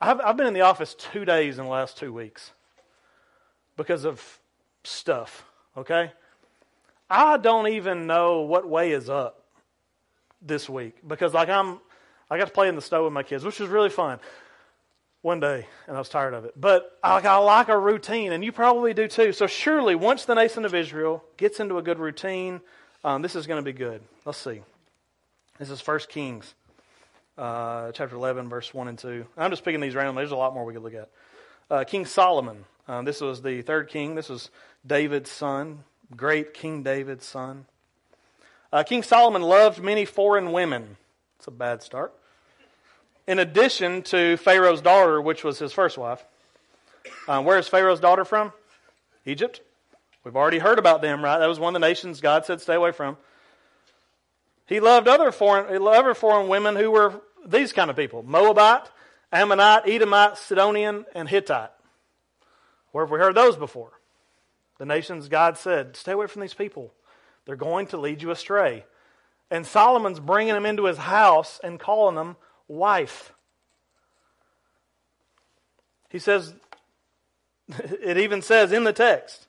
I've 0.00 0.20
I've 0.20 0.36
been 0.36 0.46
in 0.46 0.54
the 0.54 0.62
office 0.62 0.94
2 0.94 1.24
days 1.24 1.58
in 1.58 1.64
the 1.64 1.70
last 1.70 1.98
2 1.98 2.12
weeks 2.12 2.52
because 3.76 4.04
of 4.04 4.38
stuff, 4.84 5.44
okay? 5.76 6.12
I 7.10 7.38
don't 7.38 7.68
even 7.68 8.06
know 8.06 8.40
what 8.42 8.68
way 8.68 8.92
is 8.92 9.08
up 9.08 9.44
this 10.42 10.68
week 10.68 10.96
because 11.06 11.34
like 11.34 11.48
I'm 11.48 11.80
I 12.30 12.36
got 12.36 12.46
to 12.46 12.52
play 12.52 12.68
in 12.68 12.74
the 12.74 12.82
snow 12.82 13.04
with 13.04 13.12
my 13.12 13.22
kids, 13.22 13.44
which 13.44 13.58
was 13.58 13.70
really 13.70 13.88
fun 13.88 14.20
one 15.22 15.40
day, 15.40 15.66
and 15.86 15.96
I 15.96 15.98
was 15.98 16.08
tired 16.08 16.34
of 16.34 16.44
it. 16.44 16.52
But 16.60 16.98
I, 17.02 17.20
I 17.20 17.36
like 17.38 17.68
a 17.68 17.78
routine, 17.78 18.32
and 18.32 18.44
you 18.44 18.52
probably 18.52 18.94
do 18.94 19.08
too. 19.08 19.32
So 19.32 19.46
surely, 19.46 19.94
once 19.94 20.26
the 20.26 20.34
nation 20.34 20.64
of 20.64 20.74
Israel 20.74 21.24
gets 21.36 21.58
into 21.58 21.78
a 21.78 21.82
good 21.82 21.98
routine, 21.98 22.60
um, 23.02 23.22
this 23.22 23.34
is 23.34 23.46
going 23.46 23.58
to 23.58 23.64
be 23.64 23.76
good. 23.76 24.02
Let's 24.24 24.38
see. 24.38 24.60
This 25.58 25.70
is 25.70 25.80
First 25.80 26.08
Kings, 26.10 26.54
uh, 27.38 27.90
chapter 27.92 28.14
eleven, 28.14 28.48
verse 28.48 28.72
one 28.74 28.88
and 28.88 28.98
two. 28.98 29.26
I'm 29.36 29.50
just 29.50 29.64
picking 29.64 29.80
these 29.80 29.94
randomly. 29.94 30.20
There's 30.20 30.32
a 30.32 30.36
lot 30.36 30.52
more 30.52 30.64
we 30.64 30.74
could 30.74 30.82
look 30.82 30.94
at. 30.94 31.08
Uh, 31.70 31.84
king 31.84 32.04
Solomon. 32.04 32.64
Uh, 32.86 33.02
this 33.02 33.20
was 33.20 33.42
the 33.42 33.62
third 33.62 33.88
king. 33.88 34.14
This 34.14 34.28
was 34.28 34.50
David's 34.86 35.30
son 35.30 35.84
great 36.16 36.54
King 36.54 36.82
David's 36.82 37.24
son. 37.24 37.66
Uh, 38.72 38.82
king 38.82 39.02
Solomon 39.02 39.42
loved 39.42 39.82
many 39.82 40.04
foreign 40.04 40.52
women. 40.52 40.96
It's 41.38 41.46
a 41.46 41.50
bad 41.50 41.82
start. 41.82 42.12
In 43.26 43.38
addition 43.38 44.02
to 44.04 44.36
Pharaoh's 44.36 44.80
daughter, 44.80 45.20
which 45.20 45.44
was 45.44 45.58
his 45.58 45.72
first 45.72 45.96
wife. 45.96 46.24
Uh, 47.26 47.42
where 47.42 47.58
is 47.58 47.68
Pharaoh's 47.68 48.00
daughter 48.00 48.24
from? 48.24 48.52
Egypt. 49.24 49.60
We've 50.24 50.36
already 50.36 50.58
heard 50.58 50.78
about 50.78 51.00
them, 51.00 51.22
right? 51.22 51.38
That 51.38 51.46
was 51.46 51.58
one 51.58 51.74
of 51.74 51.80
the 51.80 51.86
nations 51.86 52.20
God 52.20 52.44
said 52.44 52.60
stay 52.60 52.74
away 52.74 52.92
from. 52.92 53.16
He 54.66 54.80
loved 54.80 55.08
other 55.08 55.32
foreign, 55.32 55.82
other 55.82 56.14
foreign 56.14 56.48
women 56.48 56.76
who 56.76 56.90
were 56.90 57.22
these 57.46 57.72
kind 57.72 57.88
of 57.88 57.96
people 57.96 58.22
Moabite, 58.22 58.90
Ammonite, 59.32 59.88
Edomite, 59.88 60.36
Sidonian, 60.36 61.06
and 61.14 61.28
Hittite. 61.28 61.70
Where 62.92 63.04
have 63.04 63.10
we 63.10 63.18
heard 63.18 63.34
those 63.34 63.56
before? 63.56 63.97
The 64.78 64.86
nations, 64.86 65.28
God 65.28 65.58
said, 65.58 65.96
stay 65.96 66.12
away 66.12 66.26
from 66.26 66.42
these 66.42 66.54
people. 66.54 66.92
They're 67.44 67.56
going 67.56 67.88
to 67.88 67.96
lead 67.96 68.22
you 68.22 68.30
astray. 68.30 68.84
And 69.50 69.66
Solomon's 69.66 70.20
bringing 70.20 70.54
them 70.54 70.66
into 70.66 70.84
his 70.84 70.98
house 70.98 71.60
and 71.62 71.80
calling 71.80 72.14
them 72.14 72.36
wife. 72.68 73.32
He 76.10 76.18
says, 76.18 76.54
it 77.68 78.18
even 78.18 78.42
says 78.42 78.72
in 78.72 78.84
the 78.84 78.92
text, 78.92 79.46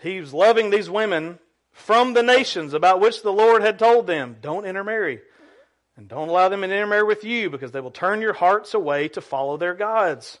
he's 0.00 0.32
loving 0.32 0.70
these 0.70 0.90
women 0.90 1.38
from 1.72 2.14
the 2.14 2.22
nations 2.22 2.74
about 2.74 3.00
which 3.00 3.22
the 3.22 3.32
Lord 3.32 3.62
had 3.62 3.78
told 3.78 4.06
them, 4.06 4.36
don't 4.40 4.66
intermarry. 4.66 5.20
And 5.96 6.08
don't 6.08 6.28
allow 6.28 6.48
them 6.48 6.62
to 6.62 6.66
intermarry 6.66 7.04
with 7.04 7.24
you 7.24 7.50
because 7.50 7.72
they 7.72 7.80
will 7.80 7.90
turn 7.90 8.22
your 8.22 8.32
hearts 8.32 8.72
away 8.74 9.08
to 9.08 9.20
follow 9.20 9.56
their 9.56 9.74
gods. 9.74 10.38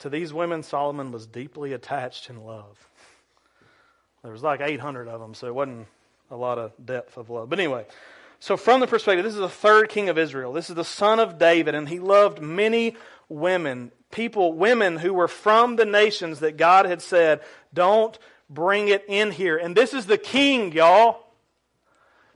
To 0.00 0.10
these 0.10 0.32
women, 0.32 0.62
Solomon 0.62 1.12
was 1.12 1.26
deeply 1.26 1.72
attached 1.72 2.28
in 2.28 2.44
love. 2.44 2.88
There 4.22 4.32
was 4.32 4.42
like 4.42 4.60
800 4.60 5.08
of 5.08 5.20
them, 5.20 5.34
so 5.34 5.46
it 5.46 5.54
wasn't 5.54 5.86
a 6.30 6.36
lot 6.36 6.58
of 6.58 6.72
depth 6.84 7.16
of 7.16 7.30
love. 7.30 7.50
But 7.50 7.58
anyway, 7.58 7.86
so 8.40 8.56
from 8.56 8.80
the 8.80 8.86
perspective, 8.86 9.24
this 9.24 9.34
is 9.34 9.40
the 9.40 9.48
third 9.48 9.88
king 9.88 10.08
of 10.08 10.18
Israel. 10.18 10.52
This 10.52 10.68
is 10.68 10.76
the 10.76 10.84
son 10.84 11.20
of 11.20 11.38
David, 11.38 11.74
and 11.74 11.88
he 11.88 11.98
loved 11.98 12.40
many 12.40 12.96
women, 13.28 13.92
people, 14.10 14.52
women 14.52 14.96
who 14.96 15.14
were 15.14 15.28
from 15.28 15.76
the 15.76 15.84
nations 15.84 16.40
that 16.40 16.56
God 16.56 16.86
had 16.86 17.00
said, 17.00 17.40
don't 17.72 18.18
bring 18.50 18.88
it 18.88 19.04
in 19.08 19.30
here. 19.30 19.56
And 19.56 19.76
this 19.76 19.94
is 19.94 20.06
the 20.06 20.18
king, 20.18 20.72
y'all. 20.72 21.20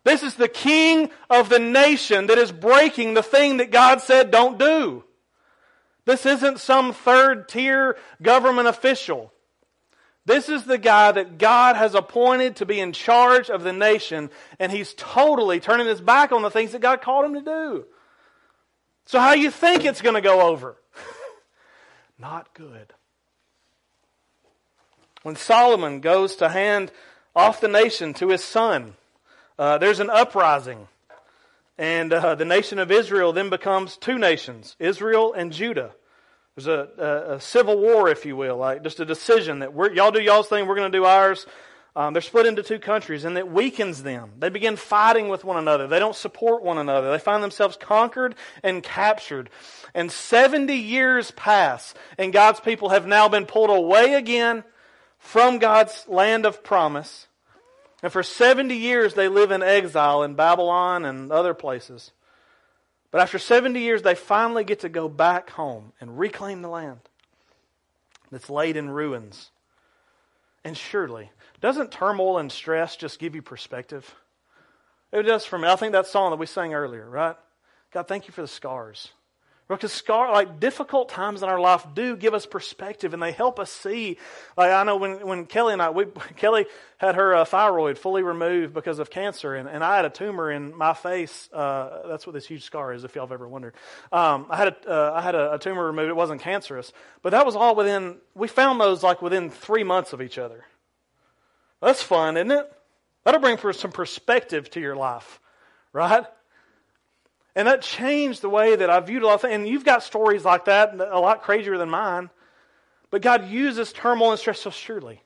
This 0.05 0.23
is 0.23 0.37
the 0.37 0.49
king 0.49 1.11
of 1.29 1.49
the 1.49 1.59
nation 1.59 2.29
that 2.29 2.39
is 2.39 2.53
breaking 2.53 3.15
the 3.15 3.23
thing 3.23 3.59
that 3.59 3.71
God 3.71 4.01
said 4.01 4.31
don't 4.31 4.59
do. 4.59 5.05
This 6.09 6.25
isn't 6.25 6.59
some 6.59 6.95
third 6.95 7.51
tier 7.51 7.99
government 8.23 8.67
official. 8.67 9.31
This 10.25 10.49
is 10.49 10.65
the 10.65 10.79
guy 10.79 11.13
that 11.13 11.37
God 11.37 11.77
has 11.77 11.95
appointed 11.95 12.57
to 12.57 12.65
be 12.65 12.81
in 12.81 12.95
charge 12.95 13.51
of 13.51 13.63
the 13.63 13.75
nation, 13.75 14.31
and 14.59 14.73
he's 14.73 14.95
totally 14.95 15.61
turning 15.61 15.87
his 15.87 16.01
back 16.01 16.33
on 16.33 16.41
the 16.41 16.51
things 16.51 16.73
that 16.73 16.81
God 16.81 17.03
called 17.03 17.27
him 17.27 17.35
to 17.35 17.43
do. 17.43 17.85
So, 19.05 19.21
how 19.21 19.35
do 19.35 19.41
you 19.41 19.51
think 19.51 19.85
it's 19.85 20.01
going 20.01 20.15
to 20.15 20.23
go 20.23 20.41
over? 20.41 20.77
Not 22.19 22.55
good. 22.55 22.95
When 25.25 25.37
Solomon 25.37 26.01
goes 26.01 26.37
to 26.37 26.49
hand 26.49 26.91
off 27.37 27.61
the 27.61 27.69
nation 27.69 28.15
to 28.15 28.29
his 28.29 28.43
son, 28.43 28.95
uh, 29.59 29.77
there's 29.77 30.01
an 30.01 30.09
uprising. 30.09 30.89
And 31.77 32.13
uh, 32.13 32.35
the 32.35 32.47
nation 32.47 32.79
of 32.79 32.91
Israel 32.91 33.35
then 33.35 33.51
becomes 33.51 33.99
two 33.99 34.17
nations 34.17 34.75
Israel 34.79 35.35
and 35.35 35.53
Judah. 35.53 35.93
There's 36.59 36.67
a, 36.67 36.89
a, 36.99 37.35
a, 37.35 37.41
civil 37.41 37.79
war, 37.79 38.09
if 38.09 38.27
you 38.27 38.35
will, 38.35 38.57
like 38.57 38.83
just 38.83 38.99
a 38.99 39.05
decision 39.05 39.61
that 39.61 39.75
we're, 39.75 39.93
y'all 39.93 40.11
do 40.11 40.21
y'all's 40.21 40.49
thing, 40.49 40.67
we're 40.67 40.75
going 40.75 40.91
to 40.91 40.99
do 40.99 41.05
ours. 41.05 41.47
Um, 41.95 42.13
they're 42.13 42.21
split 42.21 42.47
into 42.47 42.65
two 42.65 42.81
countries, 42.81 43.25
and 43.25 43.39
it 43.39 43.49
weakens 43.49 44.03
them. 44.03 44.33
They 44.41 44.49
begin 44.49 44.75
fighting 44.75 45.29
with 45.29 45.45
one 45.45 45.57
another. 45.57 45.87
They 45.87 46.01
don't 46.01 46.17
support 46.17 46.65
one 46.65 46.77
another. 46.77 47.13
They 47.13 47.21
find 47.21 47.45
themselves 47.45 47.77
conquered 47.77 48.35
and 48.65 48.83
captured. 48.83 49.51
And 49.95 50.11
70 50.11 50.75
years 50.75 51.31
pass, 51.31 51.95
and 52.19 52.33
God's 52.33 52.59
people 52.59 52.89
have 52.89 53.07
now 53.07 53.29
been 53.29 53.47
pulled 53.47 53.71
away 53.71 54.15
again 54.15 54.65
from 55.21 55.61
God's 55.61 56.07
land 56.09 56.45
of 56.45 56.65
promise. 56.65 57.29
And 58.03 58.11
for 58.11 58.25
70 58.25 58.75
years, 58.75 59.15
they 59.15 59.29
live 59.29 59.53
in 59.53 59.63
exile 59.63 60.25
in 60.25 60.35
Babylon 60.35 61.05
and 61.05 61.31
other 61.31 61.55
places. 61.55 62.11
But 63.11 63.21
after 63.21 63.39
70 63.39 63.81
years, 63.81 64.03
they 64.03 64.15
finally 64.15 64.65
get 64.65 64.81
to 64.81 64.89
go 64.89 65.09
back 65.09 65.51
home 65.51 65.93
and 66.01 66.19
reclaim 66.19 66.63
the 66.63 66.69
land 66.69 67.01
that's 68.31 68.51
laid 68.51 68.77
in 68.77 68.91
ruins. 68.91 69.51
And 70.65 70.77
surely, 70.77 71.31
doesn't 71.61 71.91
turmoil 71.91 72.39
and 72.39 72.53
stress 72.53 72.97
just 72.97 73.19
give 73.19 73.35
you 73.35 73.43
perspective? 73.43 74.15
It 75.13 75.23
does 75.23 75.47
for 75.47 75.59
me. 75.59 75.69
I 75.69 75.77
think 75.77 75.93
that 75.93 76.07
song 76.07 76.31
that 76.31 76.39
we 76.39 76.47
sang 76.47 76.75
earlier, 76.75 77.09
right? 77.09 77.37
God, 77.93 78.07
thank 78.07 78.27
you 78.27 78.33
for 78.33 78.43
the 78.43 78.49
scars. 78.49 79.11
Because 79.69 79.93
scar, 79.93 80.33
like 80.33 80.61
difficult 80.61 81.11
times 81.11 81.43
in 81.43 81.49
our 81.49 81.61
life 81.61 81.87
do 81.95 82.17
give 82.17 82.33
us 82.33 82.47
perspective 82.47 83.13
and 83.13 83.23
they 83.23 83.33
help 83.33 83.61
us 83.61 83.71
see. 83.71 84.17
Like 84.57 84.73
I 84.73 84.83
know 84.83 84.97
when, 84.97 85.27
when 85.27 85.45
Kelly 85.45 85.75
and 85.75 85.83
I, 85.83 85.91
we, 85.91 86.07
Kelly 86.37 86.65
had 86.97 87.17
her 87.17 87.35
uh, 87.35 87.45
thyroid 87.45 87.99
fully 87.99 88.23
removed 88.23 88.73
because 88.73 88.99
of 88.99 89.11
cancer 89.11 89.55
and, 89.55 89.69
and 89.69 89.85
I 89.85 89.97
had 89.97 90.07
a 90.07 90.11
tumor 90.11 90.51
in 90.51 90.75
my 90.75 90.95
face. 90.95 91.51
Uh, 91.53 92.09
that's 92.09 92.27
what 92.27 92.33
this 92.33 92.47
huge 92.47 92.65
scar 92.65 92.95
is 92.95 93.05
if 93.05 93.15
y'all 93.15 93.27
have 93.27 93.33
ever 93.33 93.47
wondered. 93.47 93.75
Um, 94.11 94.47
I 94.49 94.57
had, 94.57 94.69
a, 94.69 94.91
uh, 94.91 95.13
I 95.15 95.21
had 95.21 95.35
a, 95.35 95.53
a 95.53 95.59
tumor 95.59 95.85
removed. 95.85 96.09
It 96.09 96.17
wasn't 96.17 96.41
cancerous, 96.41 96.91
but 97.21 97.31
that 97.31 97.45
was 97.45 97.55
all 97.55 97.75
within, 97.75 98.17
we 98.35 98.49
found 98.49 98.81
those 98.81 99.03
like 99.03 99.21
within 99.21 99.51
three 99.51 99.85
months 99.85 100.15
of 100.15 100.23
each 100.23 100.39
other. 100.39 100.65
That's 101.83 102.03
fun, 102.03 102.39
isn't 102.39 102.51
it? 102.51 102.73
That'll 103.25 103.43
bring 103.43 103.59
some 103.75 103.93
perspective 103.93 104.71
to 104.71 104.81
your 104.81 104.97
life, 104.97 105.41
right? 105.93 106.25
And 107.59 107.67
that 107.67 107.83
changed 107.83 108.41
the 108.41 108.49
way 108.49 108.77
that 108.77 108.89
I 108.89 109.01
viewed 109.01 109.25
a 109.25 109.27
lot 109.27 109.35
of 109.35 109.41
things. 109.41 109.55
And 109.55 109.67
you've 109.67 109.85
got 109.85 110.05
stories 110.05 110.45
like 110.45 110.67
that, 110.67 110.95
a 110.95 111.19
lot 111.19 111.43
crazier 111.43 111.77
than 111.77 111.91
mine. 111.91 112.31
But 113.11 113.21
God 113.21 113.49
uses 113.49 113.93
turmoil 113.93 114.31
and 114.31 114.39
stress 114.39 114.61
so 114.61 114.71
surely. 114.71 115.25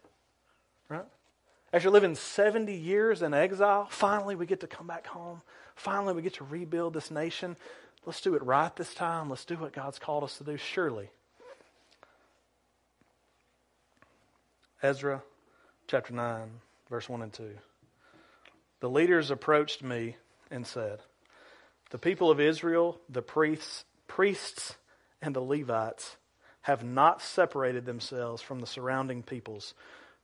Right? 0.88 1.04
After 1.74 1.90
living 1.90 2.14
70 2.14 2.72
years 2.72 3.20
in 3.20 3.34
exile, 3.34 3.86
finally 3.90 4.34
we 4.34 4.46
get 4.46 4.60
to 4.60 4.66
come 4.66 4.86
back 4.86 5.06
home. 5.06 5.42
Finally 5.74 6.14
we 6.14 6.22
get 6.22 6.32
to 6.36 6.44
rebuild 6.44 6.94
this 6.94 7.10
nation. 7.10 7.54
Let's 8.06 8.22
do 8.22 8.34
it 8.34 8.42
right 8.42 8.74
this 8.76 8.94
time. 8.94 9.28
Let's 9.28 9.44
do 9.44 9.56
what 9.56 9.74
God's 9.74 9.98
called 9.98 10.24
us 10.24 10.38
to 10.38 10.44
do, 10.44 10.56
surely. 10.56 11.10
Ezra 14.82 15.22
chapter 15.86 16.14
9, 16.14 16.48
verse 16.88 17.10
1 17.10 17.20
and 17.20 17.32
2. 17.34 17.50
The 18.80 18.88
leaders 18.88 19.30
approached 19.30 19.82
me 19.82 20.16
and 20.50 20.66
said, 20.66 21.00
the 21.92 21.98
people 21.98 22.30
of 22.30 22.40
Israel, 22.40 22.98
the 23.10 23.20
priests, 23.20 23.84
priests 24.08 24.76
and 25.20 25.36
the 25.36 25.42
Levites 25.42 26.16
have 26.62 26.82
not 26.82 27.20
separated 27.20 27.84
themselves 27.84 28.40
from 28.40 28.60
the 28.60 28.66
surrounding 28.66 29.22
peoples 29.22 29.74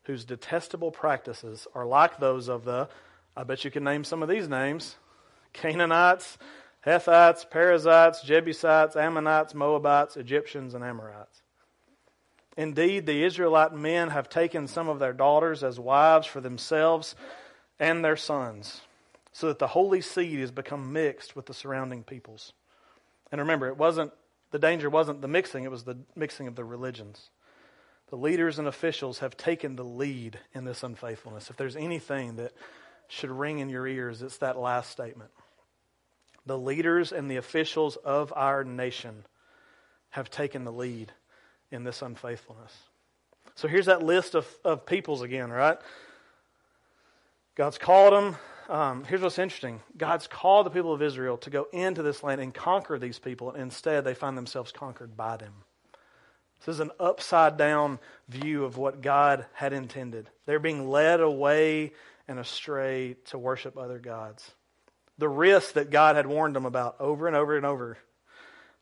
whose 0.05 0.25
detestable 0.25 0.91
practices 0.91 1.67
are 1.75 1.85
like 1.85 2.19
those 2.19 2.49
of 2.49 2.65
the, 2.65 2.89
I 3.37 3.45
bet 3.45 3.67
you 3.67 3.71
can 3.71 3.85
name 3.85 4.03
some 4.03 4.23
of 4.23 4.31
these 4.31 4.49
names 4.49 4.97
Canaanites, 5.53 6.39
Hittites, 6.83 7.45
Perizzites, 7.45 8.23
Jebusites, 8.23 8.97
Ammonites, 8.97 9.55
Moabites, 9.55 10.17
Egyptians, 10.17 10.73
and 10.73 10.83
Amorites. 10.83 11.43
Indeed, 12.57 13.05
the 13.05 13.25
Israelite 13.25 13.75
men 13.75 14.09
have 14.09 14.31
taken 14.31 14.69
some 14.69 14.89
of 14.89 14.99
their 14.99 15.13
daughters 15.13 15.63
as 15.63 15.79
wives 15.79 16.27
for 16.27 16.41
themselves 16.41 17.15
and 17.79 18.03
their 18.03 18.17
sons 18.17 18.81
so 19.33 19.49
that 19.49 19.59
the 19.59 19.69
holy 19.69 20.01
seed 20.01 20.41
has 20.41 20.51
become 20.51 20.93
mixed 20.93 21.37
with 21.37 21.47
the 21.47 21.55
surrounding 21.55 22.03
peoples. 22.03 22.53
And 23.31 23.41
remember, 23.41 23.69
it 23.69 23.77
wasn't 23.77 24.13
the 24.51 24.59
danger 24.59 24.89
wasn't 24.89 25.21
the 25.21 25.29
mixing, 25.29 25.65
it 25.65 25.71
was 25.71 25.85
the 25.85 25.99
mixing 26.17 26.47
of 26.47 26.57
the 26.57 26.65
religions. 26.65 27.31
The 28.09 28.17
leaders 28.17 28.59
and 28.59 28.67
officials 28.67 29.19
have 29.19 29.37
taken 29.37 29.77
the 29.77 29.85
lead 29.85 30.39
in 30.55 30.65
this 30.65 30.83
unfaithfulness. 30.83 31.51
If 31.51 31.57
there's 31.57 31.77
anything 31.77 32.37
that 32.37 32.53
should 33.09 33.31
ring 33.31 33.59
in 33.59 33.69
your 33.69 33.87
ears, 33.87 34.23
it's 34.23 34.39
that 34.39 34.59
last 34.59 34.91
statement. 34.91 35.31
The 36.47 36.59
leaders 36.59 37.13
and 37.13 37.31
the 37.31 37.37
officials 37.37 37.97
of 37.97 38.33
our 38.35 38.65
nation 38.65 39.27
have 40.11 40.31
taken 40.31 40.65
the 40.65 40.73
lead 40.73 41.13
in 41.71 41.85
this 41.85 42.01
unfaithfulness. 42.01 42.73
So 43.55 43.69
here's 43.69 43.87
that 43.87 44.03
list 44.03 44.35
of, 44.35 44.47
of 44.65 44.87
peoples 44.87 45.21
again, 45.21 45.51
right? 45.51 45.77
God's 47.55 47.77
called 47.77 48.15
them 48.15 48.37
um, 48.69 49.05
here's 49.05 49.23
what's 49.23 49.39
interesting 49.39 49.81
God's 49.97 50.27
called 50.27 50.67
the 50.67 50.71
people 50.71 50.93
of 50.93 51.03
Israel 51.03 51.39
to 51.39 51.51
go 51.51 51.67
into 51.73 52.03
this 52.03 52.23
land 52.23 52.41
and 52.41 52.53
conquer 52.53 52.99
these 52.99 53.19
people. 53.19 53.51
And 53.51 53.63
instead, 53.63 54.05
they 54.05 54.15
find 54.15 54.37
themselves 54.37 54.73
conquered 54.73 55.17
by 55.17 55.37
them. 55.37 55.53
This 56.61 56.75
is 56.75 56.81
an 56.81 56.91
upside 56.99 57.57
down 57.57 57.99
view 58.29 58.65
of 58.65 58.77
what 58.77 59.01
God 59.01 59.47
had 59.53 59.73
intended. 59.73 60.29
They're 60.45 60.59
being 60.59 60.89
led 60.89 61.21
away 61.21 61.93
and 62.27 62.39
astray 62.39 63.17
to 63.27 63.39
worship 63.39 63.77
other 63.77 63.99
gods. 63.99 64.51
The 65.19 65.29
risk 65.29 65.75
that 65.75 65.91
God 65.91 66.17
had 66.17 66.27
warned 66.27 66.55
them 66.55 66.67
about 66.67 66.97
over 67.01 67.27
and 67.27 67.37
over 67.37 67.57
and 67.57 67.65
over 67.65 67.97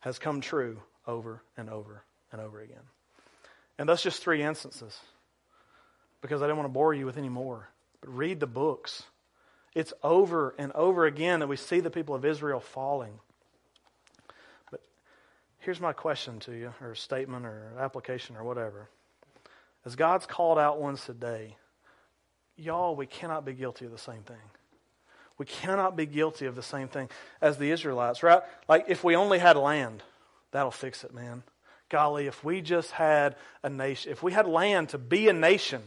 has 0.00 0.18
come 0.18 0.40
true 0.40 0.80
over 1.06 1.42
and 1.56 1.70
over 1.70 2.02
and 2.32 2.40
over 2.40 2.60
again. 2.60 2.82
And 3.78 3.88
that's 3.88 4.02
just 4.02 4.22
three 4.22 4.42
instances 4.42 4.98
because 6.20 6.42
I 6.42 6.46
didn't 6.46 6.58
want 6.58 6.68
to 6.68 6.74
bore 6.74 6.94
you 6.94 7.06
with 7.06 7.18
any 7.18 7.28
more. 7.28 7.68
But 8.00 8.14
read 8.14 8.40
the 8.40 8.46
books. 8.46 9.02
It's 9.76 9.92
over 10.02 10.54
and 10.56 10.72
over 10.72 11.04
again 11.04 11.40
that 11.40 11.48
we 11.48 11.56
see 11.56 11.80
the 11.80 11.90
people 11.90 12.14
of 12.14 12.24
Israel 12.24 12.60
falling. 12.60 13.12
But 14.70 14.80
here's 15.58 15.82
my 15.82 15.92
question 15.92 16.40
to 16.40 16.52
you, 16.52 16.72
or 16.80 16.94
statement, 16.94 17.44
or 17.44 17.74
application, 17.78 18.36
or 18.36 18.42
whatever. 18.42 18.88
As 19.84 19.94
God's 19.94 20.24
called 20.24 20.58
out 20.58 20.80
ones 20.80 21.04
today, 21.04 21.56
y'all, 22.56 22.96
we 22.96 23.04
cannot 23.04 23.44
be 23.44 23.52
guilty 23.52 23.84
of 23.84 23.90
the 23.92 23.98
same 23.98 24.22
thing. 24.22 24.40
We 25.36 25.44
cannot 25.44 25.94
be 25.94 26.06
guilty 26.06 26.46
of 26.46 26.54
the 26.54 26.62
same 26.62 26.88
thing 26.88 27.10
as 27.42 27.58
the 27.58 27.70
Israelites, 27.70 28.22
right? 28.22 28.40
Like, 28.70 28.86
if 28.88 29.04
we 29.04 29.14
only 29.14 29.38
had 29.38 29.58
land, 29.58 30.02
that'll 30.52 30.70
fix 30.70 31.04
it, 31.04 31.12
man. 31.12 31.42
Golly, 31.90 32.28
if 32.28 32.42
we 32.42 32.62
just 32.62 32.92
had 32.92 33.36
a 33.62 33.68
nation, 33.68 34.10
if 34.10 34.22
we 34.22 34.32
had 34.32 34.46
land 34.46 34.88
to 34.88 34.98
be 34.98 35.28
a 35.28 35.34
nation, 35.34 35.82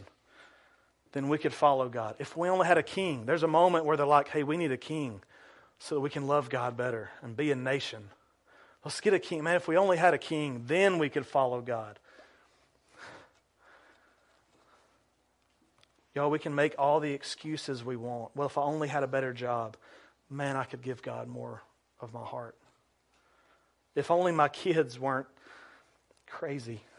then 1.12 1.28
we 1.28 1.38
could 1.38 1.52
follow 1.52 1.88
God. 1.88 2.16
If 2.18 2.36
we 2.36 2.48
only 2.48 2.66
had 2.66 2.78
a 2.78 2.82
king, 2.82 3.26
there's 3.26 3.42
a 3.42 3.48
moment 3.48 3.84
where 3.84 3.96
they're 3.96 4.06
like, 4.06 4.28
hey, 4.28 4.42
we 4.42 4.56
need 4.56 4.72
a 4.72 4.76
king 4.76 5.22
so 5.78 5.96
that 5.96 6.00
we 6.00 6.10
can 6.10 6.26
love 6.26 6.48
God 6.48 6.76
better 6.76 7.10
and 7.22 7.36
be 7.36 7.50
a 7.50 7.56
nation. 7.56 8.10
Let's 8.84 9.00
get 9.00 9.12
a 9.12 9.18
king. 9.18 9.42
Man, 9.42 9.56
if 9.56 9.66
we 9.66 9.76
only 9.76 9.96
had 9.96 10.14
a 10.14 10.18
king, 10.18 10.64
then 10.66 10.98
we 10.98 11.08
could 11.08 11.26
follow 11.26 11.60
God. 11.60 11.98
Y'all, 16.14 16.30
we 16.30 16.38
can 16.38 16.54
make 16.54 16.74
all 16.78 17.00
the 17.00 17.12
excuses 17.12 17.84
we 17.84 17.96
want. 17.96 18.34
Well, 18.34 18.46
if 18.46 18.58
I 18.58 18.62
only 18.62 18.88
had 18.88 19.02
a 19.02 19.06
better 19.06 19.32
job, 19.32 19.76
man, 20.28 20.56
I 20.56 20.64
could 20.64 20.82
give 20.82 21.02
God 21.02 21.28
more 21.28 21.62
of 22.00 22.12
my 22.12 22.24
heart. 22.24 22.56
If 23.94 24.10
only 24.10 24.32
my 24.32 24.48
kids 24.48 24.98
weren't 24.98 25.28
crazy. 26.26 26.82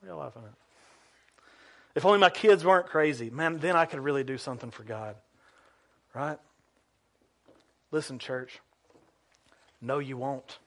What 0.00 0.08
are 0.08 0.14
you 0.14 0.18
laughing 0.18 0.42
at? 0.44 0.61
If 1.94 2.04
only 2.04 2.18
my 2.18 2.30
kids 2.30 2.64
weren't 2.64 2.86
crazy. 2.86 3.30
Man, 3.30 3.58
then 3.58 3.76
I 3.76 3.84
could 3.84 4.00
really 4.00 4.24
do 4.24 4.38
something 4.38 4.70
for 4.70 4.82
God. 4.82 5.16
Right? 6.14 6.38
Listen, 7.90 8.18
church. 8.18 8.60
No, 9.80 9.98
you 9.98 10.16
won't. 10.16 10.58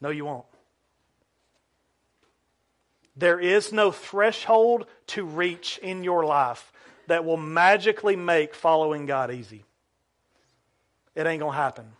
No, 0.00 0.10
you 0.10 0.24
won't. 0.24 0.46
There 3.16 3.38
is 3.38 3.72
no 3.72 3.90
threshold 3.90 4.86
to 5.08 5.24
reach 5.24 5.78
in 5.78 6.02
your 6.02 6.24
life 6.24 6.72
that 7.06 7.24
will 7.24 7.36
magically 7.36 8.16
make 8.16 8.54
following 8.54 9.06
God 9.06 9.30
easy. 9.30 9.64
It 11.14 11.26
ain't 11.26 11.40
going 11.40 11.52
to 11.52 11.58
happen. 11.58 11.92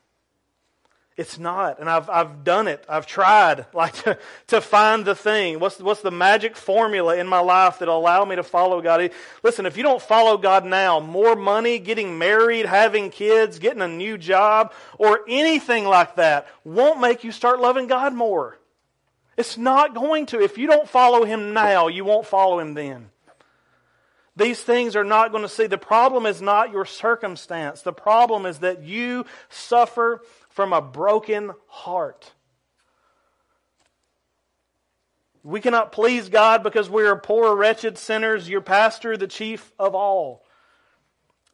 It's 1.16 1.38
not. 1.38 1.78
And 1.78 1.88
I've, 1.88 2.10
I've 2.10 2.42
done 2.42 2.66
it. 2.66 2.84
I've 2.88 3.06
tried 3.06 3.66
like 3.74 3.92
to, 4.02 4.18
to 4.48 4.60
find 4.60 5.04
the 5.04 5.14
thing. 5.14 5.60
What's, 5.60 5.78
what's 5.78 6.02
the 6.02 6.10
magic 6.10 6.56
formula 6.56 7.16
in 7.16 7.28
my 7.28 7.38
life 7.38 7.78
that'll 7.78 7.98
allow 7.98 8.24
me 8.24 8.36
to 8.36 8.42
follow 8.42 8.80
God? 8.80 9.10
Listen, 9.42 9.66
if 9.66 9.76
you 9.76 9.82
don't 9.82 10.02
follow 10.02 10.36
God 10.36 10.64
now, 10.64 10.98
more 10.98 11.36
money, 11.36 11.78
getting 11.78 12.18
married, 12.18 12.66
having 12.66 13.10
kids, 13.10 13.58
getting 13.58 13.82
a 13.82 13.88
new 13.88 14.18
job, 14.18 14.72
or 14.98 15.20
anything 15.28 15.84
like 15.84 16.16
that 16.16 16.48
won't 16.64 17.00
make 17.00 17.22
you 17.22 17.30
start 17.30 17.60
loving 17.60 17.86
God 17.86 18.12
more. 18.12 18.58
It's 19.36 19.56
not 19.56 19.94
going 19.94 20.26
to. 20.26 20.40
If 20.40 20.58
you 20.58 20.66
don't 20.66 20.88
follow 20.88 21.24
Him 21.24 21.52
now, 21.52 21.88
you 21.88 22.04
won't 22.04 22.26
follow 22.26 22.58
Him 22.58 22.74
then. 22.74 23.10
These 24.36 24.60
things 24.60 24.96
are 24.96 25.04
not 25.04 25.30
going 25.30 25.44
to 25.44 25.48
see. 25.48 25.66
The 25.66 25.78
problem 25.78 26.26
is 26.26 26.42
not 26.42 26.72
your 26.72 26.84
circumstance. 26.84 27.82
The 27.82 27.92
problem 27.92 28.46
is 28.46 28.58
that 28.58 28.82
you 28.82 29.26
suffer 29.48 30.22
from 30.54 30.72
a 30.72 30.80
broken 30.80 31.50
heart. 31.66 32.32
We 35.42 35.60
cannot 35.60 35.90
please 35.90 36.28
God 36.28 36.62
because 36.62 36.88
we 36.88 37.04
are 37.04 37.16
poor, 37.16 37.54
wretched 37.56 37.98
sinners. 37.98 38.48
Your 38.48 38.60
pastor, 38.60 39.16
the 39.16 39.26
chief 39.26 39.72
of 39.80 39.96
all. 39.96 40.44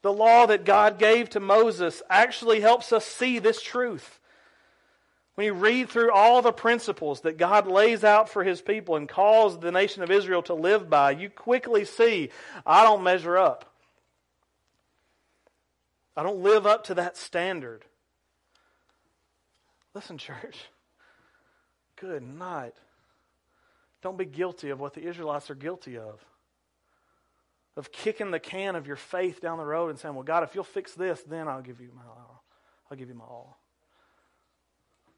The 0.02 0.12
law 0.12 0.46
that 0.46 0.66
God 0.66 0.98
gave 0.98 1.30
to 1.30 1.40
Moses 1.40 2.02
actually 2.10 2.60
helps 2.60 2.92
us 2.92 3.06
see 3.06 3.38
this 3.38 3.62
truth. 3.62 4.20
When 5.34 5.46
you 5.46 5.54
read 5.54 5.88
through 5.88 6.12
all 6.12 6.42
the 6.42 6.52
principles 6.52 7.22
that 7.22 7.38
God 7.38 7.66
lays 7.66 8.04
out 8.04 8.28
for 8.28 8.44
his 8.44 8.60
people 8.60 8.96
and 8.96 9.08
calls 9.08 9.58
the 9.58 9.72
nation 9.72 10.02
of 10.02 10.10
Israel 10.10 10.42
to 10.42 10.54
live 10.54 10.90
by, 10.90 11.12
you 11.12 11.30
quickly 11.30 11.86
see, 11.86 12.28
I 12.66 12.84
don't 12.84 13.02
measure 13.02 13.38
up. 13.38 13.64
I 16.14 16.22
don't 16.22 16.42
live 16.42 16.66
up 16.66 16.84
to 16.84 16.94
that 16.94 17.16
standard. 17.16 17.86
Listen, 19.94 20.18
church. 20.18 20.56
Good 21.96 22.22
night. 22.22 22.74
Don't 24.02 24.16
be 24.16 24.24
guilty 24.24 24.70
of 24.70 24.80
what 24.80 24.94
the 24.94 25.06
Israelites 25.06 25.50
are 25.50 25.54
guilty 25.54 25.98
of. 25.98 26.24
Of 27.76 27.92
kicking 27.92 28.30
the 28.30 28.40
can 28.40 28.76
of 28.76 28.86
your 28.86 28.96
faith 28.96 29.40
down 29.40 29.58
the 29.58 29.64
road 29.64 29.90
and 29.90 29.98
saying, 29.98 30.14
Well, 30.14 30.24
God, 30.24 30.42
if 30.42 30.54
you'll 30.54 30.64
fix 30.64 30.92
this, 30.92 31.22
then 31.22 31.48
I'll 31.48 31.62
give 31.62 31.80
you 31.80 31.90
my 31.94 32.02
all. 32.02 32.44
I'll 32.90 32.96
give 32.96 33.08
you 33.08 33.14
my 33.14 33.24
all. 33.24 33.58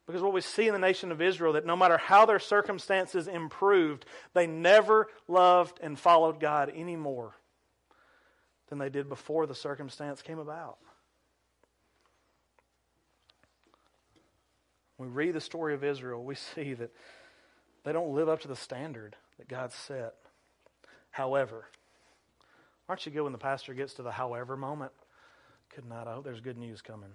Because 0.06 0.22
what 0.22 0.32
we 0.32 0.40
see 0.40 0.66
in 0.66 0.72
the 0.72 0.80
nation 0.80 1.12
of 1.12 1.22
Israel, 1.22 1.52
that 1.52 1.64
no 1.64 1.76
matter 1.76 1.96
how 1.96 2.26
their 2.26 2.40
circumstances 2.40 3.28
improved, 3.28 4.04
they 4.34 4.46
never 4.46 5.08
loved 5.28 5.78
and 5.80 5.98
followed 5.98 6.40
God 6.40 6.72
any 6.74 6.96
more 6.96 7.34
than 8.68 8.78
they 8.78 8.88
did 8.88 9.08
before 9.08 9.46
the 9.46 9.54
circumstance 9.54 10.22
came 10.22 10.38
about. 10.38 10.78
When 14.96 15.08
we 15.08 15.14
read 15.14 15.34
the 15.34 15.40
story 15.40 15.74
of 15.74 15.84
Israel, 15.84 16.24
we 16.24 16.34
see 16.54 16.74
that 16.74 16.90
they 17.84 17.92
don't 17.92 18.14
live 18.14 18.28
up 18.28 18.40
to 18.40 18.48
the 18.48 18.56
standard 18.56 19.16
that 19.38 19.48
God 19.48 19.72
set. 19.72 20.14
However, 21.10 21.66
aren't 22.88 23.04
you 23.04 23.12
good 23.12 23.22
when 23.22 23.32
the 23.32 23.38
pastor 23.38 23.74
gets 23.74 23.94
to 23.94 24.02
the 24.02 24.12
however 24.12 24.56
moment? 24.56 24.92
Good 25.74 25.84
night. 25.86 26.06
I 26.06 26.14
hope 26.14 26.24
there's 26.24 26.40
good 26.40 26.58
news 26.58 26.82
coming 26.82 27.10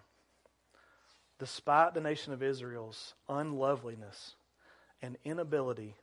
despite 1.39 1.93
the 1.93 2.01
nation 2.01 2.33
of 2.33 2.41
Israel's 2.41 3.13
unloveliness 3.29 4.35
and 5.01 5.17
inability 5.23 5.95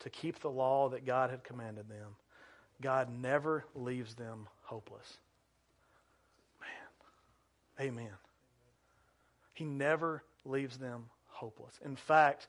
to 0.00 0.10
keep 0.10 0.40
the 0.40 0.50
law 0.50 0.88
that 0.90 1.04
God 1.04 1.30
had 1.30 1.42
commanded 1.42 1.88
them, 1.88 2.14
God 2.80 3.08
never 3.10 3.64
leaves 3.74 4.14
them 4.14 4.46
hopeless. 4.62 5.18
Man, 6.60 7.88
amen. 7.88 8.12
He 9.52 9.64
never 9.64 10.22
leaves 10.48 10.78
them 10.78 11.04
hopeless. 11.26 11.78
In 11.84 11.96
fact, 11.96 12.48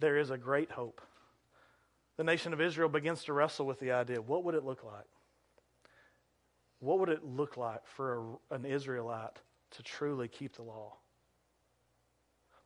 there 0.00 0.18
is 0.18 0.30
a 0.30 0.38
great 0.38 0.70
hope. 0.70 1.00
The 2.16 2.24
nation 2.24 2.52
of 2.52 2.60
Israel 2.60 2.88
begins 2.88 3.24
to 3.24 3.32
wrestle 3.32 3.66
with 3.66 3.80
the 3.80 3.92
idea 3.92 4.20
what 4.20 4.44
would 4.44 4.54
it 4.54 4.64
look 4.64 4.84
like? 4.84 5.06
What 6.80 6.98
would 7.00 7.08
it 7.08 7.24
look 7.24 7.56
like 7.56 7.86
for 7.86 8.36
a, 8.50 8.54
an 8.54 8.64
Israelite 8.64 9.38
to 9.72 9.82
truly 9.82 10.28
keep 10.28 10.56
the 10.56 10.62
law? 10.62 10.94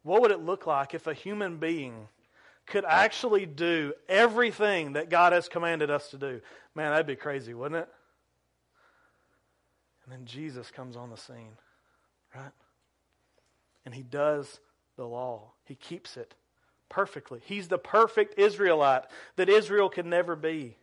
What 0.02 0.22
would 0.22 0.30
it 0.30 0.40
look 0.40 0.66
like 0.66 0.94
if 0.94 1.06
a 1.06 1.14
human 1.14 1.58
being 1.58 2.08
could 2.66 2.84
actually 2.84 3.46
do 3.46 3.94
everything 4.08 4.94
that 4.94 5.08
God 5.08 5.32
has 5.32 5.48
commanded 5.48 5.90
us 5.90 6.10
to 6.10 6.18
do? 6.18 6.40
Man, 6.74 6.90
that'd 6.90 7.06
be 7.06 7.16
crazy, 7.16 7.54
wouldn't 7.54 7.82
it? 7.82 7.88
And 10.04 10.12
then 10.12 10.24
Jesus 10.24 10.70
comes 10.70 10.96
on 10.96 11.10
the 11.10 11.16
scene, 11.16 11.56
right? 12.34 12.52
And 13.84 13.94
he 13.94 14.02
does 14.02 14.60
the 14.98 15.06
law, 15.06 15.52
he 15.64 15.74
keeps 15.74 16.18
it 16.18 16.34
perfectly. 16.90 17.40
He's 17.44 17.68
the 17.68 17.78
perfect 17.78 18.38
Israelite 18.38 19.04
that 19.36 19.48
Israel 19.48 19.88
can 19.88 20.10
never 20.10 20.36
be. 20.36 20.76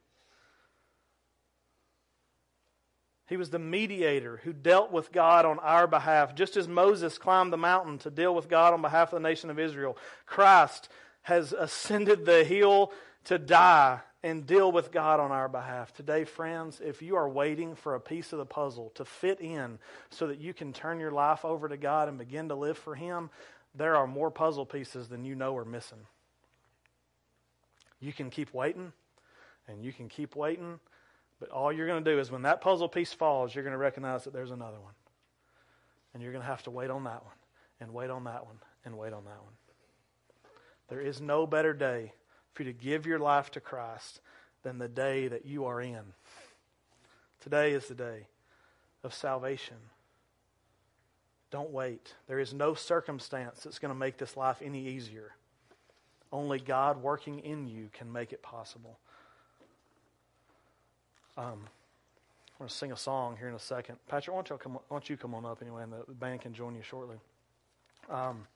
He 3.28 3.38
was 3.38 3.50
the 3.50 3.60
mediator 3.60 4.40
who 4.44 4.54
dealt 4.54 4.92
with 4.92 5.12
God 5.12 5.46
on 5.46 5.58
our 5.60 5.88
behalf. 5.88 6.36
Just 6.36 6.58
as 6.58 6.68
Moses 6.68 7.18
climbed 7.18 7.52
the 7.52 7.58
mountain 7.58 7.98
to 8.00 8.12
deal 8.12 8.36
with 8.36 8.48
God 8.48 8.74
on 8.74 8.82
behalf 8.82 9.14
of 9.14 9.22
the 9.22 9.28
nation 9.28 9.50
of 9.50 9.60
Israel, 9.60 9.98
Christ 10.26 10.90
has 11.24 11.52
ascended 11.52 12.26
the 12.26 12.44
hill 12.44 12.92
to 13.26 13.40
die 13.40 14.00
and 14.22 14.46
deal 14.46 14.72
with 14.72 14.92
God 14.92 15.20
on 15.20 15.32
our 15.32 15.48
behalf. 15.48 15.94
Today, 15.94 16.24
friends, 16.24 16.82
if 16.84 17.02
you 17.02 17.16
are 17.16 17.30
waiting 17.30 17.76
for 17.76 17.96
a 17.96 18.00
piece 18.00 18.32
of 18.32 18.40
the 18.40 18.46
puzzle 18.46 18.92
to 18.96 19.06
fit 19.06 19.40
in 19.40 19.80
so 20.10 20.28
that 20.28 20.40
you 20.40 20.54
can 20.54 20.74
turn 20.74 21.00
your 21.00 21.12
life 21.12 21.46
over 21.46 21.70
to 21.70 21.78
God 21.78 22.08
and 22.10 22.18
begin 22.18 22.50
to 22.50 22.56
live 22.56 22.78
for 22.78 22.96
Him, 22.96 23.30
there 23.78 23.96
are 23.96 24.08
more 24.08 24.32
puzzle 24.32 24.66
pieces 24.66 25.08
than 25.10 25.26
you 25.26 25.36
know 25.36 25.56
are 25.58 25.66
missing. 25.66 26.06
You 28.00 28.14
can 28.14 28.30
keep 28.30 28.54
waiting, 28.54 28.94
and 29.68 29.84
you 29.84 29.92
can 29.94 30.10
keep 30.10 30.36
waiting 30.36 30.80
but 31.40 31.50
all 31.50 31.72
you're 31.72 31.88
going 31.88 32.04
to 32.04 32.12
do 32.12 32.20
is 32.20 32.32
when 32.32 32.44
that 32.44 32.62
puzzle 32.62 32.88
piece 32.88 33.14
falls, 33.14 33.54
you're 33.54 33.64
going 33.64 33.74
to 33.74 33.78
recognize 33.78 34.24
that 34.24 34.34
there's 34.34 34.52
another 34.52 34.80
one. 34.80 34.94
And 36.14 36.24
you're 36.24 36.32
going 36.32 36.44
to 36.44 36.48
have 36.50 36.64
to 36.64 36.72
wait 36.72 36.90
on 36.90 37.04
that 37.04 37.24
one, 37.24 37.36
and 37.82 37.94
wait 37.94 38.10
on 38.10 38.24
that 38.24 38.46
one, 38.46 38.58
and 38.86 38.98
wait 38.98 39.12
on 39.12 39.26
that 39.26 39.44
one. 39.44 39.54
There 40.88 41.02
is 41.02 41.20
no 41.20 41.46
better 41.46 41.74
day 41.74 42.14
for 42.54 42.64
you 42.64 42.72
to 42.72 42.80
give 42.80 43.06
your 43.06 43.20
life 43.20 43.52
to 43.52 43.60
Christ 43.60 44.22
than 44.64 44.78
the 44.78 44.88
day 44.88 45.28
that 45.28 45.46
you 45.46 45.66
are 45.66 45.82
in. 45.82 46.14
Today 47.42 47.74
is 47.74 47.88
the 47.88 47.96
day 47.96 48.28
of 49.04 49.14
salvation. 49.14 49.78
Don't 51.52 51.72
wait. 51.72 52.14
There 52.28 52.40
is 52.40 52.54
no 52.54 52.74
circumstance 52.74 53.62
that's 53.64 53.80
going 53.80 53.94
to 53.94 53.98
make 53.98 54.18
this 54.18 54.36
life 54.36 54.62
any 54.64 54.88
easier. 54.88 55.36
Only 56.32 56.60
God 56.60 57.02
working 57.02 57.40
in 57.40 57.68
you 57.68 57.90
can 57.94 58.12
make 58.12 58.34
it 58.34 58.42
possible. 58.42 58.98
Um, 61.38 61.68
I'm 62.56 62.60
going 62.60 62.70
to 62.70 62.76
sing 62.76 62.92
a 62.92 62.98
song 62.98 63.36
here 63.38 63.50
in 63.50 63.56
a 63.56 63.60
second. 63.60 63.98
Patrick, 64.08 64.34
why 64.34 64.42
don't, 64.42 64.50
you 64.50 64.58
come, 64.58 64.74
why 64.74 64.82
don't 64.90 65.10
you 65.10 65.18
come 65.18 65.36
on 65.36 65.46
up 65.46 65.62
anyway, 65.62 65.84
and 65.84 65.94
the 65.94 66.14
band 66.14 66.42
can 66.42 66.54
join 66.54 66.74
you 66.76 66.82
shortly. 66.82 67.18
Um, 68.10 68.48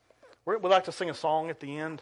we'd 0.46 0.62
like 0.64 0.86
to 0.86 0.92
sing 0.92 1.10
a 1.10 1.14
song 1.14 1.50
at 1.50 1.60
the 1.60 1.78
end, 1.78 2.02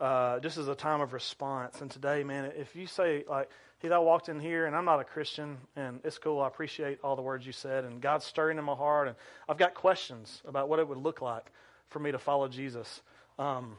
uh, 0.00 0.40
just 0.40 0.58
as 0.58 0.68
a 0.68 0.74
time 0.74 1.00
of 1.00 1.12
response. 1.12 1.80
And 1.80 1.90
today, 1.90 2.22
man, 2.24 2.52
if 2.56 2.76
you 2.76 2.86
say, 2.86 3.24
like, 3.28 3.50
hey, 3.80 3.90
I 3.90 3.98
walked 3.98 4.28
in 4.28 4.40
here 4.40 4.66
and 4.66 4.74
I'm 4.74 4.84
not 4.84 5.00
a 5.00 5.04
Christian, 5.04 5.56
and 5.76 6.00
it's 6.04 6.18
cool, 6.18 6.40
I 6.40 6.48
appreciate 6.48 6.98
all 7.02 7.16
the 7.16 7.22
words 7.22 7.46
you 7.46 7.52
said, 7.52 7.84
and 7.84 8.00
God's 8.00 8.24
stirring 8.24 8.58
in 8.58 8.64
my 8.64 8.74
heart, 8.74 9.08
and 9.08 9.16
I've 9.48 9.58
got 9.58 9.74
questions 9.74 10.42
about 10.46 10.68
what 10.68 10.78
it 10.78 10.88
would 10.88 10.98
look 10.98 11.20
like 11.20 11.50
for 11.88 11.98
me 11.98 12.12
to 12.12 12.18
follow 12.18 12.48
Jesus. 12.48 13.02
Um, 13.38 13.76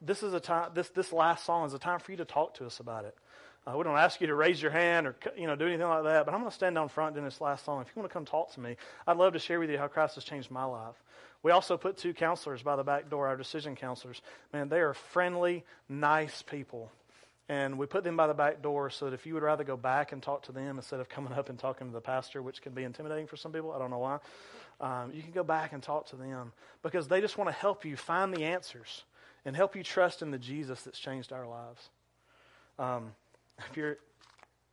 this 0.00 0.22
is 0.22 0.32
a 0.32 0.40
time. 0.40 0.70
This 0.74 0.88
this 0.90 1.12
last 1.12 1.44
song 1.44 1.66
is 1.66 1.74
a 1.74 1.78
time 1.78 2.00
for 2.00 2.10
you 2.10 2.18
to 2.18 2.24
talk 2.24 2.54
to 2.54 2.66
us 2.66 2.80
about 2.80 3.04
it. 3.04 3.14
Uh, 3.66 3.76
we 3.76 3.84
don't 3.84 3.98
ask 3.98 4.20
you 4.22 4.26
to 4.26 4.34
raise 4.34 4.60
your 4.60 4.70
hand 4.70 5.06
or 5.06 5.14
you 5.36 5.46
know 5.46 5.54
do 5.54 5.66
anything 5.66 5.86
like 5.86 6.04
that, 6.04 6.24
but 6.24 6.34
I'm 6.34 6.40
going 6.40 6.50
to 6.50 6.54
stand 6.54 6.74
down 6.74 6.88
front 6.88 7.16
in 7.16 7.24
this 7.24 7.40
last 7.40 7.64
song. 7.64 7.82
If 7.82 7.88
you 7.88 8.00
want 8.00 8.10
to 8.10 8.12
come 8.12 8.24
talk 8.24 8.52
to 8.54 8.60
me, 8.60 8.76
I'd 9.06 9.16
love 9.16 9.34
to 9.34 9.38
share 9.38 9.60
with 9.60 9.70
you 9.70 9.78
how 9.78 9.88
Christ 9.88 10.14
has 10.14 10.24
changed 10.24 10.50
my 10.50 10.64
life. 10.64 10.94
We 11.42 11.52
also 11.52 11.76
put 11.76 11.96
two 11.96 12.14
counselors 12.14 12.62
by 12.62 12.76
the 12.76 12.84
back 12.84 13.10
door, 13.10 13.26
our 13.26 13.36
decision 13.36 13.76
counselors. 13.76 14.20
Man, 14.52 14.68
they 14.68 14.80
are 14.80 14.94
friendly, 14.94 15.64
nice 15.88 16.42
people. 16.42 16.90
And 17.48 17.78
we 17.78 17.86
put 17.86 18.04
them 18.04 18.16
by 18.16 18.28
the 18.28 18.34
back 18.34 18.62
door 18.62 18.90
so 18.90 19.06
that 19.06 19.14
if 19.14 19.26
you 19.26 19.34
would 19.34 19.42
rather 19.42 19.64
go 19.64 19.76
back 19.76 20.12
and 20.12 20.22
talk 20.22 20.44
to 20.44 20.52
them 20.52 20.76
instead 20.76 21.00
of 21.00 21.08
coming 21.08 21.32
up 21.32 21.48
and 21.48 21.58
talking 21.58 21.88
to 21.88 21.92
the 21.92 22.00
pastor, 22.00 22.42
which 22.42 22.62
can 22.62 22.72
be 22.72 22.84
intimidating 22.84 23.26
for 23.26 23.36
some 23.36 23.52
people, 23.52 23.72
I 23.72 23.78
don't 23.78 23.90
know 23.90 23.98
why, 23.98 24.18
um, 24.80 25.12
you 25.12 25.22
can 25.22 25.32
go 25.32 25.42
back 25.42 25.72
and 25.72 25.82
talk 25.82 26.06
to 26.10 26.16
them 26.16 26.52
because 26.82 27.08
they 27.08 27.20
just 27.20 27.36
want 27.36 27.48
to 27.48 27.54
help 27.54 27.84
you 27.84 27.96
find 27.96 28.32
the 28.32 28.44
answers 28.44 29.02
and 29.44 29.56
help 29.56 29.74
you 29.76 29.82
trust 29.82 30.22
in 30.22 30.30
the 30.30 30.38
Jesus 30.38 30.82
that's 30.82 30.98
changed 30.98 31.32
our 31.32 31.46
lives. 31.46 31.88
Um, 32.78 33.12
if 33.70 33.76
you're 33.76 33.96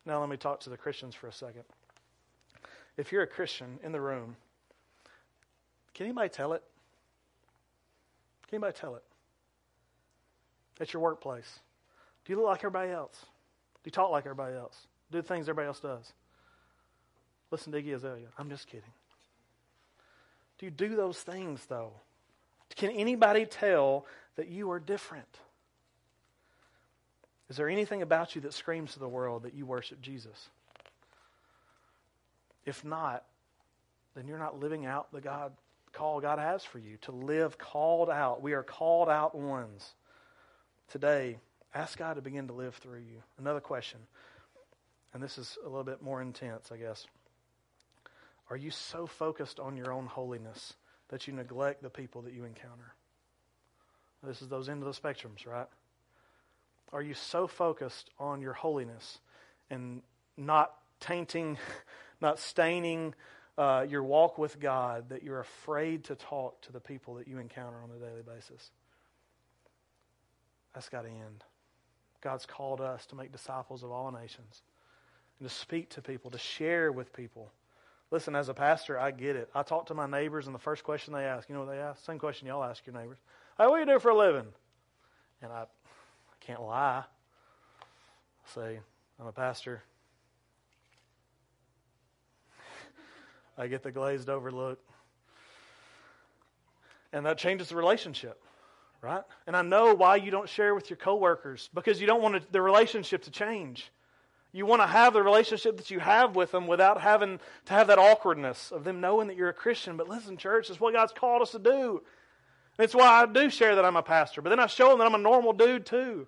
now 0.05 0.21
let 0.21 0.29
me 0.29 0.37
talk 0.37 0.61
to 0.61 0.69
the 0.69 0.77
Christians 0.77 1.15
for 1.15 1.27
a 1.27 1.33
second. 1.33 1.63
If 2.95 3.11
you're 3.11 3.23
a 3.23 3.27
Christian 3.27 3.77
in 3.83 3.91
the 3.91 3.99
room, 3.99 4.37
can 5.93 6.05
anybody 6.05 6.29
tell 6.29 6.53
it? 6.53 6.63
Can 8.47 8.55
anybody 8.55 8.77
tell 8.79 8.95
it? 8.95 9.03
At 10.79 10.93
your 10.93 11.01
workplace. 11.01 11.59
Do 12.23 12.31
you 12.31 12.37
look 12.37 12.47
like 12.47 12.59
everybody 12.59 12.91
else? 12.91 13.19
Do 13.19 13.87
you 13.87 13.91
talk 13.91 14.11
like 14.11 14.25
everybody 14.25 14.55
else? 14.55 14.87
Do 15.11 15.17
the 15.17 15.27
things 15.27 15.49
everybody 15.49 15.67
else 15.67 15.79
does? 15.81 16.13
Listen 17.51 17.71
to 17.73 17.81
Iggy 17.81 17.95
Azalea. 17.95 18.27
I'm 18.37 18.49
just 18.49 18.67
kidding. 18.67 18.89
Do 20.57 20.65
you 20.65 20.71
do 20.71 20.95
those 20.95 21.19
things, 21.19 21.65
though? 21.65 21.91
Can 22.75 22.91
anybody 22.91 23.45
tell 23.45 24.05
that 24.37 24.47
you 24.47 24.71
are 24.71 24.79
different? 24.79 25.27
Is 27.49 27.57
there 27.57 27.69
anything 27.69 28.01
about 28.01 28.35
you 28.35 28.41
that 28.41 28.53
screams 28.53 28.93
to 28.93 28.99
the 28.99 29.07
world 29.07 29.43
that 29.43 29.53
you 29.53 29.65
worship 29.65 30.01
Jesus? 30.01 30.49
If 32.65 32.83
not, 32.83 33.23
then 34.15 34.27
you're 34.27 34.39
not 34.39 34.59
living 34.59 34.85
out 34.85 35.11
the 35.11 35.21
God 35.21 35.53
call 35.93 36.19
God 36.21 36.37
has 36.37 36.63
for 36.63 36.79
you 36.79 36.97
to 37.01 37.11
live 37.11 37.57
called 37.57 38.09
out. 38.09 38.41
We 38.41 38.53
are 38.53 38.63
called 38.63 39.09
out 39.09 39.33
ones. 39.33 39.95
Today, 40.89 41.39
ask 41.73 41.97
God 41.97 42.15
to 42.15 42.21
begin 42.21 42.47
to 42.47 42.53
live 42.53 42.75
through 42.75 42.99
you. 42.99 43.23
Another 43.39 43.59
question, 43.59 43.99
and 45.13 45.23
this 45.23 45.37
is 45.37 45.57
a 45.63 45.67
little 45.67 45.83
bit 45.83 46.01
more 46.01 46.21
intense, 46.21 46.71
I 46.71 46.77
guess. 46.77 47.07
Are 48.49 48.57
you 48.57 48.69
so 48.69 49.07
focused 49.07 49.59
on 49.59 49.75
your 49.75 49.91
own 49.91 50.05
holiness 50.05 50.73
that 51.09 51.27
you 51.27 51.33
neglect 51.33 51.81
the 51.81 51.89
people 51.89 52.21
that 52.23 52.33
you 52.33 52.43
encounter? 52.43 52.93
This 54.23 54.41
is 54.41 54.49
those 54.49 54.69
end 54.69 54.83
of 54.83 54.93
the 54.93 54.99
spectrums, 54.99 55.45
right? 55.45 55.67
Are 56.91 57.01
you 57.01 57.13
so 57.13 57.47
focused 57.47 58.09
on 58.19 58.41
your 58.41 58.53
holiness 58.53 59.19
and 59.69 60.01
not 60.37 60.73
tainting, 60.99 61.57
not 62.21 62.39
staining 62.39 63.13
uh, 63.57 63.85
your 63.87 64.03
walk 64.03 64.37
with 64.37 64.59
God 64.59 65.09
that 65.09 65.23
you're 65.23 65.39
afraid 65.39 66.05
to 66.05 66.15
talk 66.15 66.61
to 66.61 66.71
the 66.71 66.79
people 66.79 67.15
that 67.15 67.27
you 67.27 67.39
encounter 67.39 67.77
on 67.77 67.89
a 67.95 67.99
daily 67.99 68.21
basis? 68.21 68.71
That's 70.73 70.89
got 70.89 71.01
to 71.01 71.09
end. 71.09 71.43
God's 72.21 72.45
called 72.45 72.81
us 72.81 73.05
to 73.07 73.15
make 73.15 73.31
disciples 73.31 73.83
of 73.83 73.91
all 73.91 74.11
nations 74.11 74.61
and 75.39 75.47
to 75.47 75.53
speak 75.53 75.89
to 75.91 76.01
people, 76.01 76.31
to 76.31 76.37
share 76.37 76.91
with 76.91 77.13
people. 77.13 77.51
Listen, 78.09 78.35
as 78.35 78.49
a 78.49 78.53
pastor, 78.53 78.99
I 78.99 79.11
get 79.11 79.35
it. 79.35 79.49
I 79.53 79.63
talk 79.63 79.87
to 79.87 79.93
my 79.93 80.07
neighbors, 80.07 80.45
and 80.45 80.55
the 80.55 80.59
first 80.59 80.83
question 80.83 81.13
they 81.13 81.25
ask, 81.25 81.49
you 81.49 81.55
know 81.55 81.61
what 81.61 81.71
they 81.71 81.79
ask? 81.79 82.05
Same 82.05 82.17
question 82.17 82.47
y'all 82.47 82.63
ask 82.63 82.85
your 82.85 82.95
neighbors. 82.95 83.17
Hey, 83.57 83.65
what 83.65 83.77
do 83.77 83.79
you 83.79 83.97
do 83.97 83.99
for 83.99 84.09
a 84.09 84.17
living? 84.17 84.45
And 85.41 85.51
I, 85.51 85.61
I 85.61 85.65
can't 86.41 86.61
lie. 86.61 87.03
I 87.03 88.53
say, 88.53 88.79
I'm 89.19 89.25
a 89.25 89.31
pastor. 89.31 89.81
I 93.57 93.65
get 93.65 93.81
the 93.81 93.91
glazed 93.91 94.29
over 94.29 94.51
look. 94.51 94.79
And 97.11 97.25
that 97.25 97.39
changes 97.39 97.69
the 97.69 97.75
relationship, 97.75 98.39
right? 99.01 99.23
And 99.47 99.55
I 99.55 99.63
know 99.63 99.95
why 99.95 100.17
you 100.17 100.29
don't 100.29 100.47
share 100.47 100.75
with 100.75 100.91
your 100.91 100.97
coworkers 100.97 101.67
because 101.73 101.99
you 101.99 102.05
don't 102.05 102.21
want 102.21 102.51
the 102.51 102.61
relationship 102.61 103.23
to 103.23 103.31
change. 103.31 103.91
You 104.51 104.67
want 104.67 104.83
to 104.83 104.87
have 104.87 105.13
the 105.13 105.23
relationship 105.23 105.77
that 105.77 105.89
you 105.89 105.99
have 105.99 106.35
with 106.35 106.51
them 106.51 106.67
without 106.67 107.01
having 107.01 107.39
to 107.65 107.73
have 107.73 107.87
that 107.87 107.97
awkwardness 107.97 108.71
of 108.71 108.83
them 108.83 109.01
knowing 109.01 109.27
that 109.29 109.35
you're 109.35 109.49
a 109.49 109.53
Christian. 109.53 109.97
But 109.97 110.07
listen, 110.07 110.37
church, 110.37 110.69
it's 110.69 110.79
what 110.79 110.93
God's 110.93 111.13
called 111.13 111.41
us 111.41 111.51
to 111.51 111.59
do. 111.59 112.03
It's 112.77 112.93
why 112.93 113.23
I 113.23 113.25
do 113.25 113.49
share 113.49 113.75
that 113.75 113.85
I'm 113.85 113.95
a 113.95 114.03
pastor. 114.03 114.41
But 114.41 114.49
then 114.49 114.59
I 114.59 114.67
show 114.67 114.89
them 114.89 114.99
that 114.99 115.07
I'm 115.07 115.15
a 115.15 115.19
normal 115.19 115.53
dude 115.53 115.85
too. 115.85 116.27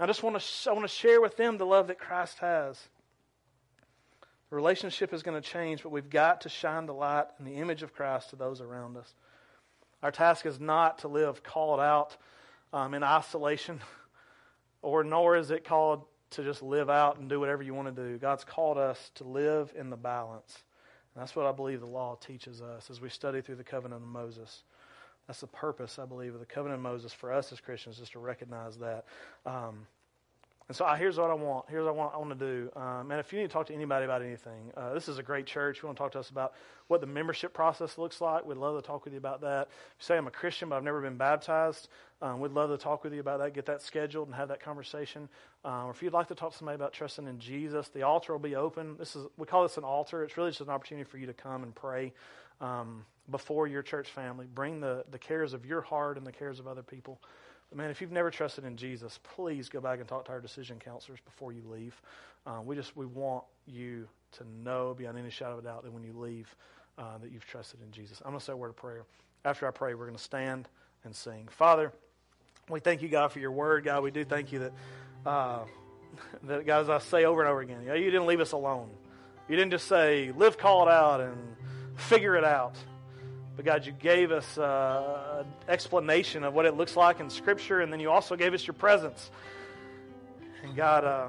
I 0.00 0.06
just 0.06 0.22
want 0.22 0.40
to, 0.40 0.70
I 0.70 0.72
want 0.72 0.88
to 0.88 0.94
share 0.94 1.20
with 1.20 1.36
them 1.36 1.58
the 1.58 1.66
love 1.66 1.88
that 1.88 1.98
Christ 1.98 2.38
has. 2.38 2.80
The 4.50 4.56
relationship 4.56 5.12
is 5.12 5.22
going 5.22 5.40
to 5.40 5.46
change, 5.46 5.82
but 5.82 5.90
we've 5.90 6.08
got 6.08 6.42
to 6.42 6.48
shine 6.48 6.86
the 6.86 6.94
light 6.94 7.26
and 7.38 7.46
the 7.46 7.56
image 7.56 7.82
of 7.82 7.92
Christ 7.92 8.30
to 8.30 8.36
those 8.36 8.60
around 8.60 8.96
us. 8.96 9.12
Our 10.02 10.12
task 10.12 10.46
is 10.46 10.60
not 10.60 10.98
to 10.98 11.08
live 11.08 11.42
called 11.42 11.80
out 11.80 12.16
um, 12.72 12.94
in 12.94 13.02
isolation, 13.02 13.80
or 14.82 15.02
nor 15.02 15.36
is 15.36 15.50
it 15.50 15.64
called 15.64 16.04
to 16.30 16.44
just 16.44 16.62
live 16.62 16.88
out 16.88 17.18
and 17.18 17.28
do 17.28 17.40
whatever 17.40 17.62
you 17.62 17.74
want 17.74 17.94
to 17.94 18.02
do. 18.08 18.18
God's 18.18 18.44
called 18.44 18.78
us 18.78 19.10
to 19.16 19.24
live 19.24 19.72
in 19.76 19.90
the 19.90 19.96
balance. 19.96 20.62
And 21.14 21.22
that's 21.22 21.34
what 21.34 21.46
I 21.46 21.52
believe 21.52 21.80
the 21.80 21.86
law 21.86 22.14
teaches 22.14 22.62
us 22.62 22.90
as 22.90 23.00
we 23.00 23.08
study 23.08 23.40
through 23.40 23.56
the 23.56 23.64
covenant 23.64 24.02
of 24.02 24.08
Moses. 24.08 24.62
That's 25.28 25.40
the 25.40 25.46
purpose, 25.46 25.98
I 25.98 26.06
believe, 26.06 26.34
of 26.34 26.40
the 26.40 26.46
covenant 26.46 26.78
of 26.78 26.82
Moses 26.82 27.12
for 27.12 27.32
us 27.32 27.52
as 27.52 27.60
Christians, 27.60 28.00
is 28.00 28.10
to 28.10 28.18
recognize 28.18 28.76
that. 28.78 29.04
Um, 29.46 29.86
and 30.68 30.76
so 30.76 30.86
here's 30.86 31.16
what 31.16 31.30
I 31.30 31.34
want. 31.34 31.64
Here's 31.70 31.84
what 31.84 31.94
I 31.94 31.96
want, 31.96 32.14
I 32.14 32.18
want 32.18 32.38
to 32.38 32.46
do. 32.46 32.70
Um, 32.76 33.10
and 33.10 33.20
if 33.20 33.32
you 33.32 33.38
need 33.38 33.46
to 33.46 33.52
talk 33.52 33.66
to 33.68 33.74
anybody 33.74 34.04
about 34.04 34.20
anything, 34.20 34.70
uh, 34.76 34.92
this 34.92 35.08
is 35.08 35.18
a 35.18 35.22
great 35.22 35.46
church. 35.46 35.82
You 35.82 35.86
want 35.86 35.96
to 35.96 36.02
talk 36.02 36.12
to 36.12 36.18
us 36.18 36.28
about 36.28 36.52
what 36.88 37.00
the 37.00 37.06
membership 37.06 37.54
process 37.54 37.96
looks 37.96 38.20
like? 38.20 38.44
We'd 38.44 38.58
love 38.58 38.76
to 38.76 38.86
talk 38.86 39.04
with 39.04 39.14
you 39.14 39.18
about 39.18 39.40
that. 39.40 39.68
If 39.68 39.96
you 40.00 40.04
say 40.04 40.18
I'm 40.18 40.26
a 40.26 40.30
Christian, 40.30 40.68
but 40.68 40.76
I've 40.76 40.84
never 40.84 41.00
been 41.00 41.16
baptized, 41.16 41.88
um, 42.20 42.40
we'd 42.40 42.52
love 42.52 42.68
to 42.68 42.76
talk 42.76 43.02
with 43.02 43.14
you 43.14 43.20
about 43.20 43.38
that, 43.38 43.54
get 43.54 43.64
that 43.64 43.80
scheduled, 43.80 44.28
and 44.28 44.34
have 44.34 44.48
that 44.48 44.60
conversation. 44.60 45.30
Um, 45.64 45.86
or 45.86 45.90
if 45.90 46.02
you'd 46.02 46.12
like 46.12 46.28
to 46.28 46.34
talk 46.34 46.52
to 46.52 46.58
somebody 46.58 46.76
about 46.76 46.92
trusting 46.92 47.26
in 47.26 47.38
Jesus, 47.38 47.88
the 47.88 48.02
altar 48.02 48.32
will 48.32 48.38
be 48.38 48.56
open. 48.56 48.96
This 48.98 49.16
is 49.16 49.26
we 49.38 49.46
call 49.46 49.62
this 49.62 49.78
an 49.78 49.84
altar. 49.84 50.22
It's 50.22 50.36
really 50.36 50.50
just 50.50 50.60
an 50.60 50.68
opportunity 50.68 51.08
for 51.08 51.16
you 51.16 51.26
to 51.26 51.34
come 51.34 51.62
and 51.62 51.74
pray 51.74 52.12
um, 52.60 53.06
before 53.30 53.66
your 53.66 53.82
church 53.82 54.08
family. 54.08 54.46
Bring 54.52 54.80
the, 54.80 55.04
the 55.10 55.18
cares 55.18 55.52
of 55.52 55.66
your 55.66 55.82
heart 55.82 56.16
and 56.16 56.26
the 56.26 56.32
cares 56.32 56.58
of 56.58 56.66
other 56.66 56.82
people. 56.82 57.20
But 57.68 57.78
man, 57.78 57.90
if 57.90 58.00
you've 58.00 58.12
never 58.12 58.30
trusted 58.30 58.64
in 58.64 58.76
Jesus, 58.76 59.18
please 59.34 59.68
go 59.68 59.80
back 59.80 59.98
and 59.98 60.08
talk 60.08 60.24
to 60.26 60.32
our 60.32 60.40
decision 60.40 60.78
counselors 60.78 61.20
before 61.24 61.52
you 61.52 61.62
leave. 61.70 62.00
Uh, 62.46 62.60
we 62.64 62.76
just 62.76 62.96
we 62.96 63.04
want 63.04 63.44
you 63.66 64.08
to 64.32 64.44
know 64.64 64.94
beyond 64.96 65.18
any 65.18 65.30
shadow 65.30 65.52
of 65.54 65.58
a 65.58 65.62
doubt 65.62 65.82
that 65.82 65.92
when 65.92 66.02
you 66.02 66.12
leave, 66.14 66.54
uh, 66.96 67.18
that 67.18 67.30
you've 67.30 67.46
trusted 67.46 67.80
in 67.82 67.90
Jesus. 67.92 68.20
I'm 68.24 68.30
going 68.30 68.40
to 68.40 68.44
say 68.44 68.52
a 68.52 68.56
word 68.56 68.70
of 68.70 68.76
prayer. 68.76 69.04
After 69.44 69.68
I 69.68 69.70
pray, 69.70 69.94
we're 69.94 70.06
going 70.06 70.16
to 70.16 70.22
stand 70.22 70.68
and 71.04 71.14
sing. 71.14 71.48
Father, 71.50 71.92
we 72.68 72.80
thank 72.80 73.02
you, 73.02 73.08
God, 73.08 73.32
for 73.32 73.38
your 73.38 73.52
word. 73.52 73.84
God, 73.84 74.02
we 74.02 74.10
do 74.10 74.24
thank 74.24 74.52
you 74.52 74.58
that, 74.60 74.72
uh, 75.26 75.60
that 76.44 76.66
God, 76.66 76.80
as 76.80 76.88
I 76.88 76.98
say 76.98 77.24
over 77.24 77.42
and 77.42 77.50
over 77.50 77.60
again, 77.60 77.82
you, 77.82 77.88
know, 77.88 77.94
you 77.94 78.10
didn't 78.10 78.26
leave 78.26 78.40
us 78.40 78.52
alone. 78.52 78.90
You 79.48 79.56
didn't 79.56 79.70
just 79.70 79.86
say, 79.86 80.32
live 80.32 80.58
called 80.58 80.88
out 80.88 81.20
and 81.20 81.36
figure 81.96 82.36
it 82.36 82.44
out. 82.44 82.76
But 83.58 83.64
God, 83.64 83.86
you 83.86 83.90
gave 83.90 84.30
us 84.30 84.56
uh, 84.56 85.42
an 85.44 85.46
explanation 85.68 86.44
of 86.44 86.54
what 86.54 86.64
it 86.64 86.76
looks 86.76 86.94
like 86.94 87.18
in 87.18 87.28
Scripture, 87.28 87.80
and 87.80 87.92
then 87.92 87.98
you 87.98 88.08
also 88.08 88.36
gave 88.36 88.54
us 88.54 88.64
your 88.64 88.74
presence. 88.74 89.32
And 90.62 90.76
God, 90.76 91.04
uh, 91.04 91.26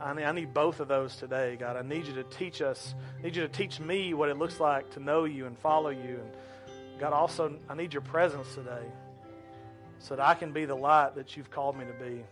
I, 0.00 0.12
I 0.12 0.32
need 0.32 0.54
both 0.54 0.80
of 0.80 0.88
those 0.88 1.14
today. 1.16 1.56
God, 1.60 1.76
I 1.76 1.82
need 1.82 2.06
you 2.06 2.14
to 2.14 2.24
teach 2.24 2.62
us, 2.62 2.94
I 3.18 3.22
need 3.22 3.36
you 3.36 3.42
to 3.42 3.50
teach 3.50 3.78
me 3.80 4.14
what 4.14 4.30
it 4.30 4.38
looks 4.38 4.60
like 4.60 4.88
to 4.92 5.00
know 5.00 5.24
you 5.24 5.44
and 5.44 5.58
follow 5.58 5.90
you. 5.90 6.22
And 6.22 6.98
God, 6.98 7.12
also, 7.12 7.54
I 7.68 7.74
need 7.74 7.92
your 7.92 8.00
presence 8.00 8.54
today 8.54 8.86
so 9.98 10.16
that 10.16 10.26
I 10.26 10.32
can 10.32 10.52
be 10.52 10.64
the 10.64 10.74
light 10.74 11.16
that 11.16 11.36
you've 11.36 11.50
called 11.50 11.76
me 11.76 11.84
to 11.84 12.02
be. 12.02 12.24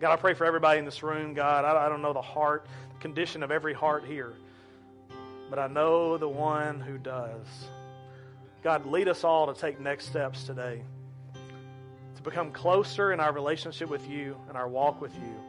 God, 0.00 0.12
I 0.12 0.16
pray 0.16 0.34
for 0.34 0.44
everybody 0.44 0.80
in 0.80 0.84
this 0.84 1.02
room, 1.02 1.32
God. 1.32 1.64
I, 1.64 1.86
I 1.86 1.88
don't 1.88 2.02
know 2.02 2.12
the 2.12 2.20
heart, 2.20 2.66
condition 3.00 3.42
of 3.42 3.50
every 3.50 3.72
heart 3.72 4.04
here 4.04 4.34
but 5.54 5.70
I 5.70 5.72
know 5.72 6.18
the 6.18 6.28
one 6.28 6.80
who 6.80 6.98
does. 6.98 7.46
God, 8.64 8.86
lead 8.86 9.06
us 9.06 9.22
all 9.22 9.54
to 9.54 9.60
take 9.60 9.78
next 9.78 10.06
steps 10.06 10.42
today 10.42 10.82
to 12.16 12.22
become 12.22 12.50
closer 12.50 13.12
in 13.12 13.20
our 13.20 13.32
relationship 13.32 13.88
with 13.88 14.10
you 14.10 14.36
and 14.48 14.56
our 14.56 14.66
walk 14.66 15.00
with 15.00 15.14
you. 15.14 15.40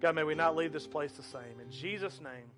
God, 0.00 0.16
may 0.16 0.24
we 0.24 0.34
not 0.34 0.56
leave 0.56 0.72
this 0.72 0.88
place 0.88 1.12
the 1.12 1.22
same. 1.22 1.60
In 1.64 1.70
Jesus' 1.70 2.20
name. 2.20 2.55